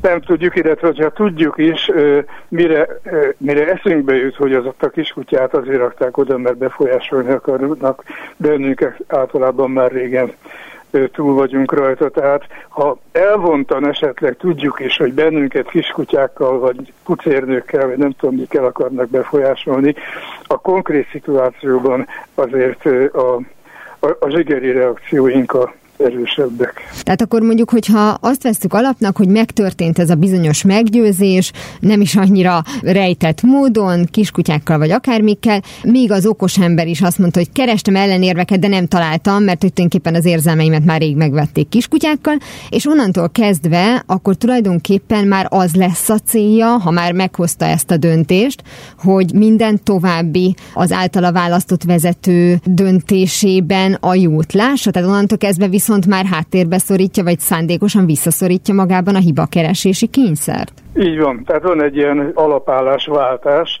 nem 0.00 0.20
tudjuk, 0.20 0.56
illetve 0.56 0.86
hogyha 0.86 1.10
tudjuk 1.10 1.58
is, 1.58 1.90
mire, 2.48 2.88
mire 3.38 3.72
eszünkbe 3.72 4.14
jut, 4.14 4.36
hogy 4.36 4.54
az 4.54 4.66
ott 4.66 4.82
a 4.82 4.88
kiskutyát 4.88 5.54
azért 5.54 5.78
rakták 5.78 6.16
oda, 6.16 6.38
mert 6.38 6.56
befolyásolni 6.56 7.30
akarnak 7.30 8.04
bennünket, 8.36 8.96
általában 9.06 9.70
már 9.70 9.92
régen 9.92 10.32
túl 11.12 11.34
vagyunk 11.34 11.72
rajta. 11.72 12.08
Tehát 12.08 12.46
ha 12.68 12.98
elvontan 13.12 13.88
esetleg 13.88 14.36
tudjuk 14.36 14.80
is, 14.80 14.96
hogy 14.96 15.12
bennünket 15.12 15.70
kiskutyákkal, 15.70 16.58
vagy 16.58 16.92
pucérnőkkel, 17.04 17.86
vagy 17.86 17.98
nem 17.98 18.12
tudom, 18.18 18.34
mikkel 18.34 18.64
akarnak 18.64 19.08
befolyásolni, 19.08 19.94
a 20.46 20.58
konkrét 20.58 21.08
szituációban 21.10 22.06
azért 22.34 22.86
a, 23.12 23.34
a, 24.00 24.16
a 24.20 24.28
zsigeri 24.28 24.72
reakcióink 24.72 25.52
a 25.52 25.72
erősebbek. 25.98 26.72
Tehát 27.02 27.22
akkor 27.22 27.42
mondjuk, 27.42 27.70
hogyha 27.70 28.18
azt 28.20 28.42
veszük 28.42 28.72
alapnak, 28.72 29.16
hogy 29.16 29.28
megtörtént 29.28 29.98
ez 29.98 30.10
a 30.10 30.14
bizonyos 30.14 30.62
meggyőzés, 30.62 31.52
nem 31.80 32.00
is 32.00 32.16
annyira 32.16 32.62
rejtett 32.82 33.42
módon, 33.42 34.04
kiskutyákkal 34.10 34.78
vagy 34.78 34.90
akármikkel, 34.90 35.62
még 35.82 36.12
az 36.12 36.26
okos 36.26 36.58
ember 36.58 36.86
is 36.86 37.00
azt 37.00 37.18
mondta, 37.18 37.38
hogy 37.38 37.52
kerestem 37.52 37.96
ellenérveket, 37.96 38.58
de 38.58 38.68
nem 38.68 38.86
találtam, 38.86 39.42
mert 39.42 39.58
tulajdonképpen 39.58 40.14
az 40.14 40.24
érzelmeimet 40.24 40.84
már 40.84 41.00
rég 41.00 41.16
megvették 41.16 41.68
kiskutyákkal, 41.68 42.36
és 42.68 42.86
onnantól 42.86 43.28
kezdve 43.28 44.02
akkor 44.06 44.34
tulajdonképpen 44.34 45.26
már 45.26 45.46
az 45.50 45.74
lesz 45.74 46.08
a 46.08 46.18
célja, 46.18 46.66
ha 46.66 46.90
már 46.90 47.12
meghozta 47.12 47.64
ezt 47.64 47.90
a 47.90 47.96
döntést, 47.96 48.62
hogy 48.98 49.32
minden 49.34 49.82
további 49.82 50.54
az 50.74 50.92
általa 50.92 51.32
választott 51.32 51.82
vezető 51.82 52.60
döntésében 52.64 53.96
a 54.00 54.14
jót 54.14 54.52
lássa, 54.52 54.90
tehát 54.90 55.08
onnantól 55.08 55.38
kezdve 55.38 55.68
visz 55.68 55.87
viszont 55.88 56.06
már 56.06 56.24
háttérbe 56.24 56.78
szorítja, 56.78 57.24
vagy 57.24 57.38
szándékosan 57.38 58.06
visszaszorítja 58.06 58.74
magában 58.74 59.14
a 59.14 59.18
hibakeresési 59.18 60.06
kényszert? 60.06 60.72
Így 60.96 61.18
van, 61.18 61.44
tehát 61.44 61.62
van 61.62 61.82
egy 61.82 61.96
ilyen 61.96 62.30
alapállásváltás, 62.34 63.80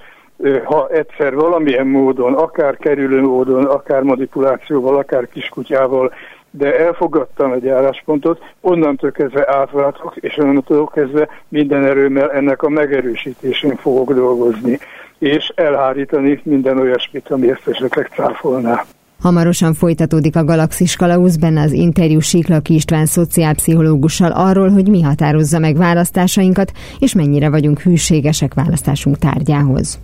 ha 0.64 0.88
egyszer 0.88 1.34
valamilyen 1.34 1.86
módon, 1.86 2.34
akár 2.34 2.76
kerülő 2.76 3.20
módon, 3.20 3.64
akár 3.64 4.02
manipulációval, 4.02 4.96
akár 4.96 5.28
kiskutyával, 5.28 6.12
de 6.50 6.78
elfogadtam 6.78 7.52
egy 7.52 7.68
álláspontot, 7.68 8.40
onnantól 8.60 9.10
kezdve 9.10 9.44
átváltok, 9.56 10.16
és 10.16 10.36
onnantól 10.36 10.86
kezdve 10.86 11.28
minden 11.48 11.84
erőmmel 11.84 12.32
ennek 12.32 12.62
a 12.62 12.68
megerősítésén 12.68 13.76
fogok 13.76 14.12
dolgozni, 14.12 14.78
és 15.18 15.52
elhárítani 15.54 16.40
minden 16.44 16.78
olyasmit, 16.78 17.30
ami 17.30 17.50
ezt 17.50 17.68
esetleg 17.68 18.10
cáfolná. 18.14 18.84
Hamarosan 19.20 19.74
folytatódik 19.74 20.36
a 20.36 20.44
Galaxis 20.44 20.96
Kalausz 20.96 21.36
az 21.40 21.72
interjú 21.72 22.20
Siklaki 22.20 22.74
István 22.74 23.06
szociálpszichológussal 23.06 24.32
arról, 24.32 24.68
hogy 24.68 24.88
mi 24.88 25.02
határozza 25.02 25.58
meg 25.58 25.76
választásainkat, 25.76 26.72
és 26.98 27.14
mennyire 27.14 27.50
vagyunk 27.50 27.80
hűségesek 27.80 28.54
választásunk 28.54 29.18
tárgyához. 29.18 29.98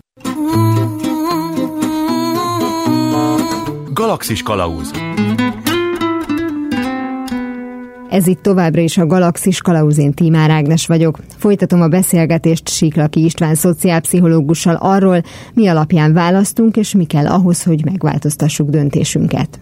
Galaxis 3.93 4.43
Kalauz 4.43 4.91
Ez 8.15 8.27
itt 8.27 8.43
továbbra 8.43 8.81
is 8.81 8.99
a 8.99 9.07
Galaxis 9.07 9.61
Kalauzén 9.61 10.13
Tímár 10.13 10.51
Ágnes 10.51 10.87
vagyok. 10.87 11.19
Folytatom 11.37 11.81
a 11.81 11.89
beszélgetést 11.89 12.69
Siklaki 12.69 13.25
István 13.25 13.55
szociálpszichológussal 13.55 14.75
arról, 14.81 15.23
mi 15.55 15.67
alapján 15.67 16.13
választunk, 16.13 16.77
és 16.77 16.95
mi 16.95 17.05
kell 17.05 17.27
ahhoz, 17.27 17.63
hogy 17.63 17.85
megváltoztassuk 17.85 18.69
döntésünket. 18.69 19.59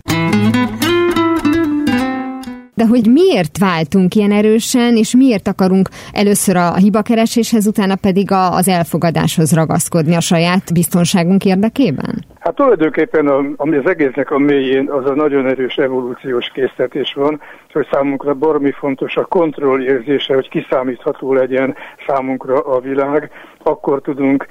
De 2.75 2.87
hogy 2.87 3.07
miért 3.07 3.59
váltunk 3.59 4.15
ilyen 4.15 4.33
erősen, 4.33 4.97
és 4.97 5.15
miért 5.17 5.49
akarunk 5.49 5.89
először 6.13 6.57
a 6.57 6.77
hibakereséshez, 6.77 7.67
utána 7.67 7.97
pedig 7.97 8.31
az 8.31 8.69
elfogadáshoz 8.69 9.53
ragaszkodni 9.53 10.15
a 10.15 10.21
saját 10.21 10.73
biztonságunk 10.73 11.45
érdekében? 11.45 12.25
Hát 12.43 12.55
tulajdonképpen 12.55 13.27
a, 13.27 13.39
az 13.57 13.87
egésznek 13.87 14.31
a 14.31 14.39
mélyén 14.39 14.91
az 14.91 15.05
a 15.05 15.15
nagyon 15.15 15.47
erős 15.47 15.77
evolúciós 15.77 16.51
késztetés 16.51 17.15
van, 17.15 17.41
hogy 17.73 17.87
számunkra 17.91 18.35
baromi 18.35 18.71
fontos 18.71 19.17
a 19.17 19.25
kontrollérzése, 19.25 20.35
hogy 20.35 20.49
kiszámítható 20.49 21.33
legyen 21.33 21.77
számunkra 22.07 22.59
a 22.59 22.81
világ, 22.81 23.31
akkor 23.63 24.01
tudunk 24.01 24.47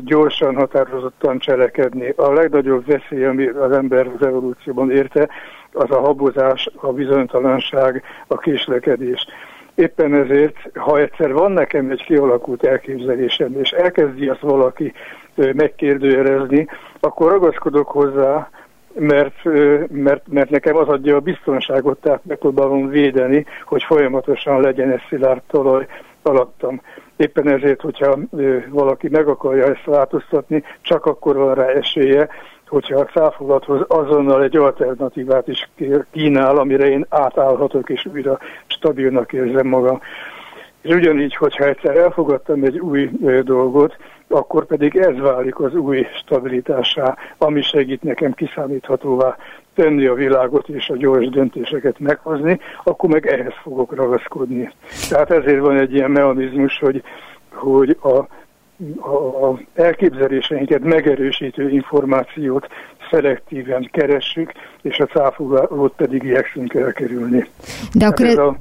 gyorsan, 0.00 0.54
határozottan 0.54 1.38
cselekedni. 1.38 2.12
A 2.16 2.32
legnagyobb 2.32 2.86
veszély, 2.86 3.24
ami 3.24 3.46
az 3.46 3.72
ember 3.72 4.06
az 4.18 4.26
evolúcióban 4.26 4.90
érte, 4.90 5.28
az 5.72 5.90
a 5.90 6.00
habozás, 6.00 6.68
a 6.74 6.92
bizonytalanság, 6.92 8.02
a 8.26 8.38
késlekedés. 8.38 9.26
Éppen 9.74 10.14
ezért, 10.14 10.56
ha 10.74 10.98
egyszer 10.98 11.32
van 11.32 11.52
nekem 11.52 11.90
egy 11.90 12.04
kialakult 12.04 12.64
elképzelésem, 12.64 13.60
és 13.60 13.70
elkezdi 13.70 14.28
azt 14.28 14.40
valaki 14.40 14.92
megkérdőjelezni, 15.34 16.66
akkor 17.00 17.30
ragaszkodok 17.30 17.88
hozzá, 17.88 18.50
mert, 18.94 19.44
mert, 19.88 20.28
mert 20.28 20.50
nekem 20.50 20.76
az 20.76 20.88
adja 20.88 21.16
a 21.16 21.20
biztonságot, 21.20 22.00
tehát 22.00 22.24
megpróbálom 22.24 22.88
védeni, 22.88 23.46
hogy 23.64 23.82
folyamatosan 23.82 24.60
legyen 24.60 24.90
ez 24.90 25.00
szilárd 25.08 25.42
talaj 25.46 25.86
alattam. 26.22 26.80
Éppen 27.16 27.48
ezért, 27.48 27.80
hogyha 27.80 28.18
valaki 28.68 29.08
meg 29.08 29.28
akarja 29.28 29.64
ezt 29.64 29.84
változtatni, 29.84 30.64
csak 30.80 31.06
akkor 31.06 31.36
van 31.36 31.54
rá 31.54 31.66
esélye, 31.66 32.28
hogyha 32.68 32.98
a 32.98 33.04
cáfolathoz 33.04 33.84
azonnal 33.88 34.42
egy 34.42 34.56
alternatívát 34.56 35.48
is 35.48 35.70
kínál, 36.10 36.56
amire 36.56 36.88
én 36.88 37.06
átállhatok, 37.08 37.88
és 37.88 38.06
újra 38.12 38.38
stabilnak 38.66 39.32
érzem 39.32 39.66
magam. 39.66 40.00
És 40.82 40.94
ugyanígy, 40.94 41.36
hogyha 41.36 41.64
egyszer 41.64 41.96
elfogadtam 41.96 42.62
egy 42.62 42.78
új 42.78 43.10
dolgot, 43.42 43.96
akkor 44.32 44.66
pedig 44.66 44.96
ez 44.96 45.18
válik 45.18 45.60
az 45.60 45.74
új 45.74 46.06
stabilitásá, 46.14 47.16
ami 47.38 47.62
segít 47.62 48.02
nekem 48.02 48.32
kiszámíthatóvá 48.32 49.36
tenni 49.74 50.06
a 50.06 50.14
világot 50.14 50.68
és 50.68 50.88
a 50.88 50.96
gyors 50.96 51.28
döntéseket 51.28 51.98
meghozni, 51.98 52.60
akkor 52.84 53.10
meg 53.10 53.26
ehhez 53.26 53.54
fogok 53.62 53.94
ragaszkodni. 53.94 54.72
Tehát 55.08 55.30
ezért 55.30 55.60
van 55.60 55.78
egy 55.78 55.94
ilyen 55.94 56.10
mechanizmus, 56.10 56.78
hogy, 56.78 57.02
hogy 57.52 57.96
a, 58.00 58.16
a, 59.46 59.60
elképzeléseinket 59.74 60.82
megerősítő 60.82 61.70
információt 61.70 62.68
szelektíven 63.12 63.88
keressük, 63.92 64.52
és 64.82 64.98
a 64.98 65.06
cáfolót 65.06 65.92
pedig 65.96 66.22
igyekszünk 66.22 66.74
elkerülni. 66.74 67.46
De 67.92 68.06
akkor 68.06 68.26
ez, 68.26 68.38
a, 68.38 68.56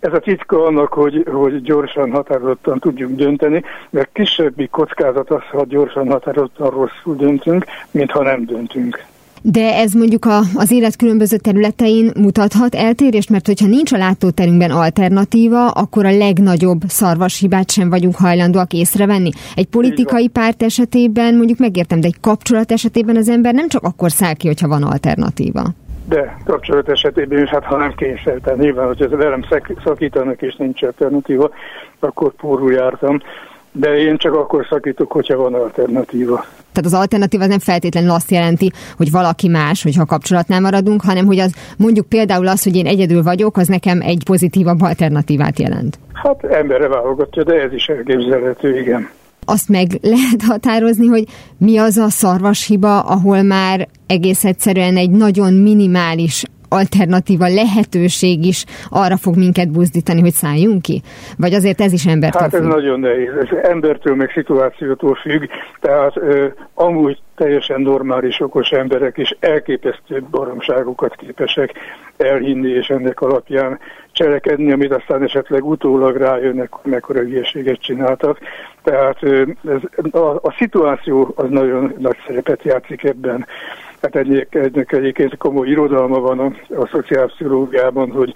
ez 0.00 0.12
a 0.12 0.18
titka 0.18 0.64
annak, 0.64 0.92
hogy, 0.92 1.24
hogy 1.32 1.62
gyorsan, 1.62 2.10
határozottan 2.10 2.78
tudjunk 2.78 3.16
dönteni, 3.16 3.62
mert 3.90 4.08
kisebbi 4.12 4.68
kockázat 4.68 5.30
az, 5.30 5.42
ha 5.50 5.64
gyorsan, 5.64 6.10
határozottan 6.10 6.70
rosszul 6.70 7.16
döntünk, 7.16 7.64
mint 7.90 8.10
ha 8.10 8.22
nem 8.22 8.44
döntünk. 8.44 9.04
De 9.46 9.74
ez 9.74 9.92
mondjuk 9.92 10.24
a, 10.24 10.38
az 10.54 10.70
élet 10.70 10.96
különböző 10.96 11.36
területein 11.36 12.12
mutathat 12.20 12.74
eltérést, 12.74 13.30
mert 13.30 13.46
hogyha 13.46 13.66
nincs 13.66 13.92
a 13.92 13.96
látóterünkben 13.96 14.70
alternatíva, 14.70 15.70
akkor 15.70 16.06
a 16.06 16.16
legnagyobb 16.16 16.80
szarvashibát 16.86 17.70
sem 17.70 17.90
vagyunk 17.90 18.16
hajlandóak 18.16 18.72
észrevenni. 18.72 19.30
Egy 19.54 19.66
politikai 19.66 20.28
párt 20.28 20.62
esetében 20.62 21.34
mondjuk 21.34 21.58
megértem, 21.58 22.00
de 22.00 22.06
egy 22.06 22.20
kapcsolat 22.20 22.72
esetében 22.72 23.16
az 23.16 23.28
ember 23.28 23.54
nem 23.54 23.68
csak 23.68 23.82
akkor 23.82 24.10
száll 24.10 24.34
ki, 24.34 24.46
hogyha 24.46 24.68
van 24.68 24.82
alternatíva. 24.82 25.64
De 26.08 26.36
kapcsolat 26.44 26.88
esetében 26.88 27.42
is, 27.42 27.48
hát 27.48 27.64
ha 27.64 27.76
nem 27.76 27.94
kényszer, 27.96 28.38
tehát 28.42 28.58
nyilván, 28.58 28.86
hogyha 28.86 29.16
velem 29.16 29.44
szakítanak 29.84 30.42
és 30.42 30.56
nincs 30.56 30.82
alternatíva, 30.82 31.50
akkor 32.00 32.34
pórul 32.34 32.72
jártam 32.72 33.20
de 33.76 33.96
én 33.96 34.16
csak 34.16 34.34
akkor 34.34 34.66
szakítok, 34.70 35.12
hogyha 35.12 35.36
van 35.36 35.54
alternatíva. 35.54 36.44
Tehát 36.72 36.84
az 36.84 36.94
alternatíva 36.94 37.42
az 37.42 37.48
nem 37.48 37.58
feltétlenül 37.58 38.10
azt 38.10 38.30
jelenti, 38.30 38.70
hogy 38.96 39.10
valaki 39.10 39.48
más, 39.48 39.82
hogyha 39.82 40.04
kapcsolatnál 40.04 40.60
maradunk, 40.60 41.02
hanem 41.02 41.26
hogy 41.26 41.38
az 41.38 41.52
mondjuk 41.78 42.08
például 42.08 42.48
az, 42.48 42.62
hogy 42.62 42.76
én 42.76 42.86
egyedül 42.86 43.22
vagyok, 43.22 43.56
az 43.56 43.68
nekem 43.68 44.00
egy 44.00 44.22
pozitívabb 44.24 44.80
alternatívát 44.80 45.58
jelent. 45.58 45.98
Hát 46.12 46.44
emberre 46.44 46.88
válogatja, 46.88 47.44
de 47.44 47.54
ez 47.54 47.72
is 47.72 47.86
elképzelhető, 47.86 48.78
igen. 48.78 49.08
Azt 49.44 49.68
meg 49.68 49.98
lehet 50.02 50.42
határozni, 50.46 51.06
hogy 51.06 51.24
mi 51.58 51.78
az 51.78 51.96
a 51.96 52.08
szarvashiba, 52.08 53.00
ahol 53.00 53.42
már 53.42 53.88
egész 54.06 54.44
egyszerűen 54.44 54.96
egy 54.96 55.10
nagyon 55.10 55.52
minimális 55.52 56.44
alternatíva 56.74 57.46
lehetőség 57.48 58.44
is 58.44 58.64
arra 58.90 59.16
fog 59.16 59.36
minket 59.36 59.70
buzdítani, 59.70 60.20
hogy 60.20 60.32
szálljunk 60.32 60.82
ki? 60.82 61.02
Vagy 61.38 61.54
azért 61.54 61.80
ez 61.80 61.92
is 61.92 62.06
embertől 62.06 62.40
Hát 62.42 62.54
ez 62.54 62.60
függ? 62.60 62.68
nagyon 62.68 63.00
nehéz. 63.00 63.32
Ez 63.40 63.58
embertől 63.62 64.14
meg 64.14 64.30
szituációtól 64.34 65.14
függ. 65.14 65.42
Tehát 65.80 66.16
ö, 66.16 66.46
amúgy 66.74 67.18
teljesen 67.36 67.80
normális, 67.80 68.40
okos 68.40 68.70
emberek 68.70 69.18
is 69.18 69.36
elképesztő 69.40 70.22
baromságokat 70.30 71.14
képesek 71.16 71.72
elhinni, 72.16 72.70
és 72.70 72.88
ennek 72.88 73.20
alapján 73.20 73.78
cselekedni, 74.12 74.72
amit 74.72 74.92
aztán 74.92 75.22
esetleg 75.22 75.64
utólag 75.64 76.16
rájönnek, 76.16 76.70
mekkora 76.82 77.20
hülyeséget 77.20 77.80
csináltak. 77.80 78.38
Tehát 78.82 79.22
ez, 79.22 80.10
a, 80.12 80.34
a 80.34 80.54
szituáció 80.58 81.32
az 81.36 81.48
nagyon 81.48 81.94
nagy 81.98 82.16
szerepet 82.26 82.62
játszik 82.62 83.04
ebben. 83.04 83.46
Hát 84.04 84.16
ennek, 84.16 84.54
ennek 84.54 84.92
egyébként 84.92 85.36
komoly 85.36 85.68
irodalma 85.68 86.20
van 86.20 86.38
a, 86.38 86.52
a 86.80 86.86
szociálpszichológiában, 86.86 88.10
hogy, 88.10 88.34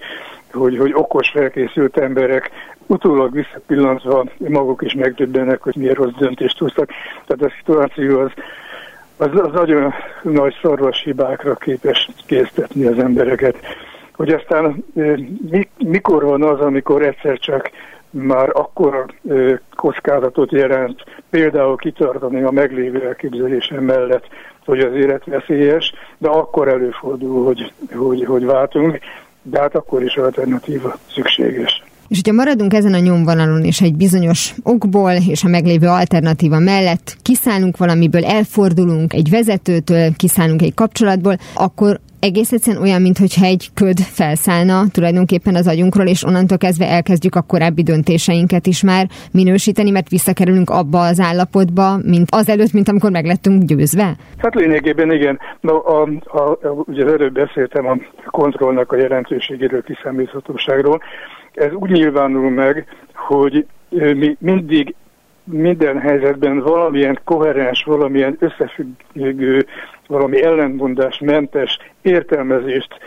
hogy, 0.51 0.77
hogy 0.77 0.91
okos, 0.93 1.29
felkészült 1.29 1.97
emberek 1.97 2.49
utólag 2.85 3.33
visszapillantva 3.33 4.25
maguk 4.37 4.81
is 4.81 4.93
megdöbbenek, 4.93 5.61
hogy 5.61 5.75
milyen 5.75 5.93
rossz 5.93 6.13
döntést 6.17 6.57
hoztak. 6.57 6.89
Tehát 7.25 7.51
a 7.51 7.55
szituáció 7.57 8.19
az, 8.19 8.31
az, 9.17 9.29
az 9.33 9.51
nagyon 9.51 9.93
nagy 10.21 10.55
szarvas 10.61 11.03
hibákra 11.03 11.55
képes 11.55 12.09
késztetni 12.25 12.85
az 12.85 12.99
embereket. 12.99 13.57
Hogy 14.13 14.29
aztán 14.29 14.83
mi, 15.49 15.69
mikor 15.77 16.23
van 16.23 16.43
az, 16.43 16.59
amikor 16.59 17.01
egyszer 17.01 17.39
csak 17.39 17.69
már 18.09 18.49
akkor 18.53 19.05
kockázatot 19.75 20.51
jelent 20.51 21.03
például 21.29 21.75
kitartani 21.75 22.41
a 22.43 22.51
meglévő 22.51 23.07
elképzelésem 23.07 23.83
mellett, 23.83 24.27
hogy 24.65 24.79
az 24.79 24.93
élet 24.93 25.25
veszélyes, 25.25 25.93
de 26.17 26.27
akkor 26.27 26.67
előfordul, 26.67 27.45
hogy, 27.45 27.73
hogy, 27.95 28.25
hogy 28.25 28.45
váltunk, 28.45 28.99
de 29.41 29.59
hát 29.59 29.75
akkor 29.75 30.03
is 30.03 30.17
alternatíva 30.17 30.95
szükséges. 31.09 31.83
És 32.09 32.21
hogyha 32.23 32.33
maradunk 32.33 32.73
ezen 32.73 32.93
a 32.93 32.99
nyomvonalon, 32.99 33.63
és 33.63 33.81
egy 33.81 33.95
bizonyos 33.95 34.53
okból 34.63 35.11
és 35.11 35.43
a 35.43 35.47
meglévő 35.47 35.87
alternatíva 35.87 36.59
mellett 36.59 37.17
kiszállunk 37.21 37.77
valamiből, 37.77 38.25
elfordulunk 38.25 39.13
egy 39.13 39.29
vezetőtől, 39.29 40.15
kiszállunk 40.15 40.61
egy 40.61 40.73
kapcsolatból, 40.73 41.37
akkor 41.53 41.99
egész 42.19 42.51
egyszerűen 42.51 42.83
olyan, 42.83 43.01
mintha 43.01 43.45
egy 43.45 43.69
köd 43.73 43.99
felszállna 43.99 44.83
tulajdonképpen 44.91 45.55
az 45.55 45.67
agyunkról, 45.67 46.05
és 46.07 46.23
onnantól 46.23 46.57
kezdve 46.57 46.85
elkezdjük 46.85 47.35
a 47.35 47.41
korábbi 47.41 47.83
döntéseinket 47.83 48.65
is 48.67 48.83
már 48.83 49.07
minősíteni, 49.31 49.91
mert 49.91 50.09
visszakerülünk 50.09 50.69
abba 50.69 50.99
az 50.99 51.19
állapotba, 51.19 51.97
mint 52.03 52.27
azelőtt, 52.29 52.73
mint 52.73 52.89
amikor 52.89 53.11
meg 53.11 53.25
lettünk 53.25 53.63
győzve? 53.63 54.15
Hát 54.37 54.55
lényegében 54.55 55.11
igen. 55.11 55.39
No, 55.61 55.75
a, 55.75 56.09
a, 56.25 56.39
a, 56.39 56.83
ugye 56.85 57.05
az 57.05 57.11
előbb 57.11 57.33
beszéltem 57.33 57.87
a 57.87 57.97
kontrollnak 58.25 58.91
a 58.91 58.97
jelentőségéről, 58.97 59.83
kiszámíthatóságról. 59.83 61.01
Ez 61.53 61.73
úgy 61.73 61.89
nyilvánul 61.89 62.49
meg, 62.49 62.85
hogy 63.13 63.65
mi 63.89 64.37
mindig 64.39 64.95
minden 65.43 65.99
helyzetben 65.99 66.59
valamilyen 66.59 67.19
koherens, 67.23 67.83
valamilyen 67.83 68.37
összefüggő, 68.39 69.65
valami 70.07 70.43
ellentmondásmentes 70.43 71.77
értelmezést 72.01 72.99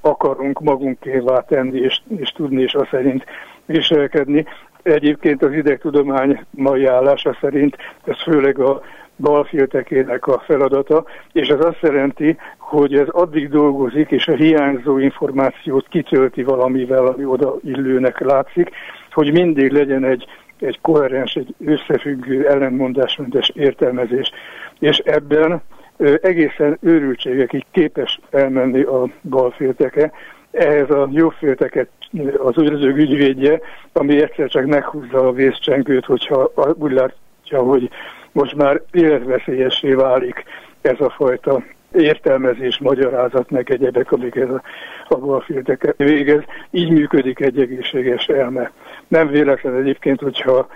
akarunk 0.00 0.60
magunkévá 0.60 1.40
tenni, 1.40 1.78
és, 1.78 2.00
és 2.18 2.28
tudni, 2.30 2.62
és 2.62 2.74
azt 2.74 2.90
szerint 2.90 3.24
viselkedni. 3.64 4.46
Egyébként 4.82 5.42
az 5.42 5.52
idegtudomány 5.52 6.44
mai 6.50 6.86
állása 6.86 7.36
szerint 7.40 7.76
ez 8.04 8.22
főleg 8.22 8.58
a 8.58 8.82
balfiltekének 9.16 10.26
a 10.26 10.42
feladata, 10.46 11.04
és 11.32 11.48
ez 11.48 11.64
azt 11.64 11.80
jelenti, 11.80 12.36
hogy 12.58 12.94
ez 12.94 13.08
addig 13.08 13.48
dolgozik, 13.48 14.10
és 14.10 14.26
a 14.28 14.34
hiányzó 14.34 14.98
információt 14.98 15.88
kitölti 15.88 16.42
valamivel, 16.42 17.06
ami 17.06 17.24
oda 17.24 17.56
illőnek 17.64 18.20
látszik, 18.20 18.70
hogy 19.10 19.32
mindig 19.32 19.70
legyen 19.72 20.04
egy 20.04 20.26
egy 20.60 20.80
koherens, 20.80 21.34
egy 21.34 21.54
összefüggő, 21.64 22.48
ellentmondásmentes 22.48 23.50
értelmezés. 23.54 24.30
És 24.78 24.98
ebben 24.98 25.62
egészen 26.22 26.78
őrültségekig 26.80 27.64
képes 27.70 28.20
elmenni 28.30 28.82
a 28.82 29.08
balfélteke, 29.22 30.12
ehhez 30.50 30.90
a 30.90 31.08
jobbfélteket 31.10 31.88
az 32.38 32.58
őrzők 32.58 32.96
ügyvédje, 32.96 33.60
ami 33.92 34.22
egyszer 34.22 34.48
csak 34.48 34.66
meghúzza 34.66 35.26
a 35.26 35.32
vészcsengőt, 35.32 36.04
hogyha 36.04 36.50
úgy 36.78 36.92
látja, 36.92 37.58
hogy 37.58 37.88
most 38.36 38.54
már 38.54 38.82
életveszélyessé 38.90 39.92
válik 39.92 40.44
ez 40.80 41.00
a 41.00 41.10
fajta 41.10 41.62
értelmezés, 41.92 42.78
magyarázat, 42.78 43.50
meg 43.50 43.70
egyebek, 43.70 44.12
amik 44.12 44.34
ez 44.34 44.48
a, 44.48 44.62
a 45.08 45.16
balfélteke 45.16 45.94
végez. 45.96 46.42
Így 46.70 46.90
működik 46.90 47.40
egy 47.40 47.60
egészséges 47.60 48.26
elme. 48.26 48.70
Nem 49.08 49.28
véletlen 49.28 49.74
egyébként, 49.74 50.20
hogyha 50.20 50.68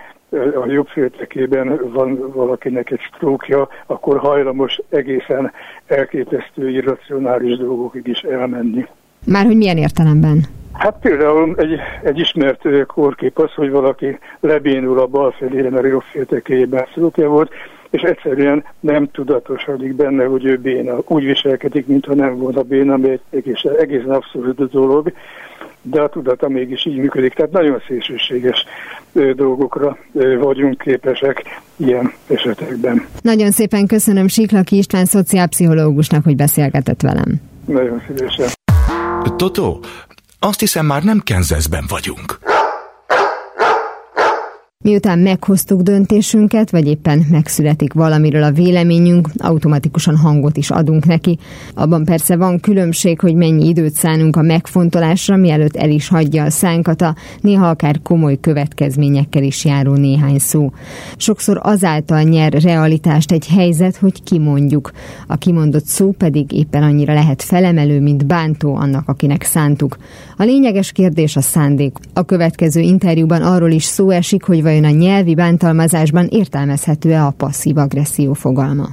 a 0.63 0.65
jobb 0.67 0.87
féltekében 0.87 1.91
van 1.91 2.31
valakinek 2.33 2.91
egy 2.91 3.01
sztrókja, 3.15 3.67
akkor 3.85 4.17
hajlamos 4.17 4.79
egészen 4.89 5.51
elképesztő, 5.85 6.69
irracionális 6.69 7.57
dolgokig 7.57 8.07
is 8.07 8.19
elmenni. 8.19 8.85
Már 9.25 9.45
hogy 9.45 9.57
milyen 9.57 9.77
értelemben? 9.77 10.60
Hát 10.73 10.95
például 11.01 11.55
egy, 11.57 11.79
egy 12.03 12.19
ismert 12.19 12.85
kórkép 12.87 13.39
az, 13.39 13.53
hogy 13.53 13.69
valaki 13.69 14.19
lebénul 14.39 14.99
a 14.99 15.05
bal 15.05 15.31
felére, 15.31 15.69
mert 15.69 15.83
a 15.83 15.87
jobb 15.87 16.03
féltekében 16.11 16.85
sztrókja 16.91 17.29
volt, 17.29 17.51
és 17.89 18.01
egyszerűen 18.01 18.63
nem 18.79 19.11
tudatosodik 19.11 19.95
benne, 19.95 20.25
hogy 20.25 20.45
ő 20.45 20.57
béna. 20.57 20.97
Úgy 21.07 21.23
viselkedik, 21.23 21.87
mintha 21.87 22.13
nem 22.13 22.37
volna 22.37 22.61
béna, 22.61 22.93
ami 22.93 23.09
egy 23.09 23.21
egész, 23.29 23.63
egészen 23.79 24.11
abszolút 24.11 24.69
dolog 24.71 25.13
de 25.81 26.01
a 26.01 26.09
tudata 26.09 26.49
mégis 26.49 26.85
így 26.85 26.97
működik. 26.97 27.33
Tehát 27.33 27.51
nagyon 27.51 27.81
szélsőséges 27.87 28.65
dolgokra 29.35 29.97
vagyunk 30.39 30.77
képesek 30.77 31.43
ilyen 31.75 32.13
esetekben. 32.27 33.05
Nagyon 33.21 33.51
szépen 33.51 33.87
köszönöm 33.87 34.27
Siklaki 34.27 34.77
István 34.77 35.05
szociálpszichológusnak, 35.05 36.23
hogy 36.23 36.35
beszélgetett 36.35 37.01
velem. 37.01 37.41
Nagyon 37.65 38.01
szívesen. 38.07 38.47
Totó, 39.35 39.79
azt 40.43 40.59
hiszem 40.59 40.85
már 40.85 41.03
nem 41.03 41.19
Kenzeszben 41.19 41.85
vagyunk. 41.87 42.39
Miután 44.83 45.19
meghoztuk 45.19 45.81
döntésünket, 45.81 46.71
vagy 46.71 46.87
éppen 46.87 47.25
megszületik 47.31 47.93
valamiről 47.93 48.43
a 48.43 48.51
véleményünk, 48.51 49.29
automatikusan 49.37 50.17
hangot 50.17 50.57
is 50.57 50.69
adunk 50.69 51.05
neki. 51.05 51.37
Abban 51.73 52.05
persze 52.05 52.35
van 52.35 52.59
különbség, 52.59 53.19
hogy 53.19 53.35
mennyi 53.35 53.67
időt 53.67 53.93
szánunk 53.93 54.35
a 54.35 54.41
megfontolásra, 54.41 55.35
mielőtt 55.35 55.75
el 55.75 55.89
is 55.89 56.07
hagyja 56.07 56.43
a 56.43 56.49
szánkat 56.49 57.01
a 57.01 57.15
néha 57.41 57.69
akár 57.69 58.01
komoly 58.01 58.39
következményekkel 58.39 59.43
is 59.43 59.65
járó 59.65 59.93
néhány 59.93 60.39
szó. 60.39 60.71
Sokszor 61.17 61.59
azáltal 61.63 62.21
nyer 62.21 62.53
realitást 62.53 63.31
egy 63.31 63.47
helyzet, 63.47 63.97
hogy 63.97 64.23
kimondjuk. 64.23 64.91
A 65.27 65.35
kimondott 65.35 65.85
szó 65.85 66.11
pedig 66.11 66.51
éppen 66.51 66.83
annyira 66.83 67.13
lehet 67.13 67.43
felemelő, 67.43 67.99
mint 67.99 68.25
bántó 68.25 68.75
annak, 68.75 69.07
akinek 69.09 69.43
szántuk. 69.43 69.97
A 70.37 70.43
lényeges 70.43 70.91
kérdés 70.91 71.35
a 71.35 71.41
szándék. 71.41 71.97
A 72.13 72.23
következő 72.23 72.79
interjúban 72.79 73.41
arról 73.41 73.71
is 73.71 73.83
szó 73.83 74.09
esik, 74.09 74.43
hogy 74.43 74.63
vajon 74.71 74.95
a 74.95 74.97
nyelvi 74.97 75.35
bántalmazásban 75.35 76.27
értelmezhető-e 76.29 77.25
a 77.25 77.33
passzív 77.37 77.77
agresszió 77.77 78.33
fogalma. 78.33 78.87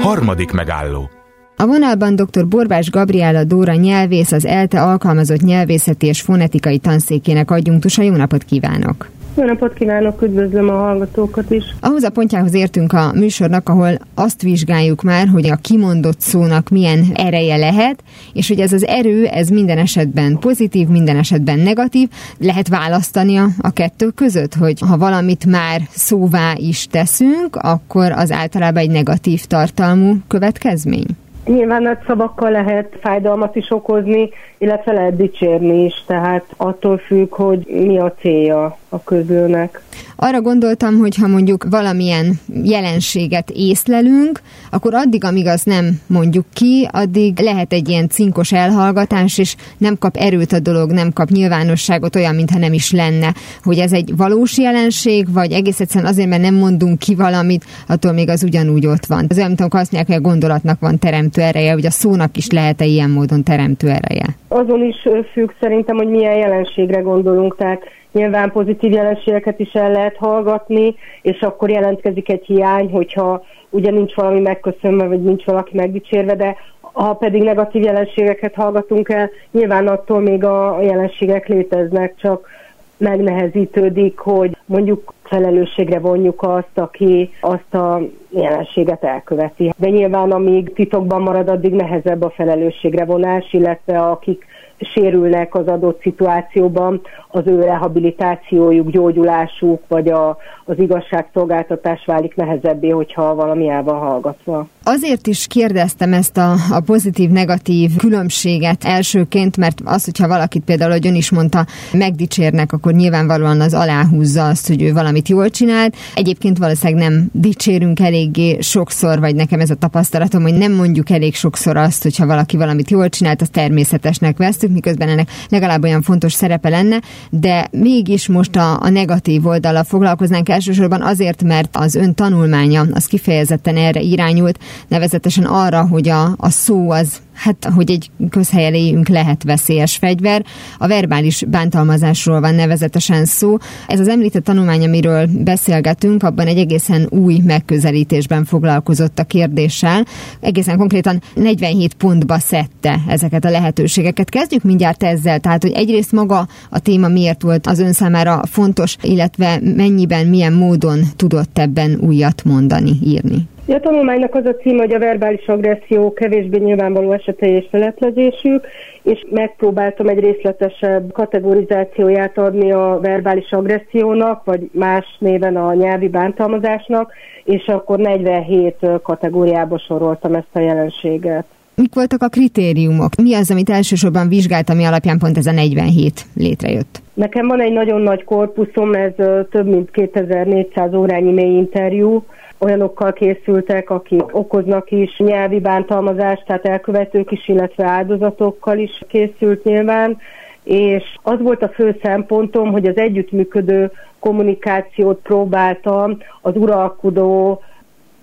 Harmadik 0.00 0.52
megálló 0.52 1.10
a 1.56 1.66
vonalban 1.66 2.16
dr. 2.16 2.48
Borbás 2.48 2.90
Gabriela 2.90 3.44
Dóra 3.44 3.74
nyelvész, 3.74 4.32
az 4.32 4.46
ELTE 4.46 4.82
alkalmazott 4.82 5.40
nyelvészeti 5.40 6.06
és 6.06 6.20
fonetikai 6.20 6.78
tanszékének 6.78 7.50
adjunktusa. 7.50 8.02
Jó 8.02 8.16
napot 8.16 8.44
kívánok! 8.44 9.10
Jó 9.36 9.44
napot 9.44 9.72
kívánok, 9.72 10.22
üdvözlöm 10.22 10.68
a 10.68 10.72
hallgatókat 10.72 11.50
is. 11.50 11.64
Ahhoz 11.80 12.02
a 12.02 12.10
pontjához 12.10 12.54
értünk 12.54 12.92
a 12.92 13.12
műsornak, 13.12 13.68
ahol 13.68 13.98
azt 14.14 14.42
vizsgáljuk 14.42 15.02
már, 15.02 15.28
hogy 15.28 15.50
a 15.50 15.56
kimondott 15.56 16.20
szónak 16.20 16.68
milyen 16.68 17.04
ereje 17.14 17.56
lehet, 17.56 18.02
és 18.32 18.48
hogy 18.48 18.60
ez 18.60 18.72
az 18.72 18.86
erő, 18.86 19.26
ez 19.26 19.48
minden 19.48 19.78
esetben 19.78 20.38
pozitív, 20.38 20.88
minden 20.88 21.16
esetben 21.16 21.58
negatív. 21.58 22.08
Lehet 22.38 22.68
választani 22.68 23.36
a, 23.36 23.48
a 23.58 23.70
kettő 23.70 24.08
között, 24.08 24.54
hogy 24.54 24.80
ha 24.80 24.96
valamit 24.96 25.46
már 25.46 25.80
szóvá 25.90 26.52
is 26.56 26.86
teszünk, 26.90 27.56
akkor 27.56 28.12
az 28.12 28.30
általában 28.30 28.82
egy 28.82 28.90
negatív 28.90 29.44
tartalmú 29.44 30.16
következmény? 30.28 31.06
Nyilván 31.46 31.98
szavakkal 32.06 32.50
lehet 32.50 32.96
fájdalmat 33.00 33.56
is 33.56 33.70
okozni, 33.70 34.30
illetve 34.58 34.92
lehet 34.92 35.16
dicsérni 35.16 35.84
is, 35.84 36.04
tehát 36.06 36.44
attól 36.56 36.98
függ, 36.98 37.34
hogy 37.34 37.66
mi 37.66 37.98
a 37.98 38.14
célja 38.20 38.76
a 38.88 39.02
közülnek. 39.02 39.82
Arra 40.16 40.40
gondoltam, 40.40 40.98
hogy 40.98 41.16
ha 41.16 41.26
mondjuk 41.26 41.66
valamilyen 41.70 42.40
jelenséget 42.64 43.50
észlelünk, 43.50 44.40
akkor 44.70 44.94
addig, 44.94 45.24
amíg 45.24 45.46
az 45.46 45.62
nem 45.62 46.00
mondjuk 46.06 46.44
ki, 46.52 46.88
addig 46.92 47.40
lehet 47.40 47.72
egy 47.72 47.88
ilyen 47.88 48.08
cinkos 48.08 48.52
elhallgatás, 48.52 49.38
és 49.38 49.56
nem 49.78 49.98
kap 49.98 50.16
erőt 50.16 50.52
a 50.52 50.60
dolog, 50.60 50.90
nem 50.90 51.12
kap 51.12 51.28
nyilvánosságot, 51.28 52.16
olyan, 52.16 52.34
mintha 52.34 52.58
nem 52.58 52.72
is 52.72 52.92
lenne. 52.92 53.34
Hogy 53.62 53.78
ez 53.78 53.92
egy 53.92 54.16
valós 54.16 54.58
jelenség, 54.58 55.32
vagy 55.32 55.52
egész 55.52 55.80
egyszerűen 55.80 56.10
azért, 56.10 56.28
mert 56.28 56.42
nem 56.42 56.54
mondunk 56.54 56.98
ki 56.98 57.14
valamit, 57.14 57.64
attól 57.88 58.12
még 58.12 58.28
az 58.28 58.42
ugyanúgy 58.42 58.86
ott 58.86 59.06
van. 59.06 59.26
Az 59.28 59.36
olyan, 59.36 59.48
mint 59.48 59.60
amikor 59.60 59.80
azt 59.80 59.92
mondják, 59.92 60.16
hogy 60.16 60.26
a 60.26 60.28
gondolatnak 60.28 60.80
van 60.80 60.98
teremtő 60.98 61.42
ereje, 61.42 61.72
hogy 61.72 61.86
a 61.86 61.90
szónak 61.90 62.36
is 62.36 62.50
lehet-e 62.50 62.84
ilyen 62.84 63.10
módon 63.10 63.42
teremtő 63.42 63.88
ereje? 63.88 64.26
Azon 64.48 64.84
is 64.84 64.96
függ 65.32 65.50
szerintem, 65.60 65.96
hogy 65.96 66.08
milyen 66.08 66.36
jelenségre 66.36 67.00
gondolunk. 67.00 67.56
Tehát 67.56 67.82
Nyilván 68.12 68.52
pozitív 68.52 68.92
jelenségeket 68.92 69.58
is 69.58 69.72
el 69.72 69.90
lehet 69.90 70.16
hallgatni, 70.16 70.94
és 71.22 71.40
akkor 71.40 71.70
jelentkezik 71.70 72.28
egy 72.28 72.44
hiány, 72.46 72.90
hogyha 72.90 73.44
ugye 73.70 73.90
nincs 73.90 74.14
valami 74.14 74.40
megköszönve, 74.40 75.06
vagy 75.06 75.22
nincs 75.22 75.44
valaki 75.44 75.76
megdicsérve, 75.76 76.34
de 76.34 76.56
ha 76.80 77.14
pedig 77.14 77.42
negatív 77.42 77.82
jelenségeket 77.82 78.54
hallgatunk 78.54 79.08
el, 79.08 79.30
nyilván 79.50 79.88
attól 79.88 80.20
még 80.20 80.44
a 80.44 80.78
jelenségek 80.82 81.48
léteznek, 81.48 82.14
csak 82.16 82.48
megnehezítődik, 82.96 84.18
hogy 84.18 84.56
mondjuk 84.64 85.14
felelősségre 85.22 85.98
vonjuk 85.98 86.42
azt, 86.42 86.78
aki 86.78 87.30
azt 87.40 87.74
a 87.74 88.00
jelenséget 88.30 89.04
elköveti. 89.04 89.72
De 89.76 89.88
nyilván 89.88 90.30
amíg 90.30 90.72
titokban 90.72 91.22
marad, 91.22 91.48
addig 91.48 91.72
nehezebb 91.72 92.22
a 92.22 92.30
felelősségre 92.30 93.04
vonás, 93.04 93.52
illetve 93.52 94.00
akik 94.00 94.46
sérülnek 94.78 95.54
az 95.54 95.66
adott 95.66 96.00
szituációban, 96.00 97.00
az 97.28 97.42
ő 97.46 97.60
rehabilitációjuk, 97.60 98.90
gyógyulásuk, 98.90 99.82
vagy 99.88 100.08
a, 100.08 100.36
az 100.64 100.78
igazságszolgáltatás 100.78 102.04
válik 102.06 102.34
nehezebbé, 102.34 102.88
hogyha 102.88 103.34
valami 103.34 103.68
el 103.68 103.82
van 103.82 103.98
hallgatva. 103.98 104.66
Azért 104.84 105.26
is 105.26 105.46
kérdeztem 105.46 106.12
ezt 106.12 106.36
a, 106.36 106.56
a 106.70 106.80
pozitív-negatív 106.80 107.96
különbséget 107.96 108.84
elsőként, 108.84 109.56
mert 109.56 109.80
az, 109.84 110.04
hogyha 110.04 110.28
valakit 110.28 110.62
például, 110.64 110.90
hogy 110.90 111.06
ön 111.06 111.14
is 111.14 111.30
mondta, 111.30 111.66
megdicsérnek, 111.92 112.72
akkor 112.72 112.92
nyilvánvalóan 112.92 113.60
az 113.60 113.74
aláhúzza 113.74 114.46
azt, 114.46 114.66
hogy 114.66 114.82
ő 114.82 114.92
valamit 114.92 115.28
jól 115.28 115.50
csinált. 115.50 115.96
Egyébként 116.14 116.58
valószínűleg 116.58 117.08
nem 117.08 117.28
dicsérünk 117.32 118.00
eléggé 118.00 118.58
sokszor, 118.60 119.20
vagy 119.20 119.34
nekem 119.34 119.60
ez 119.60 119.70
a 119.70 119.74
tapasztalatom, 119.74 120.42
hogy 120.42 120.54
nem 120.54 120.72
mondjuk 120.72 121.10
elég 121.10 121.34
sokszor 121.34 121.76
azt, 121.76 122.02
hogyha 122.02 122.26
valaki 122.26 122.56
valamit 122.56 122.90
jól 122.90 123.08
csinált, 123.08 123.40
az 123.40 123.48
természetesnek 123.52 124.36
vesztük, 124.36 124.70
miközben 124.70 125.08
ennek 125.08 125.28
legalább 125.48 125.82
olyan 125.82 126.02
fontos 126.02 126.32
szerepe 126.32 126.68
lenne, 126.68 127.00
de 127.30 127.68
mégis 127.70 128.28
most 128.28 128.56
a, 128.56 128.80
a 128.80 128.88
negatív 128.88 129.46
oldala 129.46 129.84
foglalkoznánk 129.84 130.48
elsősorban 130.48 131.02
azért, 131.02 131.42
mert 131.42 131.76
az 131.76 131.94
ön 131.94 132.14
tanulmánya 132.14 132.86
az 132.92 133.06
kifejezetten 133.06 133.76
erre 133.76 134.00
irányult, 134.00 134.58
nevezetesen 134.88 135.44
arra, 135.44 135.86
hogy 135.86 136.08
a, 136.08 136.34
a 136.36 136.50
szó 136.50 136.90
az 136.90 137.20
hát, 137.34 137.68
hogy 137.74 137.90
egy 137.90 138.10
közhelyeléjünk 138.30 139.08
lehet 139.08 139.42
veszélyes 139.42 139.96
fegyver. 139.96 140.44
A 140.78 140.86
verbális 140.86 141.44
bántalmazásról 141.48 142.40
van 142.40 142.54
nevezetesen 142.54 143.24
szó. 143.24 143.56
Ez 143.86 144.00
az 144.00 144.08
említett 144.08 144.44
tanulmány, 144.44 144.84
amiről 144.84 145.28
beszélgetünk, 145.38 146.22
abban 146.22 146.46
egy 146.46 146.58
egészen 146.58 147.06
új 147.10 147.40
megközelítésben 147.44 148.44
foglalkozott 148.44 149.18
a 149.18 149.24
kérdéssel. 149.24 150.04
Egészen 150.40 150.78
konkrétan 150.78 151.22
47 151.34 151.94
pontba 151.94 152.38
szedte 152.38 153.00
ezeket 153.08 153.44
a 153.44 153.50
lehetőségeket. 153.50 154.28
Kezdjük 154.28 154.62
mindjárt 154.62 155.02
ezzel, 155.02 155.40
tehát, 155.40 155.62
hogy 155.62 155.72
egyrészt 155.72 156.12
maga 156.12 156.48
a 156.70 156.78
téma 156.78 157.08
miért 157.08 157.42
volt 157.42 157.66
az 157.66 157.78
ön 157.78 157.92
számára 157.92 158.42
fontos, 158.46 158.96
illetve 159.02 159.60
mennyiben, 159.76 160.26
milyen 160.26 160.52
módon 160.52 161.00
tudott 161.16 161.58
ebben 161.58 161.98
újat 162.00 162.44
mondani, 162.44 162.98
írni. 163.02 163.50
A 163.66 163.80
tanulmánynak 163.80 164.34
az 164.34 164.44
a 164.44 164.54
cím, 164.54 164.78
hogy 164.78 164.92
a 164.92 164.98
verbális 164.98 165.46
agresszió 165.46 166.12
kevésbé 166.12 166.58
nyilvánvaló 166.58 167.12
esetei 167.12 167.50
és 167.50 167.66
feletlezésük, 167.70 168.66
és 169.02 169.24
megpróbáltam 169.30 170.08
egy 170.08 170.18
részletesebb 170.18 171.12
kategorizációját 171.12 172.38
adni 172.38 172.72
a 172.72 172.98
verbális 173.02 173.52
agressziónak, 173.52 174.44
vagy 174.44 174.70
más 174.72 175.16
néven 175.18 175.56
a 175.56 175.74
nyelvi 175.74 176.08
bántalmazásnak, 176.08 177.12
és 177.44 177.66
akkor 177.66 177.98
47 177.98 178.76
kategóriába 179.02 179.78
soroltam 179.78 180.34
ezt 180.34 180.46
a 180.52 180.60
jelenséget. 180.60 181.44
Mik 181.74 181.94
voltak 181.94 182.22
a 182.22 182.28
kritériumok? 182.28 183.14
Mi 183.22 183.34
az, 183.34 183.50
amit 183.50 183.70
elsősorban 183.70 184.28
vizsgált, 184.28 184.70
ami 184.70 184.84
alapján 184.84 185.18
pont 185.18 185.36
ez 185.36 185.46
a 185.46 185.52
47 185.52 186.26
létrejött? 186.34 187.02
Nekem 187.14 187.46
van 187.46 187.60
egy 187.60 187.72
nagyon 187.72 188.00
nagy 188.00 188.24
korpuszom, 188.24 188.94
ez 188.94 189.12
több 189.50 189.66
mint 189.66 189.90
2400 189.90 190.94
órányi 190.94 191.32
mély 191.32 191.56
interjú, 191.56 192.24
olyanokkal 192.64 193.12
készültek, 193.12 193.90
akik 193.90 194.36
okoznak 194.36 194.90
is 194.90 195.18
nyelvi 195.18 195.60
bántalmazást, 195.60 196.44
tehát 196.46 196.66
elkövetők 196.66 197.30
is, 197.30 197.48
illetve 197.48 197.84
áldozatokkal 197.84 198.78
is 198.78 199.02
készült 199.08 199.64
nyilván, 199.64 200.18
és 200.64 201.04
az 201.22 201.40
volt 201.40 201.62
a 201.62 201.68
fő 201.68 201.98
szempontom, 202.02 202.72
hogy 202.72 202.86
az 202.86 202.96
együttműködő 202.96 203.90
kommunikációt 204.18 205.20
próbáltam 205.22 206.18
az 206.40 206.56
uralkodó, 206.56 207.62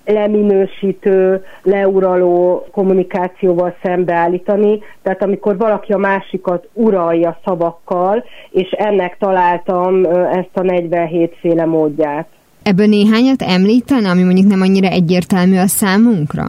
leminősítő, 0.05 1.43
leuraló 1.63 2.65
kommunikációval 2.71 3.75
szembeállítani. 3.83 4.79
Tehát 5.01 5.23
amikor 5.23 5.57
valaki 5.57 5.93
a 5.93 5.97
másikat 5.97 6.67
uralja 6.73 7.39
szavakkal, 7.45 8.23
és 8.49 8.71
ennek 8.71 9.17
találtam 9.17 10.05
ezt 10.31 10.49
a 10.53 10.61
47 10.61 11.35
féle 11.39 11.65
módját. 11.65 12.27
Ebből 12.69 12.87
néhányat 12.87 13.41
említen, 13.41 14.05
ami 14.05 14.23
mondjuk 14.23 14.47
nem 14.47 14.61
annyira 14.61 14.87
egyértelmű 14.87 15.57
a 15.57 15.67
számunkra? 15.67 16.45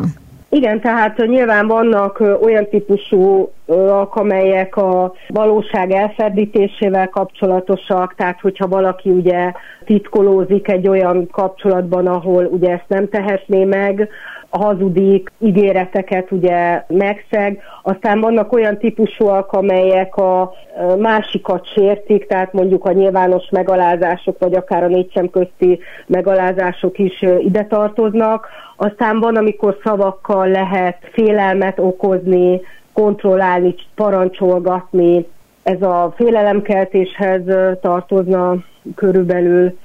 Igen, 0.49 0.81
tehát 0.81 1.27
nyilván 1.27 1.67
vannak 1.67 2.23
olyan 2.43 2.69
típusú 2.71 3.53
amelyek 4.11 4.77
a 4.77 5.13
valóság 5.29 5.91
elferdítésével 5.91 7.09
kapcsolatosak, 7.09 8.15
tehát 8.15 8.41
hogyha 8.41 8.69
valaki 8.69 9.11
ugye 9.11 9.53
titkolózik 9.85 10.69
egy 10.69 10.89
olyan 10.89 11.29
kapcsolatban, 11.33 12.07
ahol 12.07 12.45
ugye 12.45 12.71
ezt 12.71 12.89
nem 12.89 13.09
tehetné 13.09 13.65
meg, 13.65 14.09
hazudik, 14.51 15.33
ígéreteket 15.39 16.31
ugye 16.31 16.85
megszeg, 16.89 17.63
aztán 17.83 18.21
vannak 18.21 18.53
olyan 18.53 18.79
típusúak, 18.79 19.53
amelyek 19.53 20.17
a 20.17 20.53
másikat 20.99 21.67
sértik, 21.67 22.27
tehát 22.27 22.53
mondjuk 22.53 22.85
a 22.85 22.93
nyilvános 22.93 23.49
megalázások, 23.51 24.39
vagy 24.39 24.55
akár 24.55 24.83
a 24.83 24.89
négy 24.89 25.11
szem 25.15 25.31
közti 25.31 25.79
megalázások 26.07 26.99
is 26.99 27.23
ide 27.39 27.65
tartoznak. 27.65 28.49
Aztán 28.77 29.21
van, 29.21 29.37
amikor 29.37 29.77
szavakkal 29.85 30.49
lehet 30.49 30.97
félelmet 31.13 31.79
okozni, 31.79 32.61
kontrollálni, 32.93 33.75
parancsolgatni. 33.95 35.27
Ez 35.63 35.83
a 35.83 36.13
félelemkeltéshez 36.17 37.43
tartozna 37.81 38.57
körülbelül 38.95 39.79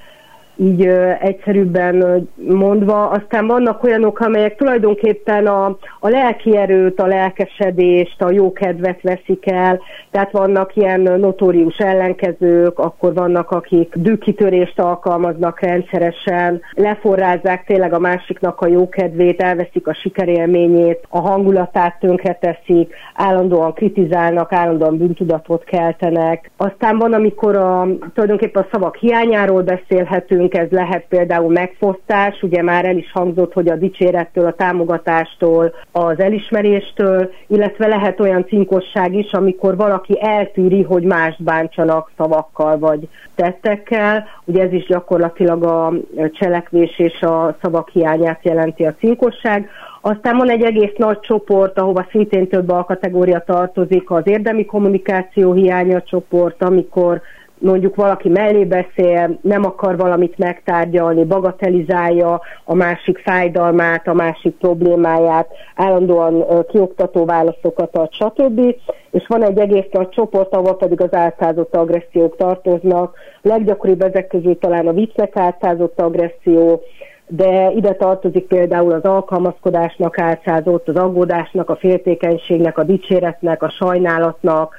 így 0.55 0.85
ö, 0.85 1.11
egyszerűbben 1.19 2.27
mondva. 2.35 3.09
Aztán 3.09 3.47
vannak 3.47 3.83
olyanok, 3.83 4.19
amelyek 4.19 4.55
tulajdonképpen 4.55 5.47
a, 5.47 5.65
a 5.99 6.09
lelki 6.09 6.57
erőt, 6.57 6.99
a 6.99 7.05
lelkesedést, 7.05 8.21
a 8.21 8.31
jó 8.31 8.51
kedvet 8.53 9.01
veszik 9.01 9.51
el, 9.51 9.79
tehát 10.11 10.31
vannak 10.31 10.75
ilyen 10.75 11.01
notórius 11.01 11.77
ellenkezők, 11.77 12.79
akkor 12.79 13.13
vannak, 13.13 13.51
akik 13.51 13.95
dűkitörést 13.95 14.79
alkalmaznak 14.79 15.59
rendszeresen, 15.59 16.61
leforrázzák 16.73 17.65
tényleg 17.65 17.93
a 17.93 17.99
másiknak 17.99 18.61
a 18.61 18.67
jó 18.67 18.89
kedvét, 18.89 19.41
elveszik 19.41 19.87
a 19.87 19.93
sikerélményét, 19.93 20.99
a 21.09 21.19
hangulatát 21.19 21.99
tönkreteszik, 21.99 22.93
állandóan 23.15 23.73
kritizálnak, 23.73 24.53
állandóan 24.53 24.97
bűntudatot 24.97 25.63
keltenek. 25.63 26.51
Aztán 26.57 26.97
van, 26.97 27.13
amikor 27.13 27.55
a, 27.55 27.87
tulajdonképpen 28.13 28.63
a 28.63 28.67
szavak 28.71 28.95
hiányáról 28.95 29.61
beszélhetünk, 29.61 30.44
nekünk 30.45 30.71
ez 30.71 30.77
lehet 30.77 31.05
például 31.09 31.51
megfosztás, 31.51 32.41
ugye 32.41 32.61
már 32.61 32.85
el 32.85 32.97
is 32.97 33.11
hangzott, 33.11 33.53
hogy 33.53 33.69
a 33.69 33.75
dicsérettől, 33.75 34.45
a 34.45 34.53
támogatástól, 34.53 35.73
az 35.91 36.19
elismeréstől, 36.19 37.31
illetve 37.47 37.87
lehet 37.87 38.19
olyan 38.19 38.45
cinkosság 38.47 39.13
is, 39.13 39.31
amikor 39.31 39.75
valaki 39.75 40.17
eltűri, 40.21 40.81
hogy 40.83 41.03
mást 41.03 41.43
bántsanak 41.43 42.11
szavakkal 42.17 42.79
vagy 42.79 43.07
tettekkel. 43.35 44.27
Ugye 44.45 44.63
ez 44.63 44.71
is 44.71 44.85
gyakorlatilag 44.85 45.63
a 45.63 45.93
cselekvés 46.31 46.99
és 46.99 47.21
a 47.21 47.55
szavak 47.61 47.89
hiányát 47.89 48.39
jelenti 48.43 48.85
a 48.85 48.95
cinkosság. 48.99 49.69
Aztán 50.01 50.37
van 50.37 50.49
egy 50.49 50.63
egész 50.63 50.95
nagy 50.97 51.19
csoport, 51.19 51.79
ahova 51.79 52.05
szintén 52.11 52.47
több 52.47 52.69
alkategória 52.69 53.39
tartozik, 53.39 54.11
az 54.11 54.27
érdemi 54.27 54.65
kommunikáció 54.65 55.53
hiánya 55.53 56.01
csoport, 56.01 56.63
amikor 56.63 57.21
mondjuk 57.59 57.95
valaki 57.95 58.29
mellé 58.29 58.65
beszél, 58.65 59.39
nem 59.41 59.65
akar 59.65 59.97
valamit 59.97 60.37
megtárgyalni, 60.37 61.23
bagatelizálja 61.23 62.41
a 62.63 62.75
másik 62.75 63.17
fájdalmát, 63.17 64.07
a 64.07 64.13
másik 64.13 64.55
problémáját, 64.55 65.47
állandóan 65.75 66.65
kioktató 66.67 67.25
válaszokat 67.25 67.97
ad, 67.97 68.11
stb. 68.11 68.75
És 69.11 69.27
van 69.27 69.43
egy 69.43 69.57
egész 69.57 69.89
nagy 69.91 70.09
csoport, 70.09 70.53
ahol 70.53 70.77
pedig 70.77 71.01
az 71.01 71.13
álcázott 71.13 71.75
agressziók 71.75 72.35
tartoznak. 72.35 73.17
Leggyakoribb 73.41 74.01
ezek 74.01 74.27
közül 74.27 74.57
talán 74.57 74.87
a 74.87 74.93
viccnek 74.93 75.37
álcázott 75.37 76.01
agresszió, 76.01 76.81
de 77.27 77.71
ide 77.75 77.93
tartozik 77.93 78.47
például 78.47 78.91
az 78.91 79.03
alkalmazkodásnak 79.03 80.19
álcázott, 80.19 80.87
az 80.87 80.95
aggódásnak, 80.95 81.69
a 81.69 81.75
féltékenységnek, 81.75 82.77
a 82.77 82.83
dicséretnek, 82.83 83.63
a 83.63 83.69
sajnálatnak, 83.69 84.75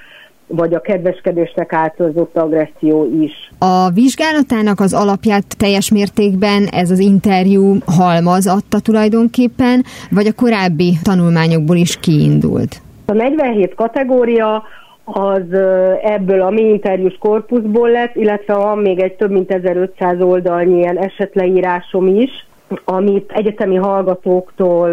vagy 0.46 0.74
a 0.74 0.80
kedveskedésnek 0.80 1.72
áltozott 1.72 2.36
agresszió 2.36 3.08
is. 3.20 3.50
A 3.58 3.90
vizsgálatának 3.90 4.80
az 4.80 4.94
alapját 4.94 5.44
teljes 5.58 5.90
mértékben 5.90 6.66
ez 6.66 6.90
az 6.90 6.98
interjú 6.98 7.76
halmaz 7.86 8.46
adta 8.46 8.80
tulajdonképpen, 8.80 9.84
vagy 10.10 10.26
a 10.26 10.32
korábbi 10.32 10.92
tanulmányokból 11.02 11.76
is 11.76 12.00
kiindult? 12.00 12.80
A 13.06 13.12
47 13.12 13.74
kategória 13.74 14.62
az 15.04 15.58
ebből 16.02 16.40
a 16.40 16.50
mi 16.50 16.62
interjús 16.62 17.16
korpuszból 17.18 17.90
lett, 17.90 18.16
illetve 18.16 18.54
van 18.54 18.78
még 18.78 19.00
egy 19.00 19.12
több 19.12 19.30
mint 19.30 19.50
1500 19.52 20.20
oldalnyi 20.20 20.78
ilyen 20.78 20.98
esetleírásom 20.98 22.06
is, 22.06 22.45
amit 22.84 23.32
egyetemi 23.32 23.76
hallgatóktól 23.76 24.90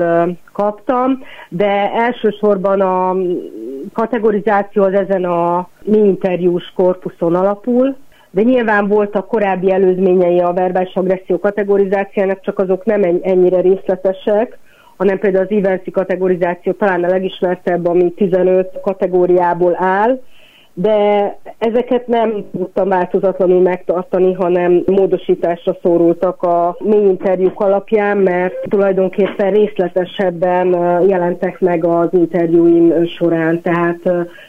kaptam, 0.54 1.24
de 1.50 1.92
elsősorban 1.92 2.82
a 2.82 3.16
kategorizáció 3.94 4.84
az 4.84 4.94
ezen 4.94 5.24
a 5.24 5.70
mi 5.84 5.98
interjús 5.98 6.72
korpuszon 6.76 7.36
alapul, 7.36 7.96
de 8.32 8.42
nyilván 8.42 8.88
voltak 8.88 9.28
korábbi 9.28 9.72
előzményei 9.72 10.40
a 10.40 10.54
verbális 10.54 10.96
agresszió 10.96 11.40
kategorizációnak, 11.40 12.42
csak 12.42 12.60
azok 12.60 12.86
nem 12.86 13.20
ennyire 13.22 13.62
részletesek, 13.62 14.58
hanem 14.98 15.20
például 15.20 15.44
az 15.44 15.52
Ivensi 15.52 15.92
kategorizáció 15.92 16.72
talán 16.72 17.04
a 17.04 17.08
legismertebb, 17.08 17.88
ami 17.88 18.12
15 18.12 18.82
kategóriából 18.82 19.76
áll, 19.80 20.20
de 20.74 21.38
ezeket 21.58 22.08
nem 22.08 22.46
tudtam 22.52 22.90
változatlanul 22.90 23.62
megtartani, 23.62 24.34
hanem 24.34 24.84
módosításra 24.86 25.78
szórultak 25.82 26.42
a 26.42 26.76
mély 26.80 27.06
interjúk 27.06 27.60
alapján, 27.60 28.18
mert 28.18 28.54
tulajdonképpen 28.70 29.52
részletesebben 29.52 30.68
jelentek 31.08 31.60
meg 31.60 31.86
az 31.86 32.10
interjúim 32.12 33.06
során, 33.06 33.62
tehát 33.62 34.00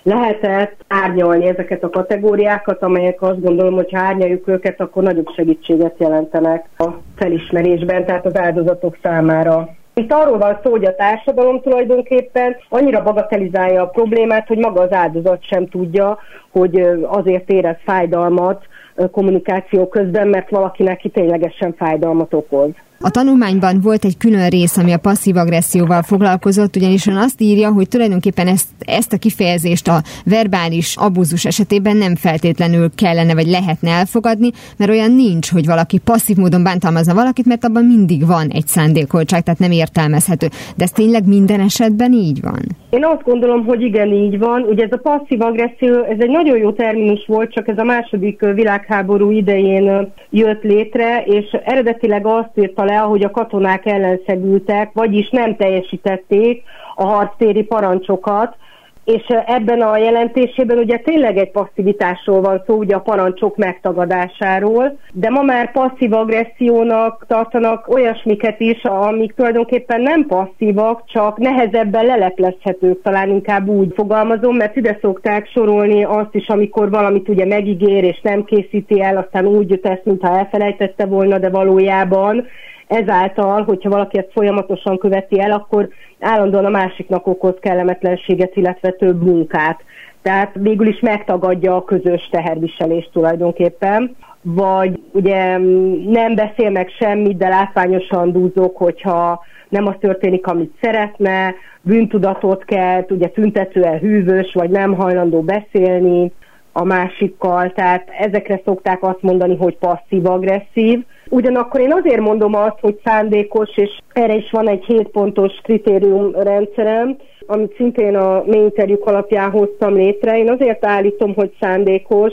lehetett 0.03 0.85
árnyalni 0.89 1.47
ezeket 1.47 1.83
a 1.83 1.91
kategóriákat, 1.91 2.83
amelyek 2.83 3.23
azt 3.23 3.43
gondolom, 3.43 3.75
hogy 3.75 3.93
ha 3.93 3.99
árnyaljuk 3.99 4.49
őket, 4.49 4.81
akkor 4.81 5.03
nagyobb 5.03 5.29
segítséget 5.37 5.99
jelentenek 5.99 6.69
a 6.79 6.89
felismerésben, 7.17 8.05
tehát 8.05 8.27
az 8.27 8.39
áldozatok 8.39 8.97
számára. 9.03 9.69
Itt 9.95 10.13
arról 10.13 10.39
van 10.39 10.61
szó, 10.63 10.71
hogy 10.71 10.85
a 10.85 10.95
társadalom 10.95 11.61
tulajdonképpen 11.61 12.57
annyira 12.69 13.03
bagatelizálja 13.03 13.83
a 13.83 13.89
problémát, 13.89 14.47
hogy 14.47 14.59
maga 14.59 14.81
az 14.81 14.93
áldozat 14.93 15.45
sem 15.45 15.69
tudja, 15.69 16.19
hogy 16.51 16.87
azért 17.03 17.51
érez 17.51 17.77
fájdalmat 17.85 18.65
kommunikáció 19.11 19.89
közben, 19.89 20.29
mert 20.29 20.51
valakinek 20.51 20.99
ki 20.99 21.09
ténylegesen 21.09 21.75
fájdalmat 21.77 22.35
okoz. 22.35 22.71
A 23.01 23.11
tanulmányban 23.11 23.81
volt 23.81 24.05
egy 24.05 24.17
külön 24.17 24.49
rész, 24.49 24.77
ami 24.77 24.93
a 24.93 24.99
passzív 24.99 25.37
agresszióval 25.37 26.03
foglalkozott, 26.03 26.77
ugyanis 26.77 27.07
ön 27.07 27.17
azt 27.17 27.41
írja, 27.41 27.73
hogy 27.73 27.89
tulajdonképpen 27.89 28.47
ezt, 28.47 28.69
ezt 28.79 29.13
a 29.13 29.17
kifejezést 29.19 29.89
a 29.89 30.03
verbális 30.25 30.97
abúzus 30.97 31.45
esetében 31.45 31.97
nem 31.97 32.15
feltétlenül 32.17 32.91
kellene 32.95 33.35
vagy 33.35 33.47
lehetne 33.47 33.91
elfogadni, 33.91 34.51
mert 34.79 34.91
olyan 34.91 35.13
nincs, 35.13 35.51
hogy 35.51 35.67
valaki 35.67 35.99
passzív 35.99 36.37
módon 36.37 36.63
bántalmazna 36.63 37.15
valakit, 37.15 37.47
mert 37.47 37.65
abban 37.65 37.85
mindig 37.85 38.27
van 38.27 38.49
egy 38.49 38.67
szándékoltság, 38.67 39.43
tehát 39.43 39.61
nem 39.61 39.71
értelmezhető. 39.71 40.47
De 40.77 40.85
ez 40.85 40.91
tényleg 40.91 41.27
minden 41.27 41.61
esetben 41.61 42.13
így 42.13 42.41
van? 42.41 42.61
Én 42.91 43.05
azt 43.05 43.23
gondolom, 43.23 43.65
hogy 43.65 43.83
igen, 43.83 44.13
így 44.13 44.39
van. 44.39 44.63
Ugye 44.63 44.85
ez 44.85 44.93
a 44.93 44.97
passzív 44.97 45.43
agresszió, 45.43 46.03
ez 46.03 46.19
egy 46.19 46.31
nagyon 46.31 46.59
jó 46.59 46.73
terminus 46.73 47.27
volt, 47.27 47.53
csak 47.53 47.69
ez 47.69 47.79
a 47.79 47.85
második 47.85 48.41
világháború 48.41 49.31
idején 49.31 50.13
jött 50.31 50.63
létre, 50.63 51.23
és 51.25 51.45
eredetileg 51.65 52.27
azt 52.27 52.51
írta 52.55 52.84
le, 52.85 52.97
hogy 52.97 53.23
a 53.23 53.31
katonák 53.31 53.87
ellenszegültek, 53.87 54.91
vagyis 54.93 55.31
nem 55.31 55.57
teljesítették 55.57 56.63
a 56.95 57.05
harctéri 57.05 57.63
parancsokat, 57.63 58.57
és 59.05 59.23
ebben 59.47 59.81
a 59.81 59.97
jelentésében 59.97 60.79
ugye 60.79 60.97
tényleg 60.97 61.37
egy 61.37 61.51
passzivitásról 61.51 62.41
van 62.41 62.63
szó, 62.67 62.75
ugye 62.75 62.95
a 62.95 63.01
parancsok 63.01 63.57
megtagadásáról, 63.57 64.99
de 65.13 65.31
ma 65.31 65.43
már 65.43 65.73
passzív 65.73 66.13
agressziónak 66.13 67.25
tartanak 67.29 67.89
olyasmiket 67.89 68.61
is, 68.61 68.83
amik 68.83 69.35
tulajdonképpen 69.35 70.01
nem 70.01 70.27
passzívak, 70.27 71.03
csak 71.07 71.39
nehezebben 71.39 72.05
leleplezhetők, 72.05 73.03
talán 73.03 73.29
inkább 73.29 73.69
úgy 73.69 73.93
fogalmazom, 73.95 74.57
mert 74.57 74.77
ide 74.77 74.99
szokták 75.01 75.47
sorolni 75.47 76.05
azt 76.05 76.35
is, 76.35 76.49
amikor 76.49 76.91
valamit 76.91 77.29
ugye 77.29 77.47
megígér 77.47 78.05
és 78.05 78.21
nem 78.23 78.45
készíti 78.45 79.03
el, 79.03 79.17
aztán 79.17 79.47
úgy 79.47 79.81
tesz, 79.83 80.01
mintha 80.05 80.39
elfelejtette 80.39 81.07
volna, 81.07 81.39
de 81.39 81.51
valójában 81.51 82.47
ezáltal, 82.87 83.63
hogyha 83.63 83.91
valaki 83.91 84.19
ezt 84.19 84.33
folyamatosan 84.33 84.99
követi 84.99 85.41
el, 85.41 85.53
akkor 85.53 85.89
állandóan 86.21 86.65
a 86.65 86.69
másiknak 86.69 87.27
okoz 87.27 87.55
kellemetlenséget, 87.61 88.57
illetve 88.57 88.91
több 88.91 89.23
munkát. 89.23 89.81
Tehát 90.23 90.51
végül 90.55 90.87
is 90.87 91.01
megtagadja 91.01 91.77
a 91.77 91.85
közös 91.85 92.29
teherviselést 92.31 93.11
tulajdonképpen 93.13 94.17
vagy 94.47 95.01
ugye 95.13 95.59
nem 96.07 96.35
beszél 96.35 96.71
meg 96.71 96.89
semmit, 96.89 97.37
de 97.37 97.49
látványosan 97.49 98.33
dúzok, 98.33 98.77
hogyha 98.77 99.45
nem 99.69 99.87
az 99.87 99.95
történik, 100.01 100.47
amit 100.47 100.75
szeretne, 100.81 101.55
bűntudatot 101.81 102.65
kelt, 102.65 103.11
ugye 103.11 103.29
tüntetően 103.29 103.99
hűvös, 103.99 104.53
vagy 104.53 104.71
nem 104.71 104.95
hajlandó 104.95 105.41
beszélni 105.41 106.33
a 106.77 106.85
másikkal, 106.85 107.73
tehát 107.73 108.09
ezekre 108.19 108.61
szokták 108.65 109.03
azt 109.03 109.23
mondani, 109.23 109.57
hogy 109.57 109.77
passzív-agresszív, 109.79 111.05
Ugyanakkor 111.29 111.81
én 111.81 111.93
azért 111.93 112.21
mondom 112.21 112.55
azt, 112.55 112.81
hogy 112.81 113.01
szándékos, 113.05 113.77
és 113.77 113.99
erre 114.13 114.35
is 114.35 114.51
van 114.51 114.69
egy 114.69 114.85
7 114.85 115.09
pontos 115.09 115.53
kritériumrendszerem, 115.63 117.17
amit 117.47 117.75
szintén 117.77 118.17
a 118.17 118.43
mély 118.47 118.63
interjúk 118.63 119.07
alapján 119.07 119.51
hoztam 119.51 119.95
létre. 119.95 120.39
Én 120.39 120.51
azért 120.51 120.85
állítom, 120.85 121.35
hogy 121.35 121.53
szándékos, 121.61 122.33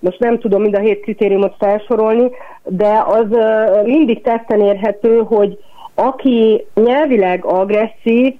most 0.00 0.18
nem 0.18 0.38
tudom 0.38 0.62
mind 0.62 0.74
a 0.74 0.80
hét 0.80 1.00
kritériumot 1.00 1.54
felsorolni, 1.58 2.30
de 2.64 3.02
az 3.06 3.26
mindig 3.84 4.22
tetten 4.22 4.60
érhető, 4.60 5.18
hogy 5.18 5.58
aki 5.94 6.66
nyelvileg 6.74 7.44
agresszív, 7.44 8.34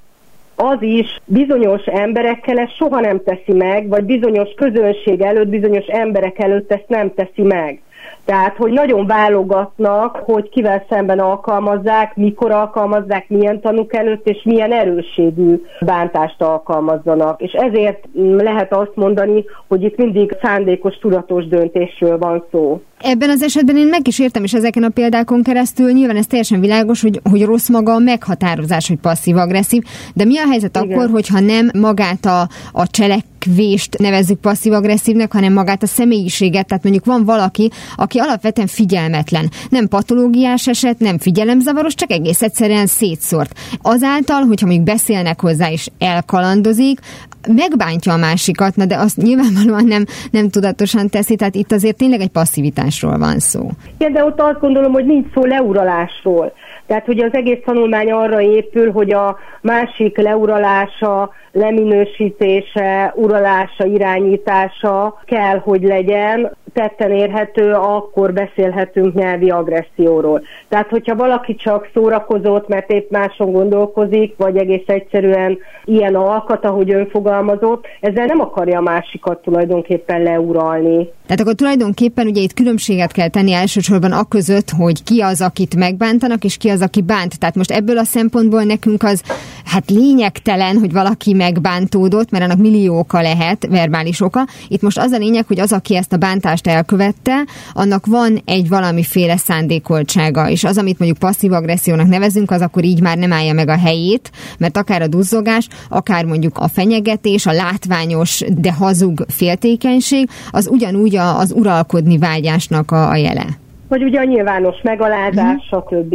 az 0.57 0.77
is 0.83 1.21
bizonyos 1.25 1.85
emberekkel 1.85 2.59
ezt 2.59 2.77
soha 2.77 3.01
nem 3.01 3.23
teszi 3.25 3.53
meg, 3.53 3.89
vagy 3.89 4.05
bizonyos 4.05 4.49
közönség 4.57 5.21
előtt, 5.21 5.49
bizonyos 5.49 5.87
emberek 5.87 6.39
előtt 6.39 6.73
ezt 6.73 6.89
nem 6.89 7.15
teszi 7.15 7.43
meg. 7.43 7.81
Tehát, 8.25 8.57
hogy 8.57 8.73
nagyon 8.73 9.07
válogatnak, 9.07 10.17
hogy 10.17 10.49
kivel 10.49 10.85
szemben 10.89 11.19
alkalmazzák, 11.19 12.17
mikor 12.17 12.51
alkalmazzák, 12.51 13.29
milyen 13.29 13.61
tanuk 13.61 13.95
előtt, 13.95 14.29
és 14.29 14.43
milyen 14.45 14.73
erősségű 14.73 15.63
bántást 15.81 16.43
alkalmazzanak. 16.43 17.41
És 17.41 17.53
ezért 17.53 18.05
lehet 18.37 18.73
azt 18.73 18.95
mondani, 18.95 19.45
hogy 19.69 19.83
itt 19.83 19.97
mindig 19.97 20.37
szándékos, 20.43 20.99
tudatos 20.99 21.47
döntésről 21.47 22.19
van 22.19 22.45
szó. 22.51 22.81
Ebben 23.03 23.31
az 23.31 23.43
esetben 23.43 23.77
én 23.77 23.87
meg 23.87 24.09
is 24.09 24.19
értem, 24.19 24.45
és 24.45 24.53
ezeken 24.53 24.83
a 24.83 24.89
példákon 24.89 25.43
keresztül 25.43 25.93
nyilván 25.93 26.17
ez 26.17 26.27
teljesen 26.27 26.61
világos, 26.61 27.01
hogy, 27.01 27.21
hogy 27.31 27.43
rossz 27.43 27.69
maga 27.69 27.93
a 27.93 27.99
meghatározás, 27.99 28.89
hogy 28.89 28.97
passzív-agresszív, 28.97 29.83
de 30.15 30.25
mi 30.25 30.39
a 30.39 30.47
helyzet 30.49 30.77
Igen. 30.77 30.91
akkor, 30.91 31.11
hogyha 31.11 31.41
nem 31.41 31.71
magát 31.79 32.27
a, 32.27 32.49
a 32.73 32.87
cselekvést 32.87 33.99
nevezzük 33.99 34.41
passzív-agresszívnek, 34.41 35.33
hanem 35.33 35.53
magát 35.53 35.83
a 35.83 35.87
személyiséget, 35.87 36.67
tehát 36.67 36.83
mondjuk 36.83 37.05
van 37.05 37.25
valaki, 37.25 37.71
aki 37.97 38.19
alapvetően 38.19 38.67
figyelmetlen, 38.67 39.51
nem 39.69 39.89
patológiás 39.89 40.67
eset, 40.69 40.99
nem 40.99 41.19
figyelemzavaros, 41.19 41.95
csak 41.95 42.11
egész 42.11 42.43
egyszerűen 42.43 42.87
szétszórt. 42.87 43.59
Azáltal, 43.83 44.43
hogyha 44.43 44.67
mondjuk 44.67 44.87
beszélnek 44.87 45.41
hozzá 45.41 45.71
és 45.71 45.89
elkalandozik, 45.99 47.01
megbántja 47.49 48.13
a 48.13 48.17
másikat, 48.17 48.77
na 48.77 48.87
de 48.87 48.97
azt 48.97 49.17
nyilvánvalóan 49.17 49.85
nem, 49.85 50.05
nem 50.31 50.49
tudatosan 50.49 51.09
teszi, 51.09 51.37
tehát 51.37 51.55
itt 51.55 51.73
azért 51.73 51.97
tényleg 51.97 52.21
egy 52.21 52.29
passzivitásról 52.29 53.19
van 53.19 53.39
szó. 53.39 53.69
Igen, 53.99 54.13
de 54.13 54.25
ott 54.25 54.41
azt 54.41 54.61
gondolom, 54.61 54.93
hogy 54.93 55.07
nincs 55.07 55.27
szó 55.35 55.45
leuralásról. 55.45 56.53
Tehát, 56.87 57.07
hogy 57.07 57.19
az 57.19 57.35
egész 57.35 57.59
tanulmány 57.65 58.13
arra 58.13 58.41
épül, 58.41 58.93
hogy 58.93 59.13
a 59.13 59.39
másik 59.61 60.17
leuralása, 60.17 61.31
leminősítése, 61.53 63.13
uralása, 63.17 63.85
irányítása 63.85 65.23
kell, 65.25 65.59
hogy 65.59 65.83
legyen, 65.83 66.57
tetten 66.73 67.11
érhető, 67.11 67.73
akkor 67.73 68.33
beszélhetünk 68.33 69.15
nyelvi 69.15 69.51
agresszióról. 69.51 70.43
Tehát, 70.69 70.89
hogyha 70.89 71.17
valaki 71.17 71.55
csak 71.55 71.89
szórakozott, 71.95 72.69
mert 72.69 72.91
épp 72.91 73.11
máson 73.11 73.53
gondolkozik, 73.53 74.35
vagy 74.37 74.57
egész 74.57 74.87
egyszerűen 74.87 75.59
ilyen 75.85 76.15
alkat, 76.15 76.65
ahogy 76.65 76.93
ön 76.93 77.09
fogalmazott, 77.09 77.87
ezzel 78.01 78.27
nem 78.27 78.41
akarja 78.41 78.79
a 78.79 78.83
másikat 78.83 79.43
tulajdonképpen 79.43 80.23
leuralni. 80.23 81.09
Tehát 81.27 81.41
akkor 81.41 81.55
tulajdonképpen 81.55 82.27
ugye 82.27 82.41
itt 82.41 82.55
különbséget 82.55 83.13
kell 83.13 83.29
tenni 83.29 83.53
elsősorban 83.53 84.13
a 84.13 84.25
között, 84.29 84.71
hogy 84.71 85.03
ki 85.05 85.21
az, 85.21 85.41
akit 85.41 85.77
megbántanak, 85.77 86.45
és 86.45 86.57
ki 86.57 86.69
az, 86.69 86.83
aki 86.83 87.03
bánt. 87.03 87.39
Tehát 87.39 87.55
most 87.55 87.71
ebből 87.71 87.99
a 87.99 88.05
szempontból 88.05 88.63
nekünk 88.63 89.03
az 89.03 89.23
hát 89.65 89.91
lényegtelen, 89.91 90.79
hogy 90.79 90.93
valaki 90.93 91.35
megbántódott, 91.35 92.31
mert 92.31 92.45
annak 92.45 92.59
millió 92.59 92.99
oka 92.99 93.21
lehet, 93.21 93.67
verbális 93.71 94.21
oka. 94.21 94.47
Itt 94.69 94.83
most 94.83 94.99
az 94.99 95.13
a 95.13 95.19
lényeg, 95.19 95.47
hogy 95.47 95.61
az, 95.61 95.73
aki 95.73 95.97
ezt 95.97 96.13
a 96.13 96.17
bántást 96.17 96.62
elkövette, 96.67 97.45
annak 97.73 98.07
van 98.07 98.39
egy 98.45 98.69
valamiféle 98.69 99.37
szándékoltsága, 99.37 100.49
és 100.49 100.65
az, 100.65 100.79
amit 100.79 100.99
mondjuk 100.99 101.19
passzív 101.19 101.53
agressziónak 101.53 102.09
nevezünk, 102.09 102.51
az 102.51 102.61
akkor 102.61 102.85
így 102.85 103.03
már 103.03 103.19
nem 103.19 103.33
állja 103.33 103.53
meg 103.53 103.69
a 103.69 103.79
helyét, 103.79 104.31
mert 104.59 104.77
akár 104.77 105.03
a 105.03 105.07
duzzogás, 105.07 105.69
akár 105.89 106.25
mondjuk 106.25 106.59
a 106.59 106.69
fenyegetés, 106.69 107.47
a 107.47 107.53
látványos, 107.53 108.43
de 108.57 108.73
hazug 108.73 109.25
féltékenység, 109.29 110.29
az 110.51 110.69
ugyanúgy 110.69 111.17
az 111.17 111.53
uralkodni 111.57 112.19
vágyásnak 112.19 112.91
a, 112.91 113.11
a 113.11 113.17
jele 113.17 113.61
vagy 113.93 114.03
ugye 114.03 114.21
a 114.21 114.25
nyilvános 114.25 114.77
megalázás, 114.83 115.55
mm. 115.55 115.79
stb. 115.79 116.15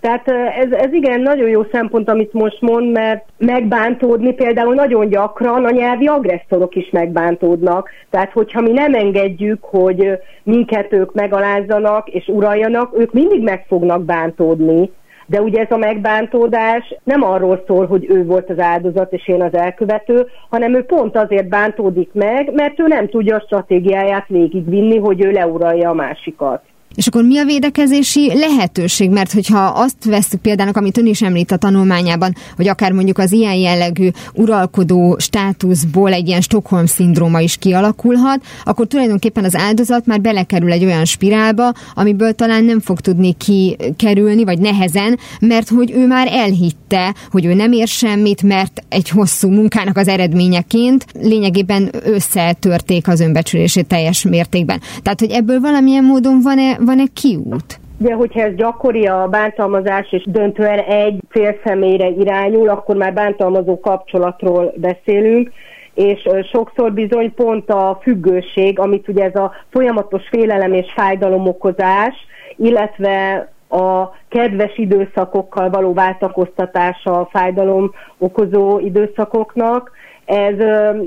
Tehát 0.00 0.28
ez, 0.58 0.72
ez 0.72 0.92
igen, 0.92 1.20
nagyon 1.20 1.48
jó 1.48 1.62
szempont, 1.72 2.08
amit 2.08 2.32
most 2.32 2.60
mond, 2.60 2.92
mert 2.92 3.24
megbántódni 3.38 4.32
például 4.32 4.74
nagyon 4.74 5.08
gyakran 5.08 5.64
a 5.64 5.70
nyelvi 5.70 6.06
agresszorok 6.06 6.74
is 6.74 6.90
megbántódnak. 6.90 7.90
Tehát, 8.10 8.32
hogyha 8.32 8.60
mi 8.60 8.72
nem 8.72 8.94
engedjük, 8.94 9.64
hogy 9.64 10.18
minket 10.42 10.92
ők 10.92 11.12
megalázzanak 11.12 12.08
és 12.08 12.28
uraljanak, 12.28 12.98
ők 12.98 13.12
mindig 13.12 13.42
meg 13.42 13.64
fognak 13.68 14.04
bántódni. 14.04 14.90
De 15.26 15.40
ugye 15.40 15.60
ez 15.60 15.70
a 15.70 15.76
megbántódás 15.76 16.94
nem 17.04 17.22
arról 17.22 17.64
szól, 17.66 17.86
hogy 17.86 18.06
ő 18.10 18.24
volt 18.24 18.50
az 18.50 18.58
áldozat 18.58 19.12
és 19.12 19.28
én 19.28 19.42
az 19.42 19.54
elkövető, 19.54 20.26
hanem 20.50 20.74
ő 20.74 20.84
pont 20.84 21.16
azért 21.16 21.48
bántódik 21.48 22.10
meg, 22.12 22.52
mert 22.52 22.80
ő 22.80 22.86
nem 22.86 23.08
tudja 23.08 23.36
a 23.36 23.40
stratégiáját 23.40 24.28
végigvinni, 24.28 24.98
hogy 24.98 25.24
ő 25.24 25.30
leuralja 25.30 25.90
a 25.90 25.94
másikat. 25.94 26.62
És 26.96 27.06
akkor 27.06 27.24
mi 27.24 27.38
a 27.38 27.44
védekezési 27.44 28.32
lehetőség? 28.34 29.10
Mert 29.10 29.32
hogyha 29.32 29.58
azt 29.58 30.04
veszük 30.04 30.40
például, 30.40 30.70
amit 30.72 30.98
ön 30.98 31.06
is 31.06 31.22
említ 31.22 31.50
a 31.50 31.56
tanulmányában, 31.56 32.34
hogy 32.56 32.68
akár 32.68 32.92
mondjuk 32.92 33.18
az 33.18 33.32
ilyen 33.32 33.54
jellegű 33.54 34.08
uralkodó 34.34 35.16
státuszból 35.18 36.12
egy 36.12 36.28
ilyen 36.28 36.40
Stockholm-szindróma 36.40 37.40
is 37.40 37.56
kialakulhat, 37.56 38.44
akkor 38.64 38.86
tulajdonképpen 38.86 39.44
az 39.44 39.56
áldozat 39.56 40.06
már 40.06 40.20
belekerül 40.20 40.72
egy 40.72 40.84
olyan 40.84 41.04
spirálba, 41.04 41.72
amiből 41.94 42.32
talán 42.32 42.64
nem 42.64 42.80
fog 42.80 43.00
tudni 43.00 43.32
kikerülni, 43.32 44.44
vagy 44.44 44.58
nehezen, 44.58 45.18
mert 45.40 45.68
hogy 45.68 45.90
ő 45.90 46.06
már 46.06 46.28
elhitte, 46.30 47.14
hogy 47.30 47.44
ő 47.44 47.54
nem 47.54 47.72
ér 47.72 47.88
semmit, 47.88 48.42
mert 48.42 48.82
egy 48.88 49.08
hosszú 49.08 49.48
munkának 49.50 49.96
az 49.96 50.08
eredményeként 50.08 51.06
lényegében 51.20 51.90
összetörték 52.04 53.08
az 53.08 53.20
önbecsülését 53.20 53.86
teljes 53.86 54.22
mértékben. 54.22 54.80
Tehát, 55.02 55.20
hogy 55.20 55.30
ebből 55.30 55.60
valamilyen 55.60 56.04
módon 56.04 56.40
van-e 56.40 56.78
van-e 56.86 57.04
kiút? 57.12 57.80
Ugye, 58.00 58.14
hogyha 58.14 58.40
ez 58.40 58.54
gyakori 58.54 59.06
a 59.06 59.26
bántalmazás, 59.30 60.12
és 60.12 60.24
döntően 60.26 60.78
egy 60.78 61.20
félszemélyre 61.28 62.08
irányul, 62.08 62.68
akkor 62.68 62.96
már 62.96 63.14
bántalmazó 63.14 63.80
kapcsolatról 63.80 64.72
beszélünk, 64.76 65.50
és 65.94 66.28
sokszor 66.52 66.92
bizony 66.92 67.34
pont 67.34 67.70
a 67.70 67.98
függőség, 68.02 68.78
amit 68.78 69.08
ugye 69.08 69.24
ez 69.24 69.34
a 69.34 69.52
folyamatos 69.70 70.22
félelem 70.30 70.72
és 70.72 70.92
fájdalomokozás, 70.96 72.14
illetve 72.56 73.48
a 73.68 74.10
kedves 74.28 74.78
időszakokkal 74.78 75.70
való 75.70 75.92
váltakoztatása 75.92 77.20
a 77.20 77.28
fájdalom 77.32 77.90
okozó 78.18 78.78
időszakoknak, 78.78 79.90
ez 80.26 80.54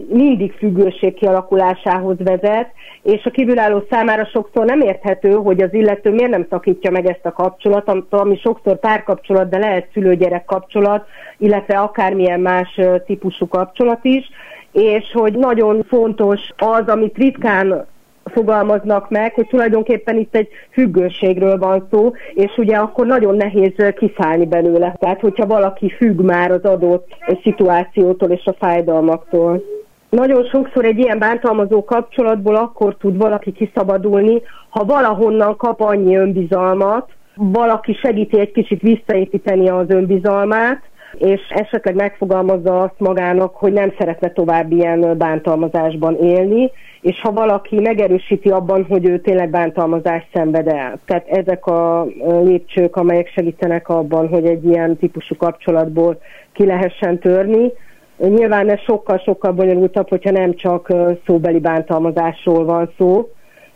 mindig 0.10 0.54
függőség 0.54 1.14
kialakulásához 1.14 2.18
vezet, 2.18 2.72
és 3.04 3.26
a 3.26 3.30
kívülálló 3.30 3.84
számára 3.90 4.26
sokszor 4.26 4.66
nem 4.66 4.82
érthető, 4.82 5.32
hogy 5.32 5.62
az 5.62 5.74
illető 5.74 6.12
miért 6.12 6.30
nem 6.30 6.46
szakítja 6.50 6.92
meg 6.92 7.06
ezt 7.06 7.26
a 7.26 7.32
kapcsolatot, 7.32 8.14
ami 8.14 8.38
sokszor 8.38 8.80
párkapcsolat, 8.80 9.50
de 9.50 9.58
lehet 9.58 9.90
szülőgyerek 9.94 10.46
kapcsolat, 10.46 11.06
illetve 11.38 11.80
akármilyen 11.80 12.40
más 12.40 12.80
típusú 13.06 13.48
kapcsolat 13.48 14.00
is, 14.02 14.30
és 14.72 15.12
hogy 15.14 15.34
nagyon 15.34 15.84
fontos 15.88 16.40
az, 16.58 16.88
amit 16.88 17.18
ritkán 17.18 17.88
fogalmaznak 18.30 19.10
meg, 19.10 19.34
hogy 19.34 19.48
tulajdonképpen 19.48 20.18
itt 20.18 20.36
egy 20.36 20.48
függőségről 20.72 21.58
van 21.58 21.88
szó, 21.92 22.12
és 22.34 22.58
ugye 22.58 22.78
akkor 22.78 23.06
nagyon 23.06 23.36
nehéz 23.36 23.74
kiszállni 23.96 24.46
belőle. 24.46 24.96
Tehát, 25.00 25.20
hogyha 25.20 25.46
valaki 25.46 25.90
függ 25.90 26.22
már 26.22 26.52
az 26.52 26.64
adott 26.64 27.08
szituációtól 27.44 28.30
és 28.30 28.46
a 28.46 28.56
fájdalmaktól. 28.60 29.64
Nagyon 30.10 30.44
sokszor 30.44 30.86
egy 30.86 30.98
ilyen 30.98 31.20
bántalmazó 31.20 31.84
kapcsolatból 31.84 32.56
akkor 32.56 32.96
tud 33.00 33.18
valaki 33.18 33.52
kiszabadulni, 33.52 34.42
ha 34.70 34.86
valahonnan 34.86 35.56
kap 35.56 35.82
annyi 35.82 36.16
önbizalmat, 36.16 37.10
valaki 37.36 37.94
segíti 37.94 38.40
egy 38.40 38.52
kicsit 38.52 38.82
visszaépíteni 38.82 39.70
az 39.70 39.90
önbizalmát, 39.90 40.82
és 41.18 41.42
esetleg 41.50 41.96
megfogalmazza 41.96 42.82
azt 42.82 43.00
magának, 43.00 43.56
hogy 43.56 43.74
nem 43.74 43.94
szeretne 43.98 44.32
tovább 44.32 44.72
ilyen 44.72 45.18
bántalmazásban 45.18 46.16
élni, 46.16 46.72
és 47.02 47.22
ha 47.22 47.32
valaki 47.32 47.80
megerősíti 47.80 48.50
abban, 48.50 48.86
hogy 48.90 49.06
ő 49.06 49.20
tényleg 49.20 49.50
bántalmazást 49.50 50.28
szenved 50.34 50.68
el. 50.68 51.00
Tehát 51.06 51.28
ezek 51.28 51.66
a 51.66 52.08
lépcsők, 52.44 52.96
amelyek 52.96 53.28
segítenek 53.28 53.90
abban, 53.90 54.28
hogy 54.28 54.46
egy 54.46 54.66
ilyen 54.66 54.98
típusú 54.98 55.36
kapcsolatból 55.36 56.22
ki 56.54 56.66
lehessen 56.66 57.20
törni. 57.20 57.72
Nyilván 58.18 58.70
ez 58.70 58.80
sokkal-sokkal 58.80 59.52
bonyolultabb, 59.52 60.10
hogyha 60.10 60.32
nem 60.32 60.54
csak 60.54 60.94
szóbeli 61.26 61.60
bántalmazásról 61.60 62.66
van 62.66 62.92
szó, 62.98 63.30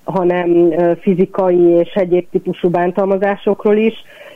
hanem 0.04 0.74
fizikai 1.02 1.70
és 1.70 1.94
egyéb 1.94 2.28
típusú 2.32 2.70
bántalmazásokról 2.70 3.76
is, 3.76 3.94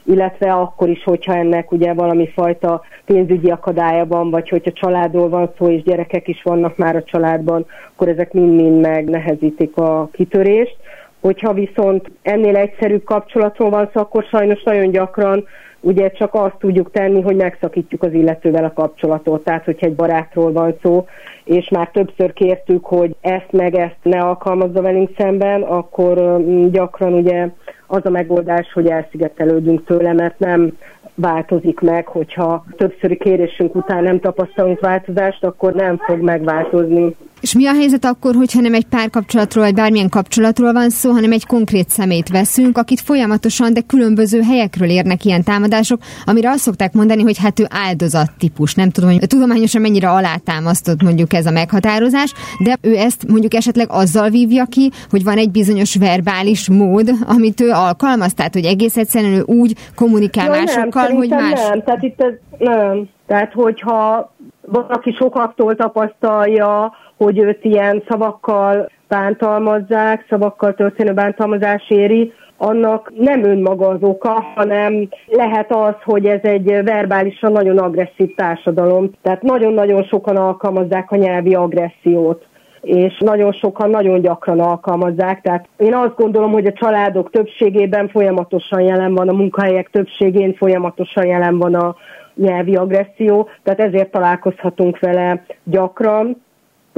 illetve 0.07 0.53
akkor 0.53 0.89
is, 0.89 1.03
hogyha 1.03 1.35
ennek 1.35 1.71
ugye 1.71 1.93
valami 1.93 2.29
fajta 2.29 2.81
pénzügyi 3.05 3.49
akadálya 3.49 4.05
van, 4.05 4.29
vagy 4.29 4.49
hogyha 4.49 4.71
családról 4.71 5.29
van 5.29 5.51
szó, 5.57 5.69
és 5.69 5.83
gyerekek 5.83 6.27
is 6.27 6.43
vannak 6.43 6.77
már 6.77 6.95
a 6.95 7.03
családban, 7.03 7.65
akkor 7.93 8.07
ezek 8.07 8.33
mind-mind 8.33 8.79
megnehezítik 8.79 9.77
a 9.77 10.09
kitörést. 10.11 10.77
Hogyha 11.21 11.53
viszont 11.53 12.11
ennél 12.21 12.55
egyszerűbb 12.55 13.03
kapcsolatról 13.03 13.69
van 13.69 13.89
szó, 13.93 14.01
akkor 14.01 14.23
sajnos 14.23 14.63
nagyon 14.63 14.91
gyakran 14.91 15.45
ugye 15.79 16.11
csak 16.11 16.33
azt 16.33 16.55
tudjuk 16.59 16.91
tenni, 16.91 17.21
hogy 17.21 17.35
megszakítjuk 17.35 18.03
az 18.03 18.13
illetővel 18.13 18.63
a 18.65 18.73
kapcsolatot. 18.73 19.43
Tehát, 19.43 19.65
hogyha 19.65 19.85
egy 19.85 19.95
barátról 19.95 20.51
van 20.51 20.75
szó, 20.81 21.05
és 21.43 21.69
már 21.69 21.89
többször 21.89 22.33
kértük, 22.33 22.85
hogy 22.85 23.15
ezt 23.21 23.51
meg 23.51 23.75
ezt 23.75 23.97
ne 24.01 24.19
alkalmazza 24.19 24.81
velünk 24.81 25.09
szemben, 25.17 25.61
akkor 25.61 26.43
gyakran 26.71 27.13
ugye 27.13 27.47
az 27.87 28.05
a 28.05 28.09
megoldás, 28.09 28.73
hogy 28.73 28.87
elszigetelődünk 28.87 29.85
tőle, 29.85 30.13
mert 30.13 30.39
nem 30.39 30.77
változik 31.15 31.79
meg, 31.79 32.07
hogyha 32.07 32.65
többszöri 32.77 33.17
kérésünk 33.17 33.75
után 33.75 34.03
nem 34.03 34.19
tapasztalunk 34.19 34.79
változást, 34.79 35.43
akkor 35.43 35.73
nem 35.73 35.97
fog 35.97 36.19
megváltozni. 36.19 37.15
És 37.41 37.53
mi 37.53 37.67
a 37.67 37.73
helyzet 37.73 38.05
akkor, 38.05 38.35
hogyha 38.35 38.61
nem 38.61 38.73
egy 38.73 38.85
párkapcsolatról, 38.85 39.63
vagy 39.63 39.73
bármilyen 39.73 40.09
kapcsolatról 40.09 40.73
van 40.73 40.89
szó, 40.89 41.11
hanem 41.11 41.31
egy 41.31 41.45
konkrét 41.45 41.89
szemét 41.89 42.29
veszünk, 42.29 42.77
akit 42.77 43.01
folyamatosan, 43.01 43.73
de 43.73 43.81
különböző 43.81 44.41
helyekről 44.41 44.89
érnek 44.89 45.25
ilyen 45.25 45.43
támadások, 45.43 45.99
amire 46.25 46.49
azt 46.49 46.59
szokták 46.59 46.93
mondani, 46.93 47.21
hogy 47.21 47.37
hát 47.37 47.59
ő 47.59 47.65
áldozat 47.69 48.31
típus. 48.37 48.73
Nem 48.73 48.89
tudom, 48.89 49.09
hogy 49.09 49.27
tudományosan 49.27 49.81
mennyire 49.81 50.09
alátámasztott 50.09 51.01
mondjuk 51.01 51.33
ez 51.33 51.45
a 51.45 51.51
meghatározás, 51.51 52.33
de 52.63 52.77
ő 52.81 52.95
ezt 52.95 53.27
mondjuk 53.27 53.53
esetleg 53.53 53.87
azzal 53.89 54.29
vívja 54.29 54.65
ki, 54.65 54.91
hogy 55.09 55.23
van 55.23 55.37
egy 55.37 55.51
bizonyos 55.51 55.95
verbális 55.95 56.69
mód, 56.69 57.09
amit 57.27 57.61
ő 57.61 57.69
alkalmaz, 57.71 58.33
tehát 58.33 58.53
hogy 58.53 58.65
egész 58.65 58.97
egyszerűen 58.97 59.33
ő 59.33 59.43
úgy 59.45 59.75
kommunikál 59.95 60.45
ja, 60.45 60.51
másokkal, 60.51 61.07
nem, 61.07 61.15
hogy 61.15 61.29
más. 61.29 61.67
Nem, 61.67 61.83
tehát 61.83 62.03
itt 62.03 62.21
ez, 62.21 62.33
nem. 62.57 63.09
Tehát, 63.27 63.53
hogyha 63.53 64.31
valaki 64.61 65.11
sokaktól 65.11 65.75
tapasztalja, 65.75 66.93
hogy 67.17 67.39
őt 67.39 67.63
ilyen 67.63 68.03
szavakkal 68.09 68.89
bántalmazzák, 69.07 70.25
szavakkal 70.29 70.73
történő 70.73 71.13
bántalmazás 71.13 71.89
éri, 71.89 72.33
annak 72.57 73.11
nem 73.15 73.43
önmaga 73.43 73.87
az 73.87 74.01
oka, 74.01 74.45
hanem 74.55 75.07
lehet 75.27 75.71
az, 75.71 75.95
hogy 76.03 76.25
ez 76.25 76.39
egy 76.41 76.83
verbálisan 76.83 77.51
nagyon 77.51 77.77
agresszív 77.77 78.35
társadalom. 78.35 79.11
Tehát 79.21 79.41
nagyon-nagyon 79.41 80.03
sokan 80.03 80.35
alkalmazzák 80.35 81.11
a 81.11 81.15
nyelvi 81.15 81.55
agressziót 81.55 82.45
és 82.81 83.17
nagyon 83.19 83.51
sokan 83.51 83.89
nagyon 83.89 84.21
gyakran 84.21 84.59
alkalmazzák. 84.59 85.41
Tehát 85.41 85.67
én 85.77 85.93
azt 85.93 86.15
gondolom, 86.15 86.51
hogy 86.51 86.65
a 86.65 86.73
családok 86.73 87.29
többségében 87.29 88.09
folyamatosan 88.09 88.81
jelen 88.81 89.13
van, 89.13 89.29
a 89.29 89.33
munkahelyek 89.33 89.89
többségén 89.89 90.53
folyamatosan 90.53 91.25
jelen 91.25 91.57
van 91.57 91.75
a 91.75 91.95
nyelvi 92.35 92.75
agresszió, 92.75 93.49
tehát 93.63 93.79
ezért 93.79 94.11
találkozhatunk 94.11 94.99
vele 94.99 95.43
gyakran 95.63 96.41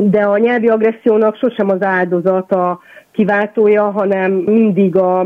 de 0.02 0.22
a 0.22 0.38
nyelvi 0.38 0.68
agressziónak 0.68 1.36
sosem 1.36 1.70
az 1.70 1.82
áldozata 1.82 2.80
kiváltója, 3.12 3.91
hanem 3.91 4.32
mindig 4.32 4.95
a 4.95 5.26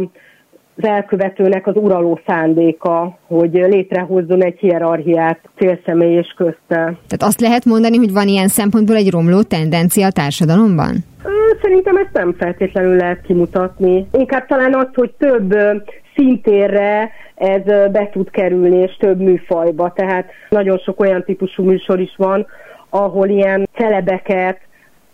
az 0.76 0.84
elkövetőnek 0.84 1.68
az 1.68 1.76
uraló 1.76 2.20
szándéka, 2.26 3.18
hogy 3.28 3.52
létrehozzon 3.52 4.44
egy 4.44 4.60
hierarchiát 4.60 5.40
célszemély 5.58 6.14
és 6.16 6.34
közte. 6.38 6.78
Tehát 7.08 7.24
azt 7.24 7.42
lehet 7.42 7.66
mondani, 7.66 7.98
hogy 7.98 8.12
van 8.14 8.28
ilyen 8.28 8.48
szempontból 8.48 8.96
egy 8.96 9.12
romló 9.12 9.42
tendencia 9.42 10.06
a 10.06 10.12
társadalomban? 10.12 10.96
Szerintem 11.62 11.96
ezt 11.96 12.14
nem 12.14 12.34
feltétlenül 12.38 12.96
lehet 12.96 13.22
kimutatni. 13.22 14.08
Inkább 14.12 14.48
talán 14.48 14.76
az, 14.76 14.88
hogy 14.94 15.12
több 15.18 15.56
szintérre 16.16 17.12
ez 17.36 17.64
be 17.92 18.10
tud 18.12 18.30
kerülni, 18.30 18.78
és 18.78 18.98
több 19.00 19.20
műfajba. 19.20 19.94
Tehát 19.96 20.30
nagyon 20.50 20.78
sok 20.78 21.00
olyan 21.00 21.24
típusú 21.24 21.64
műsor 21.64 22.00
is 22.00 22.14
van, 22.18 22.46
ahol 22.94 23.28
ilyen 23.28 23.70
celebeket 23.76 24.60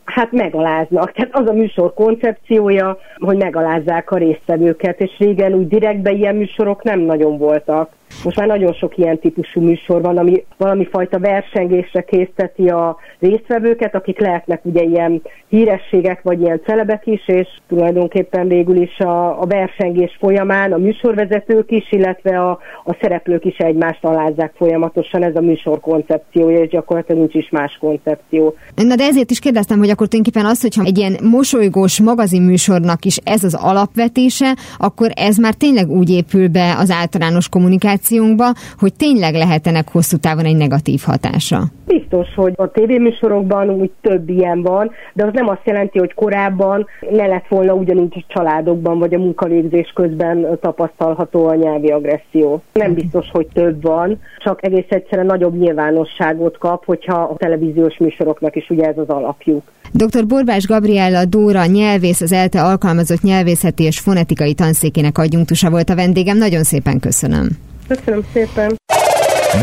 hát 0.05 0.31
megaláznak. 0.31 1.11
Tehát 1.11 1.35
az 1.35 1.49
a 1.49 1.53
műsor 1.53 1.93
koncepciója, 1.93 2.97
hogy 3.17 3.37
megalázzák 3.37 4.11
a 4.11 4.17
résztvevőket, 4.17 4.99
és 4.99 5.17
régen 5.17 5.53
úgy 5.53 5.67
direktben 5.67 6.15
ilyen 6.15 6.35
műsorok 6.35 6.83
nem 6.83 6.99
nagyon 6.99 7.37
voltak. 7.37 7.91
Most 8.23 8.37
már 8.37 8.47
nagyon 8.47 8.73
sok 8.73 8.97
ilyen 8.97 9.19
típusú 9.19 9.61
műsor 9.61 10.01
van, 10.01 10.17
ami 10.17 10.43
valami 10.57 10.87
fajta 10.91 11.19
versengésre 11.19 12.01
készteti 12.01 12.67
a 12.67 12.97
résztvevőket, 13.19 13.95
akik 13.95 14.19
lehetnek 14.19 14.65
ugye 14.65 14.81
ilyen 14.81 15.21
hírességek 15.47 16.21
vagy 16.21 16.41
ilyen 16.41 16.61
celebek 16.65 17.05
is, 17.05 17.27
és 17.27 17.47
tulajdonképpen 17.67 18.47
végül 18.47 18.81
is 18.81 18.97
a, 18.97 19.41
a 19.41 19.45
versengés 19.45 20.17
folyamán 20.19 20.71
a 20.71 20.77
műsorvezetők 20.77 21.71
is, 21.71 21.91
illetve 21.91 22.39
a, 22.39 22.59
a 22.85 22.97
szereplők 23.01 23.45
is 23.45 23.57
egymást 23.57 24.03
alázzák 24.05 24.53
folyamatosan, 24.55 25.23
ez 25.23 25.35
a 25.35 25.41
műsor 25.41 25.79
koncepciója, 25.79 26.59
és 26.59 26.69
gyakorlatilag 26.69 27.21
nincs 27.21 27.33
is 27.33 27.49
más 27.49 27.77
koncepció. 27.79 28.55
Na 28.75 28.95
de 28.95 29.03
ezért 29.03 29.31
is 29.31 29.39
kérdeztem, 29.39 29.77
hogy 29.77 29.89
akkor 29.89 30.07
tulajdonképpen 30.07 30.49
az, 30.49 30.61
hogyha 30.61 30.83
egy 30.83 30.97
ilyen 30.97 31.17
mosolygós 31.23 32.01
magazinműsornak 32.01 33.05
is 33.05 33.17
ez 33.23 33.43
az 33.43 33.53
alapvetése, 33.53 34.55
akkor 34.77 35.11
ez 35.15 35.37
már 35.37 35.53
tényleg 35.53 35.89
úgy 35.89 36.09
épül 36.09 36.47
be 36.47 36.75
az 36.77 36.91
általános 36.91 37.49
kommunikáció, 37.49 37.98
kommunikációnkba, 37.99 38.53
hogy 38.77 38.93
tényleg 38.93 39.33
lehetenek 39.33 39.91
hosszú 39.91 40.17
távon 40.17 40.45
egy 40.45 40.57
negatív 40.57 41.01
hatása? 41.05 41.63
Biztos, 41.85 42.27
hogy 42.35 42.53
a 42.55 42.71
tévéműsorokban 42.71 43.69
úgy 43.69 43.91
több 44.01 44.29
ilyen 44.29 44.61
van, 44.61 44.91
de 45.13 45.25
az 45.25 45.33
nem 45.33 45.47
azt 45.47 45.65
jelenti, 45.65 45.99
hogy 45.99 46.13
korábban 46.13 46.85
ne 47.11 47.25
lett 47.25 47.47
volna 47.47 47.73
ugyanígy 47.73 48.13
a 48.15 48.23
családokban 48.27 48.99
vagy 48.99 49.13
a 49.13 49.17
munkavégzés 49.17 49.91
közben 49.95 50.47
tapasztalható 50.61 51.47
a 51.47 51.55
nyelvi 51.55 51.87
agresszió. 51.87 52.61
Nem 52.73 52.93
biztos, 52.93 53.29
hogy 53.31 53.47
több 53.53 53.81
van, 53.81 54.19
csak 54.37 54.65
egész 54.65 54.89
egyszerűen 54.89 55.27
nagyobb 55.27 55.57
nyilvánosságot 55.57 56.57
kap, 56.57 56.85
hogyha 56.85 57.15
a 57.15 57.35
televíziós 57.37 57.97
műsoroknak 57.97 58.55
is 58.55 58.69
ugye 58.69 58.85
ez 58.85 58.97
az 58.97 59.07
alapjuk. 59.07 59.61
Dr. 59.93 60.25
Borbás 60.27 60.67
Gabriella 60.67 61.25
Dóra, 61.25 61.65
nyelvész, 61.65 62.21
az 62.21 62.31
ELTE 62.31 62.63
alkalmazott 62.63 63.21
nyelvészeti 63.21 63.83
és 63.83 63.99
fonetikai 63.99 64.53
tanszékének 64.53 65.17
adjunktusa 65.17 65.69
volt 65.69 65.89
a 65.89 65.95
vendégem. 65.95 66.37
Nagyon 66.37 66.63
szépen 66.63 66.99
köszönöm. 66.99 67.47
Köszönöm 67.89 68.23
szépen. 68.33 68.75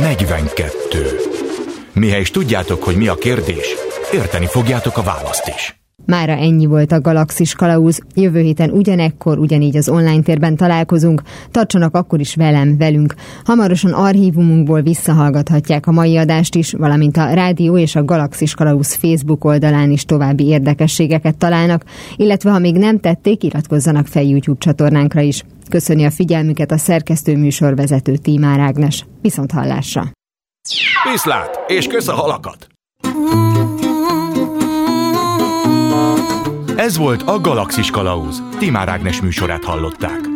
42. 0.00 0.76
Mihez 1.92 2.20
is 2.20 2.30
tudjátok, 2.30 2.82
hogy 2.82 2.96
mi 2.96 3.08
a 3.08 3.14
kérdés, 3.14 3.74
érteni 4.12 4.46
fogjátok 4.46 4.96
a 4.98 5.02
választ 5.02 5.52
is. 5.56 5.80
Mára 6.06 6.32
ennyi 6.32 6.66
volt 6.66 6.92
a 6.92 7.00
Galaxis 7.00 7.54
Kalauz. 7.54 8.00
Jövő 8.14 8.40
héten 8.40 8.70
ugyanekkor, 8.70 9.38
ugyanígy 9.38 9.76
az 9.76 9.88
online 9.88 10.22
térben 10.22 10.56
találkozunk. 10.56 11.22
Tartsanak 11.50 11.94
akkor 11.94 12.20
is 12.20 12.34
velem, 12.34 12.76
velünk. 12.76 13.14
Hamarosan 13.44 13.92
archívumunkból 13.92 14.82
visszahallgathatják 14.82 15.86
a 15.86 15.92
mai 15.92 16.16
adást 16.16 16.54
is, 16.54 16.72
valamint 16.72 17.16
a 17.16 17.34
rádió 17.34 17.78
és 17.78 17.96
a 17.96 18.04
Galaxis 18.04 18.54
Kalauz 18.54 18.94
Facebook 18.94 19.44
oldalán 19.44 19.90
is 19.90 20.04
további 20.04 20.46
érdekességeket 20.46 21.36
találnak, 21.36 21.84
illetve 22.16 22.50
ha 22.50 22.58
még 22.58 22.76
nem 22.76 23.00
tették, 23.00 23.42
iratkozzanak 23.42 24.06
fel 24.06 24.22
YouTube 24.22 24.58
csatornánkra 24.58 25.20
is. 25.20 25.44
Köszöni 25.68 26.04
a 26.04 26.10
figyelmüket 26.10 26.70
a 26.70 26.78
szerkesztő 26.78 27.36
műsorvezető 27.36 28.16
Tímár 28.16 28.60
Ágnes. 28.60 29.06
Viszont 29.22 29.52
hallásra! 29.52 30.10
Viszlát, 31.10 31.60
és 31.66 31.86
kösz 31.86 32.08
a 32.08 32.14
halakat! 32.14 32.66
Ez 36.76 36.96
volt 36.96 37.22
a 37.22 37.40
Galaxis 37.40 37.90
Kalauz. 37.90 38.42
Timár 38.58 38.88
Ágnes 38.88 39.20
műsorát 39.20 39.64
hallották. 39.64 40.35